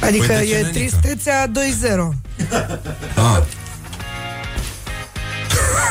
[0.00, 0.78] Adică Păi de ce, e nenică?
[0.78, 1.50] tristețea 2-0.
[3.14, 3.42] Ah.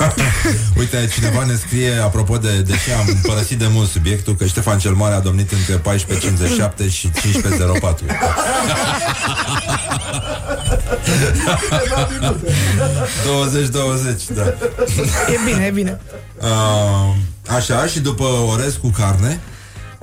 [0.79, 4.79] Uite, cineva ne scrie apropo de de ce am părăsit de mult subiectul că Ștefan
[4.79, 5.95] cel Mare a domnit între
[6.85, 7.13] 14.57 și 15.04
[13.23, 14.43] 20-20, da
[15.31, 15.99] E bine, e bine.
[16.41, 17.15] uh,
[17.55, 19.39] Așa, și după orez cu carne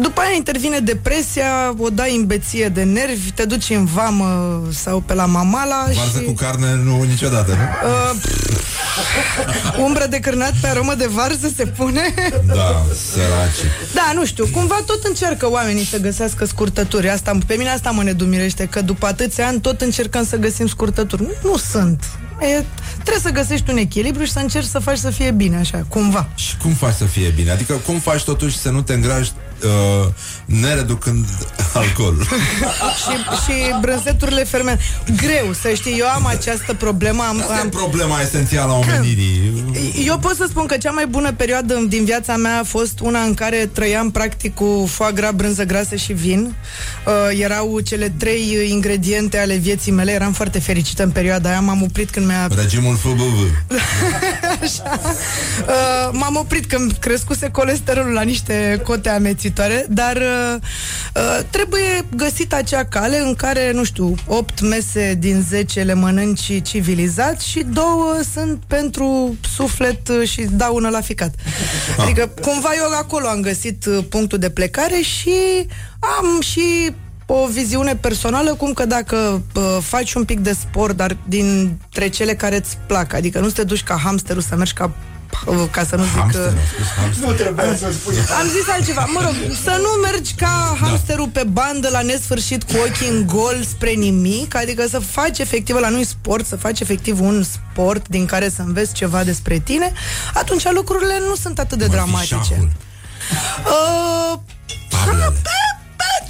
[0.02, 5.00] După aia intervine depresia, o dai în beție de nervi, te duci în vamă sau
[5.00, 6.24] pe la mamala Varză și...
[6.24, 7.88] cu carne nu niciodată, nu?
[7.88, 12.14] Uh, pff, umbră de cârnat pe aromă de varză se pune?
[12.46, 13.72] Da, săraci.
[13.94, 17.08] Da, nu știu, cumva tot încearcă oamenii să găsească scurtături.
[17.08, 21.22] Asta, Pe mine asta mă nedumirește Că după atâția ani tot încercăm să găsim scurtături.
[21.22, 22.04] Nu, nu sunt.
[22.40, 25.84] E, Trebuie să găsești un echilibru și să încerci să faci să fie bine așa,
[25.88, 26.28] cumva.
[26.34, 27.50] Și cum faci să fie bine?
[27.50, 29.32] Adică cum faci totuși să nu te îngrași
[29.64, 30.08] uh,
[30.44, 31.24] nereducând
[31.82, 32.22] alcoolul?
[32.22, 34.82] și, și brânzeturile fermente
[35.16, 39.64] Greu, să știi, eu am această problemă am, Asta e am, problema esențială a omenirii.
[40.06, 43.20] Eu pot să spun că cea mai bună perioadă din viața mea a fost una
[43.20, 46.54] în care trăiam practic cu foie gras, brânză grasă și vin.
[47.06, 50.12] Uh, erau cele trei ingrediente ale vieții mele.
[50.12, 51.60] Eram foarte fericită în perioada aia.
[51.60, 52.46] M-am oprit când mi-a...
[52.56, 53.50] Regimul FBV.
[55.62, 59.08] Uh, m-am oprit când crescuse colesterolul la niște cote
[59.52, 60.60] amețitoare, dar uh,
[61.14, 66.62] uh, trebuie găsit acea cale în care, nu știu, 8 mese din 10 le mănânci
[66.62, 71.34] civilizat și două sunt pentru suflet uh, și daună la ficat.
[71.98, 75.66] Adică, cumva eu acolo am găsit uh, punctul de plecare și
[76.00, 76.94] am și
[77.26, 82.34] o viziune personală, cum că dacă uh, faci un pic de sport, dar dintre cele
[82.34, 85.11] care îți plac, adică nu să te duci ca hamsterul să mergi ca uh,
[85.70, 86.12] ca să nu zic...
[86.18, 87.26] Hamster, uh, am spus hamster.
[87.28, 88.14] Nu trebuia să spui.
[88.40, 89.04] am zis altceva.
[89.12, 89.34] Mă rog,
[89.64, 94.54] să nu mergi ca hamsterul pe bandă la nesfârșit cu ochii în gol spre nimic,
[94.56, 98.62] adică să faci efectiv la nu sport, să faci efectiv un sport din care să
[98.62, 99.92] înveți ceva despre tine,
[100.34, 102.34] atunci lucrurile nu sunt atât de Cum ar fi dramatice.
[102.54, 102.70] șahul.
[103.66, 104.38] Uh,
[104.88, 105.32] Tablele.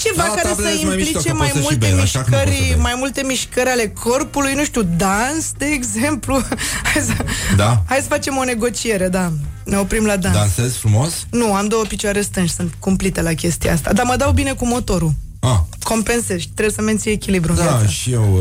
[0.05, 1.77] Da, ceva Da, care tablele să sunt mai mișto, implice că mai poți să și
[1.79, 2.83] multe bei, la șah nu poți să mișcări, bei.
[2.83, 6.35] mai multe mișcări ale corpului, nu știu, dans, de exemplu.
[6.93, 7.13] Hai să,
[7.57, 7.83] Da?
[7.87, 9.33] hai să facem o negociere, da.
[9.65, 10.35] Ne oprim la dans.
[10.37, 11.27] Dansezi frumos?
[11.31, 13.93] Nu, am două picioare stângi, sunt cumplite la chestia asta.
[13.93, 15.13] Dar mă dau bine cu motorul.
[15.41, 17.87] Ah, Compensezi, trebuie să menții echilibru în da, viață.
[17.87, 18.33] și eu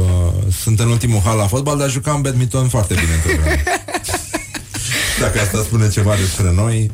[0.46, 3.62] uh, sunt în ultimul hal la fotbal, dar jucam badminton foarte bine întotdeauna.
[5.22, 6.92] Dacă asta spune ceva despre noi,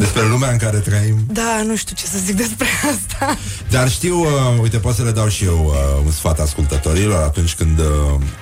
[0.00, 1.18] despre lumea în care trăim.
[1.32, 3.38] Da, nu știu ce să zic despre asta.
[3.70, 4.26] Dar știu, uh,
[4.60, 7.86] uite, pot să le dau și eu uh, un sfat ascultătorilor atunci când uh,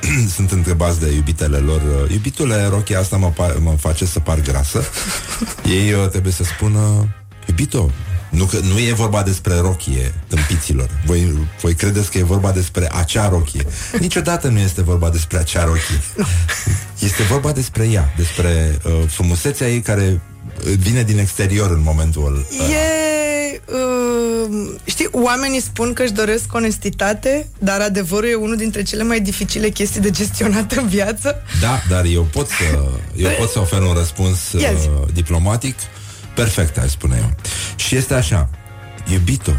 [0.37, 1.81] sunt întrebați de iubitele lor.
[1.81, 4.83] Uh, Iubitule, rochia asta mă, pa- mă face să par grasă.
[5.79, 7.09] Ei uh, trebuie să spună,
[7.49, 7.91] iubito,
[8.31, 10.91] nu, că, nu e vorba despre rochie, tâmpiților.
[11.07, 13.67] Voi, voi credeți că e vorba despre acea rochie.
[13.99, 16.01] Niciodată nu este vorba despre acea rochie.
[16.99, 20.21] Este vorba despre ea, despre uh, frumusețea ei care uh,
[20.79, 22.67] vine din exterior în momentul ăla.
[22.69, 23.07] E...
[23.73, 29.21] Uh, știi, oamenii spun că își doresc onestitate, dar adevărul e unul dintre cele mai
[29.21, 31.43] dificile chestii de gestionat în viață.
[31.61, 32.79] Da, dar eu pot să,
[33.17, 34.87] eu pot să ofer un răspuns Ia zi.
[34.87, 35.77] uh, diplomatic
[36.35, 37.35] perfect, aș spune eu.
[37.77, 38.49] Și este așa,
[39.13, 39.53] iubito,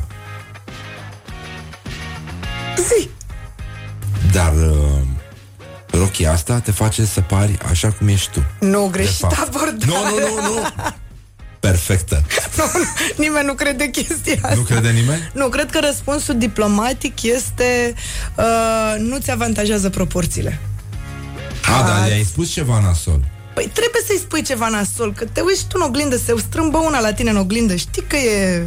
[2.77, 3.09] Zi!
[4.31, 4.99] dar uh,
[5.91, 8.43] rochia asta te face să pari așa cum ești tu.
[8.65, 9.37] Nu, de greșit fapt.
[9.39, 9.91] abordare.
[9.91, 10.67] Nu, nu, nu, nu.
[11.59, 12.23] perfectă.
[12.57, 12.83] Nu, nu,
[13.17, 14.55] nimeni nu crede chestia asta.
[14.55, 15.29] Nu crede nimeni?
[15.33, 17.93] Nu, cred că răspunsul diplomatic este
[18.35, 20.59] uh, nu ți avantajează proporțiile.
[21.77, 23.19] A, dar i-ai spus ceva nasol.
[23.53, 26.99] Păi trebuie să-i spui ceva nasol, că te uiți tu în oglindă, se strâmbă una
[26.99, 28.63] la tine în oglindă, știi că e...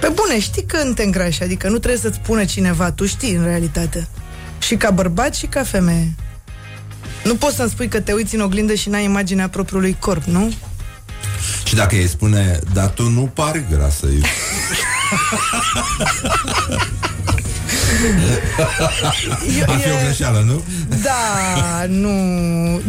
[0.00, 3.34] Pe bune, știi că nu te îngrași, adică nu trebuie să-ți spună cineva, tu știi
[3.34, 4.08] în realitate.
[4.58, 6.14] Și ca bărbat și ca femeie.
[7.24, 10.52] Nu poți să-mi spui că te uiți în oglindă și n-ai imaginea propriului corp, nu?
[11.64, 14.06] Și dacă îi spune, dar tu nu pari grasă.
[14.06, 14.20] Eu...
[19.58, 20.62] Eu, Ar fi o greșeală, nu?
[21.02, 22.10] Da, nu.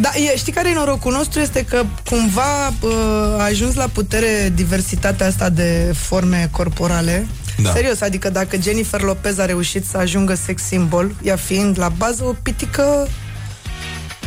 [0.00, 1.40] Da, e, știi care e norocul nostru?
[1.40, 2.92] Este că cumva uh,
[3.38, 7.26] a ajuns la putere diversitatea asta de forme corporale.
[7.62, 7.72] Da.
[7.72, 12.24] Serios, adică dacă Jennifer Lopez a reușit să ajungă sex symbol, ea fiind la bază
[12.24, 13.08] o pitică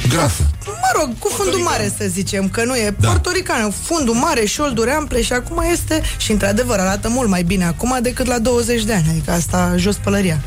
[0.09, 0.41] Grasă.
[0.65, 2.95] Mă rog, cu fundul mare să zicem, că nu e Da.
[2.99, 3.07] da.
[3.07, 7.97] portoricană, fundul mare, șolduri ample și acum este, și într-adevăr arată mult mai bine acum
[8.01, 10.39] decât la 20 de ani, adică asta jos pălăria.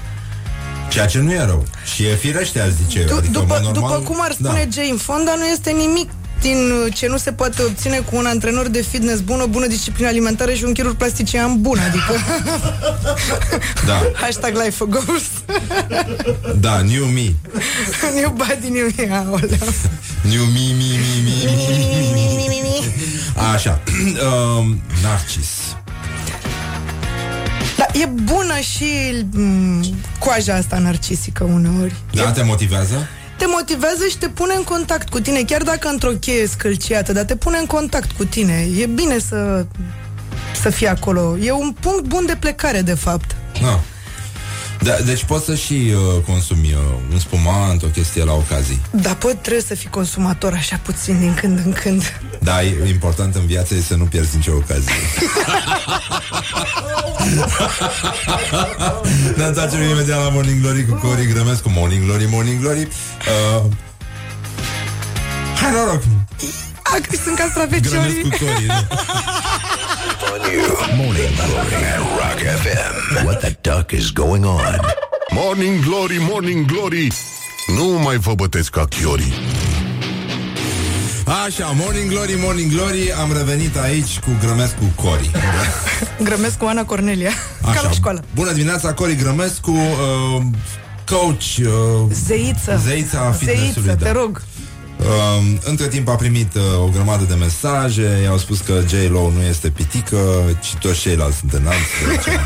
[0.90, 1.64] Ceea ce nu e rău.
[1.94, 3.06] Și e firește, aș zice eu.
[3.06, 4.82] Du- Adică, după, în mod normal, după cum ar spune da.
[4.82, 6.10] Jane Fonda, nu este nimic
[6.40, 9.66] din uh, ce nu se poate obține cu un antrenor de fitness bun, o bună
[9.66, 12.12] disciplină alimentară și un chirurg plastician bun, adică
[13.86, 15.24] Da, hashtag life for goals.
[16.60, 17.32] da, new me.
[18.14, 19.48] new body, new me, aoleu.
[20.22, 23.42] New me, me, me, me, me, me, me, me.
[23.54, 23.80] Așa.
[24.58, 25.48] um, Narcis.
[27.76, 28.86] Da, e bună și
[29.32, 29.84] m,
[30.18, 31.94] coaja asta narcisică uneori.
[32.12, 33.08] Da, te motivează?
[33.38, 37.24] Te motivează și te pune în contact cu tine, chiar dacă într-o cheie scâlciată, dar
[37.24, 38.68] te pune în contact cu tine.
[38.78, 39.66] E bine să,
[40.62, 41.36] să fii acolo.
[41.42, 43.36] E un punct bun de plecare, de fapt.
[43.62, 43.80] Da.
[44.82, 46.78] Da, deci poți să și uh, consumi uh,
[47.12, 48.80] un spumant, o chestie la ocazii.
[48.90, 52.20] Dar pot trebuie să fii consumator așa puțin din când în când.
[52.40, 54.92] Da, e important în viață e să nu pierzi nicio ocazie.
[59.36, 61.70] ne întoarcem imediat la Morning Glory cu Cori Grămescu.
[61.70, 62.80] Morning Glory, Morning Glory.
[62.80, 63.64] Uh,
[65.60, 66.02] hai noroc!
[66.82, 67.98] A, că sunt castraveciorii.
[67.98, 68.66] Grămescu Cori.
[70.08, 70.26] nu?
[70.32, 70.66] On you.
[71.04, 73.24] Morning Glory at Rock FM.
[73.24, 74.74] What the duck is going on?
[75.34, 77.12] Morning Glory, Morning Glory
[77.76, 79.32] Nu mai vă bătesc ca chiorii
[81.46, 85.30] Așa, Morning Glory, Morning Glory Am revenit aici cu Grămescu Cori
[86.28, 87.30] Grămesc cu Ana Cornelia.
[87.74, 88.24] Ca la școală.
[88.34, 90.42] Bună dimineața, Cori Grămescu uh,
[91.10, 92.80] Coach uh, Zeiță.
[92.84, 94.04] Zeița fitness-ului, Zeiță, da.
[94.04, 94.42] te rog.
[94.98, 95.04] Uh,
[95.64, 99.70] între timp a primit uh, o grămadă de mesaje I-au spus că J-Lo nu este
[99.70, 100.16] pitică
[100.60, 102.34] Ci toți ceilalți sunt înalți deci,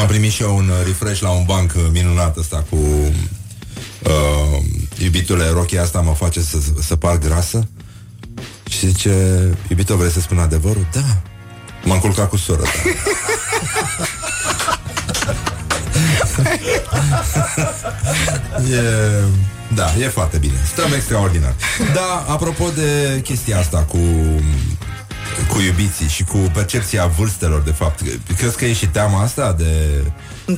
[0.00, 4.58] Am primit și eu un uh, refresh la un banc uh, minunat ăsta cu uh,
[4.98, 7.68] Iubitule, rochia asta mă face să, să par grasă.
[8.68, 9.10] Și zice
[9.68, 10.86] Iubito, vrei să spun adevărul?
[10.92, 11.22] Da.
[11.84, 12.70] M-am culcat cu sora ta
[18.70, 20.54] E, da, e foarte bine.
[20.66, 21.54] Stăm extraordinar.
[21.94, 23.98] Da, apropo de chestia asta cu
[25.48, 28.00] cu iubiții și cu percepția vârstelor, de fapt.
[28.36, 30.02] Crezi că e și teama asta de...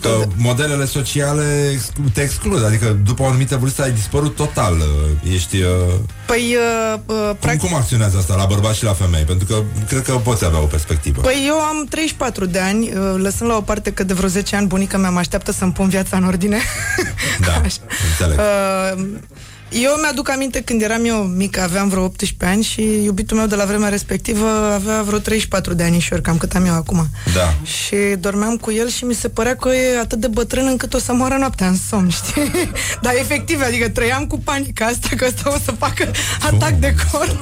[0.00, 4.74] Că modelele sociale exclu- te exclud, adică după o anumită vârstă ai dispărut total.
[4.76, 5.56] uh, Ești...
[5.62, 5.68] uh,
[6.26, 6.56] Păi,
[6.92, 9.22] uh, uh, Cum, practic, cum acționează asta la bărbați și la femei?
[9.22, 11.20] Pentru că cred că poți avea o perspectivă.
[11.20, 14.56] Păi eu am 34 de ani, uh, lăsând la o parte că de vreo 10
[14.56, 16.58] ani bunica mea mă așteaptă să-mi pun viața în ordine.
[17.40, 17.60] Da,
[18.10, 18.38] înțeleg.
[18.38, 19.04] Uh,
[19.70, 23.54] eu mi-aduc aminte când eram eu mică, aveam vreo 18 ani și iubitul meu de
[23.54, 27.06] la vremea respectivă avea vreo 34 de anișori, cam cât am eu acum.
[27.34, 27.54] Da.
[27.64, 30.98] Și dormeam cu el și mi se părea că e atât de bătrân încât o
[30.98, 32.70] să moară noaptea în somn, știi?
[33.02, 37.38] Dar efectiv, adică trăiam cu panica asta că ăsta o să facă atac de cord.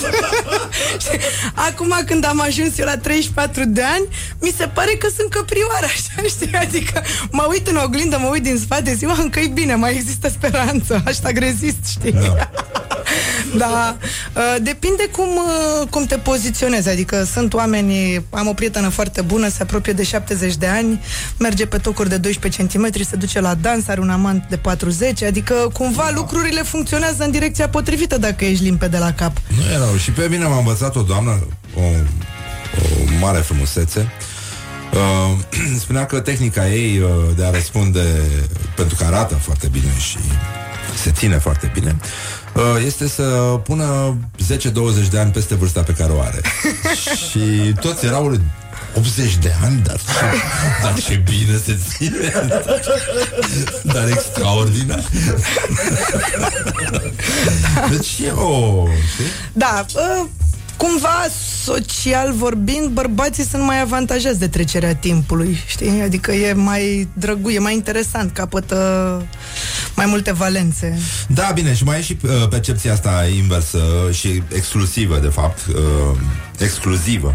[1.05, 1.19] Și
[1.55, 4.07] acum când am ajuns eu la 34 de ani,
[4.41, 6.55] mi se pare că sunt căprioară, așa, știi?
[6.55, 9.95] Adică mă uit în oglindă, mă uit din spate, zic, mă, încă e bine, mai
[9.95, 12.16] există speranță, hashtag rezist, știi?
[12.21, 12.51] Da.
[13.57, 13.97] Da,
[14.35, 19.49] uh, depinde cum, uh, cum te poziționezi, adică sunt oameni, am o prietenă foarte bună,
[19.49, 21.01] se apropie de 70 de ani,
[21.39, 25.23] merge pe tocuri de 12 cm, se duce la dans, are un amant de 40,
[25.23, 29.37] adică cumva lucrurile funcționează în direcția potrivită dacă ești limpede la cap.
[29.57, 29.97] Nu e rău.
[29.97, 34.13] Și pe mine m-a învățat o doamnă, o, o mare frumusețe,
[34.93, 35.39] Uh,
[35.83, 38.03] spunea că tehnica ei uh, de a răspunde,
[38.77, 40.19] pentru că arată foarte bine și
[40.97, 41.97] se ține foarte bine,
[42.55, 43.23] uh, este să
[43.65, 44.17] pună
[44.57, 46.41] 10-20 de ani peste vârsta pe care o are.
[47.29, 48.39] și toți erau
[48.97, 50.37] 80 de ani, dar ce,
[50.83, 52.33] dar ce bine se ține
[53.95, 55.03] Dar extraordinar
[57.91, 58.85] Deci e o...
[59.13, 59.25] Știi?
[59.53, 60.29] Da, uh,
[60.77, 61.27] cumva,
[61.65, 66.01] social vorbind, bărbații sunt mai avantajați de trecerea timpului, știi?
[66.03, 69.23] Adică e mai drăguț, e mai interesant, capătă
[69.97, 70.99] mai multe valențe.
[71.29, 73.79] Da, bine, și mai e și uh, percepția asta inversă
[74.13, 76.19] și exclusivă, de fapt, uh,
[76.59, 77.35] exclusivă.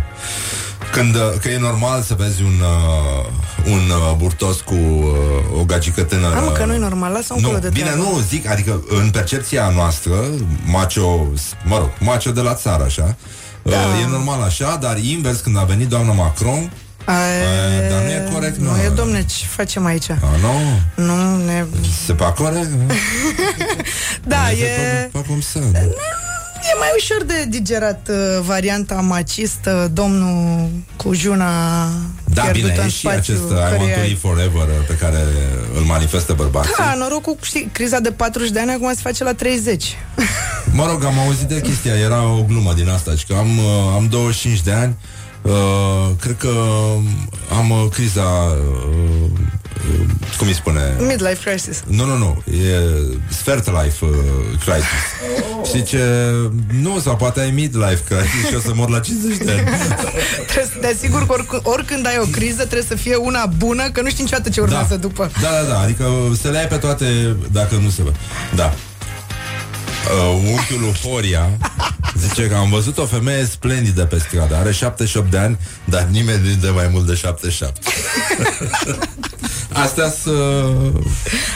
[0.91, 5.63] Când, uh, că e normal să vezi un, uh, un uh, burtos cu uh, o
[5.63, 8.01] gagică tânără Am că nu e normal, lasă un Nu, colo de bine, treabă.
[8.03, 10.13] nu, zic, adică în percepția noastră
[10.65, 11.27] Macho,
[11.65, 13.15] mă rog, macho de la țară, așa
[13.63, 13.71] Da.
[13.75, 16.69] uh, E normal așa, dar invers când a venit doamna Macron A,
[17.07, 18.71] E, dar nu e corect, nu.
[18.71, 18.77] nu.
[18.81, 20.09] e, domne, ce facem aici?
[20.09, 21.65] a, Nu, Nu, ne...
[22.05, 22.93] se pa corect nu?
[24.23, 24.65] Da, Se e...
[24.67, 25.59] pa- pa cum să
[26.61, 28.15] E mai ușor de digerat uh,
[28.45, 31.49] varianta macistă, domnul cu juna
[32.25, 34.67] Da, pierdută bine, în e și spațiu, acest uh, I want căreia- to live forever
[34.67, 35.17] uh, Pe care
[35.75, 39.33] îl manifestă bărbații Da, norocul, știi, criza de 40 de ani acum se face la
[39.33, 39.97] 30.
[40.71, 44.07] Mă rog, am auzit de chestia, era o glumă din asta, că am, uh, am
[44.09, 44.95] 25 de ani,
[45.41, 46.51] uh, cred că
[47.57, 49.29] am uh, criza, uh,
[49.91, 50.05] uh,
[50.37, 50.95] cum îi spune?
[50.99, 51.83] Midlife crisis.
[51.87, 52.77] Nu, nu, nu, e
[53.29, 54.11] Sfert Life uh,
[54.65, 55.01] Crisis.
[55.67, 56.31] Știi ce?
[56.81, 59.63] Nu, sau poate ai Midlife Crisis și o să mor la 50 de ani.
[60.51, 63.89] Trebuie să te asiguri că oricând, oricând ai o criză trebuie să fie una bună,
[63.89, 65.31] că nu știi niciodată ce urmează după.
[65.41, 66.05] Da, da, da, adică
[66.41, 68.15] să le ai pe toate dacă nu se văd.
[68.55, 68.73] Da.
[70.07, 71.49] Uh, unchiul lui Horia
[72.27, 76.47] Zice că am văzut o femeie splendidă pe stradă Are 78 de ani Dar nimeni
[76.47, 77.79] nu de mai mult de 77
[79.73, 81.05] Astea sunt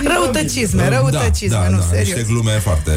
[0.03, 2.07] Răutăcisme, răutăcisme, da, da, nu, da, serios.
[2.07, 2.91] Niște glume foarte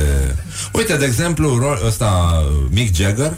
[0.72, 3.32] Uite, de exemplu, ro- ăsta Mick Jagger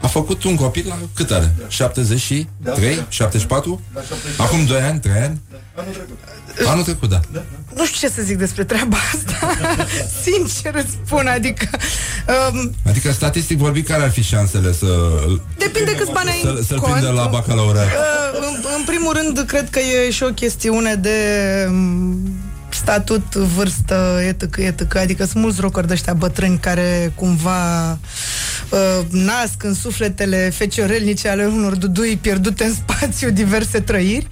[0.00, 1.54] a făcut un copil la cât are?
[1.68, 3.04] 73?
[3.08, 3.80] 74?
[4.36, 5.40] Acum 2 ani, 3 ani?
[6.66, 7.20] Anul trecut, da.
[7.74, 9.56] Nu știu ce să zic despre treaba asta.
[10.24, 11.68] Sincer îți spun, adică...
[12.52, 14.86] Um, Adică, statistic vorbit, care ar fi șansele să
[15.58, 16.92] depinde câți bani ai să, în să-l cont.
[16.92, 17.86] prindă la bacalaureat?
[17.86, 21.16] Uh, în, în primul rând, cred că e și o chestiune de
[21.68, 22.18] um,
[22.88, 24.94] statut, vârstă, etc, etc.
[24.94, 27.90] Adică sunt mulți rockeri de ăștia bătrâni care cumva
[28.70, 34.28] uh, nasc în sufletele feciorelnice ale unor dudui pierdute în spațiu diverse trăiri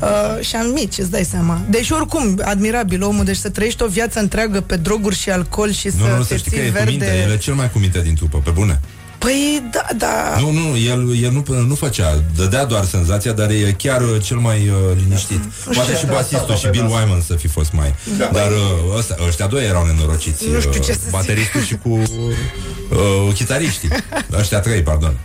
[0.00, 1.60] uh, și am mici, îți dai seama.
[1.68, 5.86] Deci oricum, admirabil omul, deci să trăiești o viață întreagă pe droguri și alcool și
[5.86, 6.90] Nu, să nu, te să știi că ții e cu verde.
[6.90, 8.80] minte, el e cel mai cu minte din trupă, pe bune.
[9.26, 10.36] Păi, da, da.
[10.40, 14.36] Nu, nu, el, el nu, nu făcea, dădea doar senzația, dar e chiar uh, cel
[14.36, 15.40] mai uh, liniștit.
[15.74, 17.94] Poate și basistul și Bill Wyman să fi fost mai.
[18.18, 20.48] Dar uh, ăsta, ăștia doi erau nenorociți.
[20.48, 21.10] Nu știu ce uh, să zic.
[21.10, 23.88] Bateristul și cu uh, chitariștii.
[24.40, 25.18] Ăștia trei, pardon.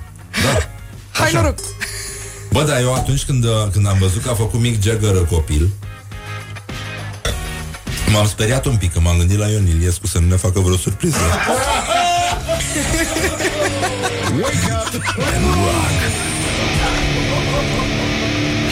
[0.43, 0.69] Da.
[1.11, 1.41] Hai Așa.
[1.41, 1.59] noroc.
[2.51, 5.27] Bă, dar eu atunci când, uh, când am văzut că a făcut Mick Jagger uh,
[5.29, 5.69] copil,
[8.11, 10.77] m-am speriat un pic, că m-am gândit la Ion Iliescu să nu ne facă vreo
[10.77, 11.17] surpriză.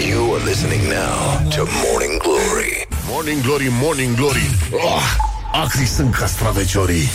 [0.08, 2.88] You are listening now to Morning Glory.
[3.08, 5.04] Morning Glory, Morning Glory oh,
[5.52, 7.10] Acri sunt castraveciorii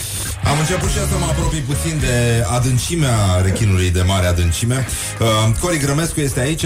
[0.45, 4.87] Am început și eu să mă apropii puțin de adâncimea rechinului de mare adâncime.
[5.21, 5.27] Uh,
[5.61, 6.65] Cori Grămescu este aici.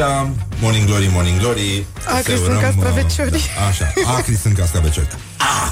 [0.60, 1.86] Morning Glory, Morning Glory.
[2.06, 3.32] Acri Se sunt urăm, castraveciorii.
[3.34, 5.10] uh, da, Așa, acri sunt castraveciorii.
[5.36, 5.70] Ah!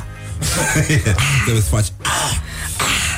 [1.44, 2.45] Trebuie să faci ah!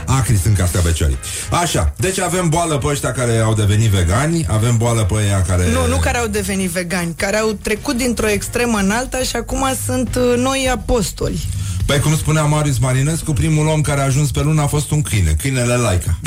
[0.09, 1.19] Acri sunt castraveciorii.
[1.51, 5.71] Așa, deci avem boală pe ăștia care au devenit vegani, avem boală pe ăia care...
[5.71, 9.67] Nu, nu care au devenit vegani, care au trecut dintr-o extremă în alta și acum
[9.87, 11.47] sunt uh, noi apostoli.
[11.87, 15.03] Păi cum spunea Marius Marinescu, primul om care a ajuns pe lună a fost un
[15.03, 16.19] câine, câinele Laica.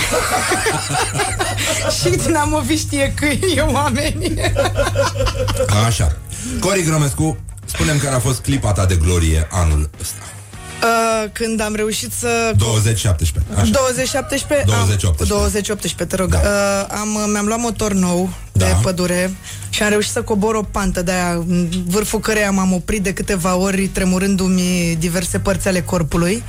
[2.02, 4.34] și dinamovi știe câini, oameni.
[5.86, 6.18] Așa.
[6.60, 10.31] Cori Grămescu, spunem care a fost clipa ta de glorie anul ăsta.
[10.84, 12.54] Uh, când am reușit să...
[12.58, 13.52] 2017.
[13.62, 13.70] Așa.
[13.72, 14.66] 2017?
[14.68, 15.34] 2018.
[15.34, 16.30] 2018, te rog.
[16.32, 16.38] Da.
[16.40, 18.76] Uh, am, mi-am luat motor nou de Da.
[18.82, 19.36] pădure
[19.70, 23.14] și am reușit să cobor o pantă de aia, în vârful căreia m-am oprit de
[23.14, 26.44] câteva ori, tremurându-mi diverse părți ale corpului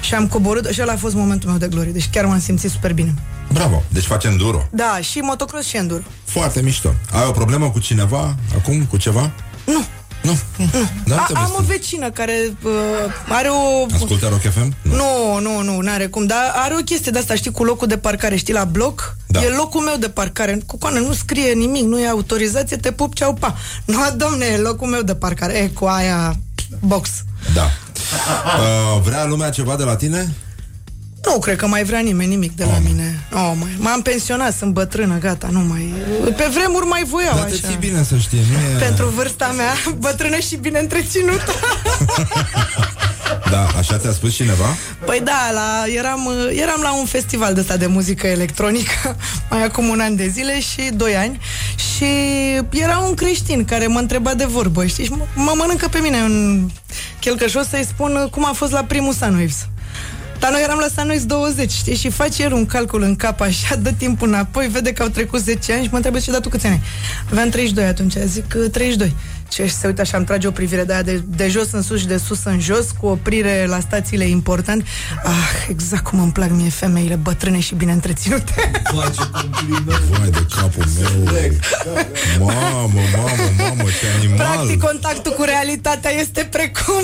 [0.00, 2.70] și am coborât, și ăla a fost momentul meu de glorie, deci chiar m-am simțit
[2.70, 3.14] super bine.
[3.52, 4.68] Bravo, deci facem duro.
[4.70, 6.02] Da, și motocross și enduro.
[6.24, 6.94] Foarte mișto.
[7.12, 9.30] Ai o problemă cu cineva acum, cu ceva?
[9.66, 9.84] Nu.
[10.22, 10.38] Nu.
[11.06, 11.54] Da, A, te am vezi.
[11.58, 12.70] o vecină care uh,
[13.28, 13.86] are o...
[13.94, 14.74] Ascultă Rock FM?
[14.82, 14.94] Nu.
[14.94, 17.98] Nu, nu, nu, n-are cum, dar are o chestie de asta, știi, cu locul de
[17.98, 19.16] parcare, știi, la bloc?
[19.26, 19.42] Da.
[19.44, 20.58] E locul meu de parcare.
[20.66, 23.56] Cu coană nu scrie nimic, nu e autorizație, te pup, ceau, pa.
[23.84, 25.52] Nu, domne, e locul meu de parcare.
[25.58, 26.34] E, cu aia,
[26.80, 27.08] box.
[27.54, 27.62] Da.
[27.64, 30.34] Uh, vrea lumea ceva de la tine?
[31.30, 32.78] Nu cred că mai vrea nimeni nimic de la Oh.
[32.84, 33.24] mine.
[33.32, 33.76] Oh, mai.
[33.78, 35.94] M-am pensionat, sunt bătrână, gata, nu mai...
[36.36, 37.66] Pe vremuri mai voiau Dar te așa.
[37.66, 38.38] ții bine să știi.
[38.52, 38.78] Nu e...
[38.78, 41.52] Pentru vârsta mea, bătrână și bine întreținută.
[43.50, 44.64] Da, așa ți-a spus cineva?
[45.06, 49.16] Păi da, la, eram, uh, eram la un festival de ăsta de muzică electronică
[49.50, 51.38] mai acum un an de zile și doi ani
[51.76, 52.04] și
[52.70, 56.16] era un creștin care mă întreba de vorbă, știi, și mă, mă mănâncă pe mine
[56.22, 56.68] un
[57.20, 59.66] chelcășos să-i spun uh, cum a fost la primul Sunwaves.
[60.42, 63.76] Dar noi eram la Sunwaves 20, știi, și face el un calcul în cap așa,
[63.76, 66.48] dă timpul înapoi, vede că au trecut 10 ani și mă întreabă ce, dar tu
[66.48, 66.82] câți ani ai?
[67.30, 69.14] Aveam 32 atunci, zic 32.
[69.52, 71.82] Ce și se uită așa, îmi trage o privire de aia de, de jos în
[71.82, 74.84] sus și de sus în jos, cu oprire la stațiile importante.
[75.24, 78.70] Ah, exact cum îmi plac mie femeile bătrâne și bine întreținute.
[80.10, 81.58] Vai de capul meu.
[82.38, 84.36] Mamă, mamă, mamă, ce animal.
[84.46, 87.02] Practic, contactul cu realitatea este precum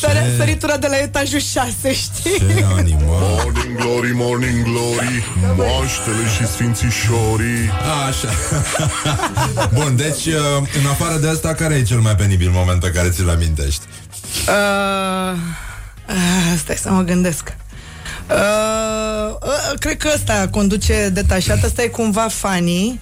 [0.00, 2.38] sări- săritura de la etajul 6, știi?
[2.38, 3.06] Ce animal.
[3.06, 5.24] Morning glory, morning glory
[5.56, 7.70] Moaștele și sfințișorii.
[8.08, 8.28] Așa.
[9.74, 10.34] Bun, deci uh,
[10.80, 13.82] în afară de asta Care e cel mai penibil moment pe care ți-l amintești?
[14.48, 15.38] Uh,
[16.08, 17.56] uh, stai să mă gândesc.
[18.30, 23.00] Uh, uh, cred că ăsta conduce detașat, ăsta e cumva funny.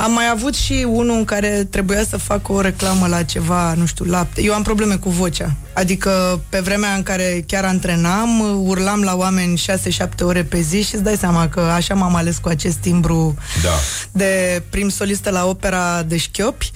[0.00, 3.86] Am mai avut și unul în care trebuia să fac o reclamă la ceva, nu
[3.86, 4.42] știu, lapte.
[4.42, 5.54] Eu am probleme cu vocea.
[5.72, 9.62] Adică pe vremea în care chiar antrenam, urlam la oameni
[10.06, 13.34] 6-7 ore pe zi și îți dai seama că așa m-am ales cu acest timbru
[13.62, 13.68] Da.
[14.12, 16.70] de prim solistă la opera de șchiopi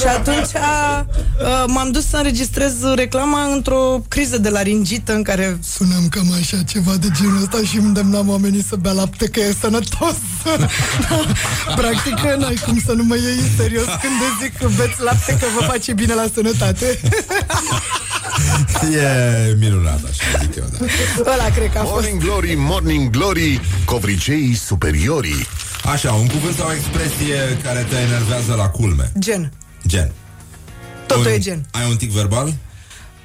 [0.00, 1.06] și atunci a,
[1.44, 6.62] a, m-am dus să înregistrez reclama într-o criză de laringită în care sunam cam așa
[6.62, 10.14] ceva de genul ăsta și îndemnam oamenii să bea lapte că e sănătos.
[11.76, 15.36] Practic n-ai cum să nu mă iei în serios când îți zic că beți lapte
[15.40, 16.98] că vă face bine la sănătate.
[18.92, 20.78] E minunat, așa zic eu, da.
[21.32, 21.92] Ăla cred că a fost.
[21.92, 25.46] Morning glory, morning glory Covriceii superiorii
[25.92, 29.52] Așa, un cuvânt sau o expresie care te enervează la culme Gen.
[29.86, 30.12] Gen
[31.06, 31.66] Totul Un- e gen.
[31.70, 32.54] Ai un tic verbal?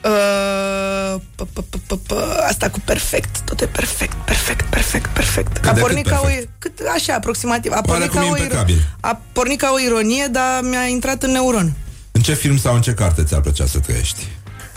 [0.09, 5.53] Uh, p- p- p- p- p- asta cu perfect, tot e perfect, perfect, perfect, perfect.
[5.57, 6.49] Cât a de pornit cât ca o, perfect?
[6.59, 7.71] cât, așa, aproximativ.
[7.71, 8.87] A pornit, Oarecum ca o, iro- impecabil.
[8.99, 11.73] a pornit ca o ironie, dar mi-a intrat în neuron.
[12.11, 14.27] În ce film sau în ce carte ți-ar plăcea să trăiești?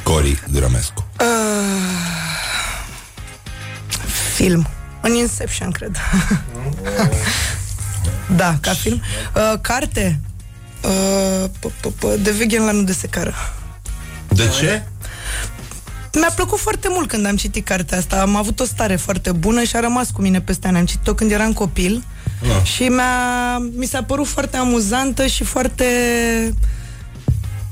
[0.02, 1.26] Cori Grămescu Uh,
[4.34, 4.68] film.
[5.00, 5.96] În Inception, cred.
[8.36, 9.02] da, ca film.
[9.34, 10.20] Uh, carte.
[10.84, 13.34] Uh, p- p- p- de vegan la nu de secară.
[14.28, 14.82] De ce?
[16.14, 18.20] Mi-a plăcut foarte mult când am citit cartea asta.
[18.20, 20.76] Am avut o stare foarte bună și a rămas cu mine peste ani.
[20.78, 22.04] Am citit-o când eram copil
[22.42, 22.64] Ah.
[22.66, 25.84] și mi-a, mi s-a părut foarte amuzantă și foarte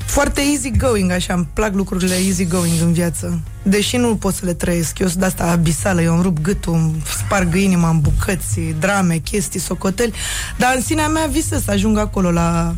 [0.04, 3.40] foarte easy going, așa, îmi plac lucrurile easy going în viață.
[3.62, 6.72] Deși nu pot să le trăiesc, eu sunt de asta abisală, eu îmi rup gâtul,
[6.74, 10.12] îmi sparg inima în bucăți, drame, chestii, socoteli,
[10.58, 12.74] dar în sinea mea visă să ajung acolo la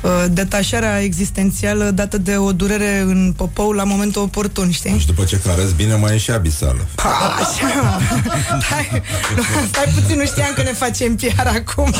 [0.00, 4.98] uh, detașarea existențială dată de o durere în popou la momentul oportun, știi?
[4.98, 7.98] Și după ce carăți bine, mai e și abisală Așa.
[8.66, 9.02] Stai,
[9.68, 11.94] stai puțin, nu știam că ne facem PR acum.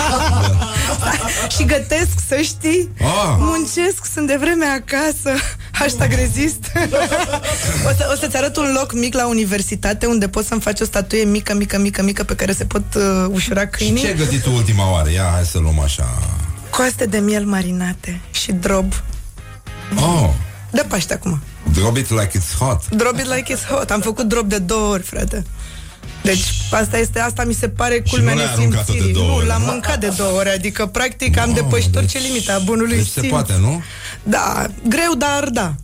[0.98, 1.20] Stai,
[1.56, 2.88] și gătesc, să știi.
[3.01, 3.34] Ah.
[3.38, 5.30] Muncesc, sunt de vreme acasă.
[5.72, 6.72] Hashtag rezist.
[7.86, 10.84] o, să, o să-ți arăt un loc mic la universitate unde poți să-mi faci o
[10.84, 14.01] statuie mică, mică, mică, mică pe care se pot uh, ușura Și câinii.
[14.02, 15.10] ce ai gătit tu ultima oară?
[15.10, 16.18] Ia, hai să luăm așa
[16.77, 18.93] Coaste de miel marinate și drob.
[19.97, 20.28] Oh,
[20.70, 21.40] De Paște acum.
[21.73, 23.90] drop it like it's hot Drop it like it's hot.
[23.90, 25.44] Am făcut drop de două ori, frate.
[26.23, 29.12] Deci asta este, asta mi se pare culmea nu l-ai aruncat-o de nesimțirii.
[29.15, 29.66] două Nu, ori, l-am nu?
[29.66, 33.20] mâncat de două ori, adică practic am depășit deci- orice limita a bunului Deci se
[33.20, 33.32] simț.
[33.32, 33.82] poate, nu?
[34.23, 35.74] Da, greu, dar da.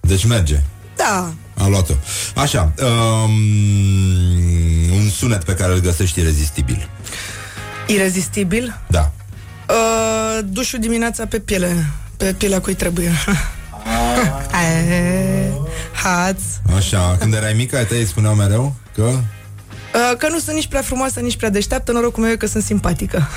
[0.00, 0.60] Deci merge
[0.96, 1.32] Da.
[1.56, 1.92] A luat-o
[2.34, 3.30] Așa um,
[4.92, 6.88] Un sunet pe care îl găsești irezistibil
[7.86, 8.78] Irezistibil.
[8.88, 9.12] Da
[9.70, 9.74] Uh,
[10.40, 11.86] dușul dimineața pe piele.
[12.16, 13.12] Pe pielea cui trebuie.
[14.50, 15.52] Ae,
[16.02, 16.40] Haț.
[16.76, 19.02] Așa, când erai mică, ai tăi îți spuneau mereu că...
[19.02, 22.62] Uh, că nu sunt nici prea frumoasă, nici prea deșteaptă, norocul meu e că sunt
[22.62, 23.28] simpatică.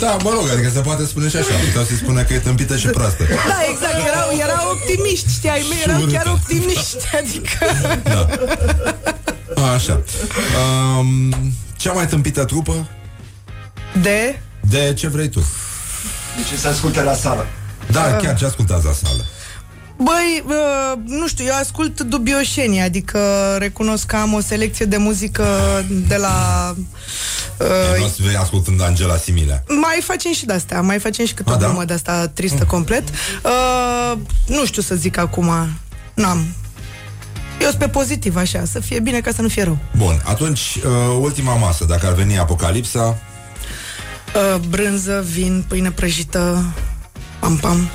[0.00, 2.76] Da, mă rog, adică se poate spune și așa Puteau să-i spune că e tâmpită
[2.76, 7.66] și proastă Da, exact, erau, erau optimiști, știi, ai mei erau chiar optimiști, adică...
[9.54, 10.02] A, Așa
[10.98, 11.34] um,
[11.76, 12.88] Cea mai tâmpită trupă
[14.02, 14.40] De...
[14.60, 15.44] De ce vrei tu
[16.48, 17.46] Ce se asculte la sală.
[17.90, 19.24] Da, chiar ce ascultați la sală
[19.96, 23.18] Băi, uh, nu știu, eu ascult dubioșenii, adică
[23.58, 25.44] recunosc că am o selecție de muzică
[26.08, 26.34] de la...
[27.56, 27.66] uh,
[27.98, 31.34] Nu Uh, o să vei ascultând Angela Similea mai facem și de-astea, mai facem și
[31.34, 31.66] câte A, o da?
[31.66, 33.08] glumă de-asta tristă complet.
[33.08, 35.50] Uh, nu știu să zic acum,
[36.14, 36.46] n-am.
[37.60, 39.78] Eu sunt pe pozitiv, așa, să fie bine ca să nu fie rău.
[39.96, 43.18] Bun, atunci, uh, ultima masă Dacă ar veni apocalipsa
[44.34, 46.74] Uh, brânză, vin, pâine prăjită,
[47.38, 47.88] pam, pam.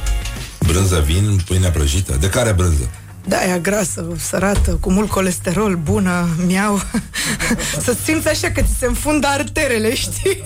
[0.60, 2.90] Brânză, vin, pâine prăjită De care brânză?
[3.28, 6.82] Da, aia grasă, sărată, cu mult colesterol, bună, miau.
[7.84, 10.42] Să simți așa că ți se înfundă arterele, știi?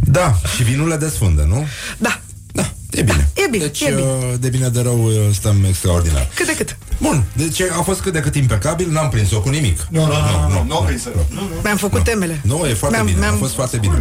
[0.00, 1.66] Da, și vinul le desfundă, nu?
[1.98, 2.20] Da.
[2.94, 3.28] Da, e bine.
[3.34, 4.00] E bine, deci, e bine.
[4.00, 6.28] uh, de bine de rău uh, stăm extraordinar.
[6.34, 6.76] Cât de cât.
[7.00, 9.86] Bun, deci a fost cât de cât impecabil, n-am prins-o cu nimic.
[9.90, 11.02] Nu, nu, nu, nu, nu, prins
[11.62, 12.40] Mi-am făcut temele.
[12.44, 13.98] Nu, e foarte Mi-am- bine, a mi-am- fost foarte bine.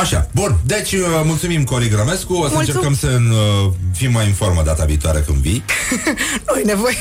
[0.00, 4.26] Așa, bun, deci uh, mulțumim Cori Grămescu, o să Mulțum- încercăm să uh, fim mai
[4.26, 5.64] în formă data viitoare când vii,
[6.54, 6.94] Nu e nevoie.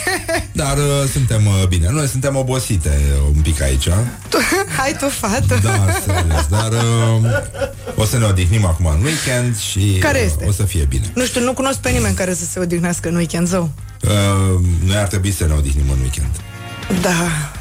[0.51, 1.89] dar uh, suntem uh, bine.
[1.89, 3.01] Noi suntem obosite
[3.35, 3.88] un pic aici.
[4.30, 4.38] Tu,
[4.77, 5.59] hai tu, fată.
[5.63, 7.30] Da, serios, dar uh,
[7.95, 10.45] o să ne odihnim acum în weekend și Care uh, este?
[10.47, 11.11] o să fie bine.
[11.15, 13.69] Nu știu, nu cunosc pe nimeni care să se odihnească în weekend zău.
[14.01, 16.30] Uh, noi ar trebui să ne odihnim în weekend.
[17.01, 17.51] Da.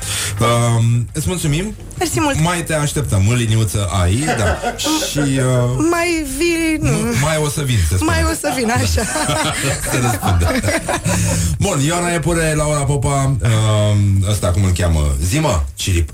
[0.41, 1.75] Uh, îți mulțumim.
[1.99, 2.41] Mersi mult.
[2.41, 4.59] Mai te așteptăm în liniuță ai, da.
[5.11, 6.77] Și uh, Mai vii...
[6.91, 6.97] Nu.
[7.23, 8.07] mai o să vin, să spun.
[8.07, 9.03] Mai o să vin, așa.
[9.93, 10.51] să răspundă.
[11.59, 15.15] Bun, Ioana Epure, Laura Popa, uh, ăsta cum îl cheamă?
[15.23, 16.11] Zimă, Cirip.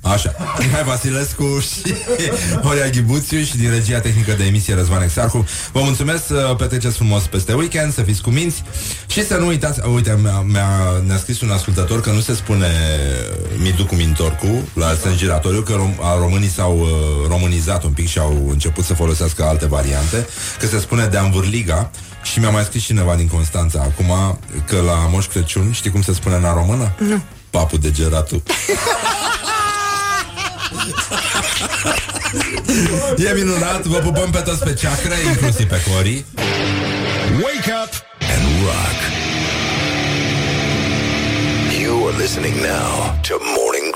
[0.00, 1.94] Așa, Mihai Vasilescu și
[2.64, 5.46] Horia Ghibuțiu și din regia tehnică de emisie Răzvan Exarcu.
[5.72, 8.62] Vă mulțumesc, uh, petreceți frumos peste weekend, să fiți cuminți
[9.06, 12.34] și să nu uitați, uh, uite, mi-a, mi-a, ne-a scris un ascultător că nu se
[12.34, 12.66] spune
[13.56, 16.88] Midu cu Mintorcu la Sân Giratoriu, că rom, a românii s-au uh,
[17.28, 20.26] românizat un pic și au început să folosească alte variante,
[20.58, 21.90] că se spune de Anvârliga
[22.22, 26.12] și mi-a mai scris cineva din Constanța acum că la Moș Crăciun, știi cum se
[26.12, 26.94] spune în română?
[26.98, 27.22] Nu.
[27.52, 28.42] Papu de geratul.
[33.16, 36.24] E minunat, vă pupăm pe toți pe ceacră, inclusiv pe Cori.
[37.42, 37.92] Wake up
[38.32, 38.98] and rock.
[41.80, 43.94] You are listening now to Morning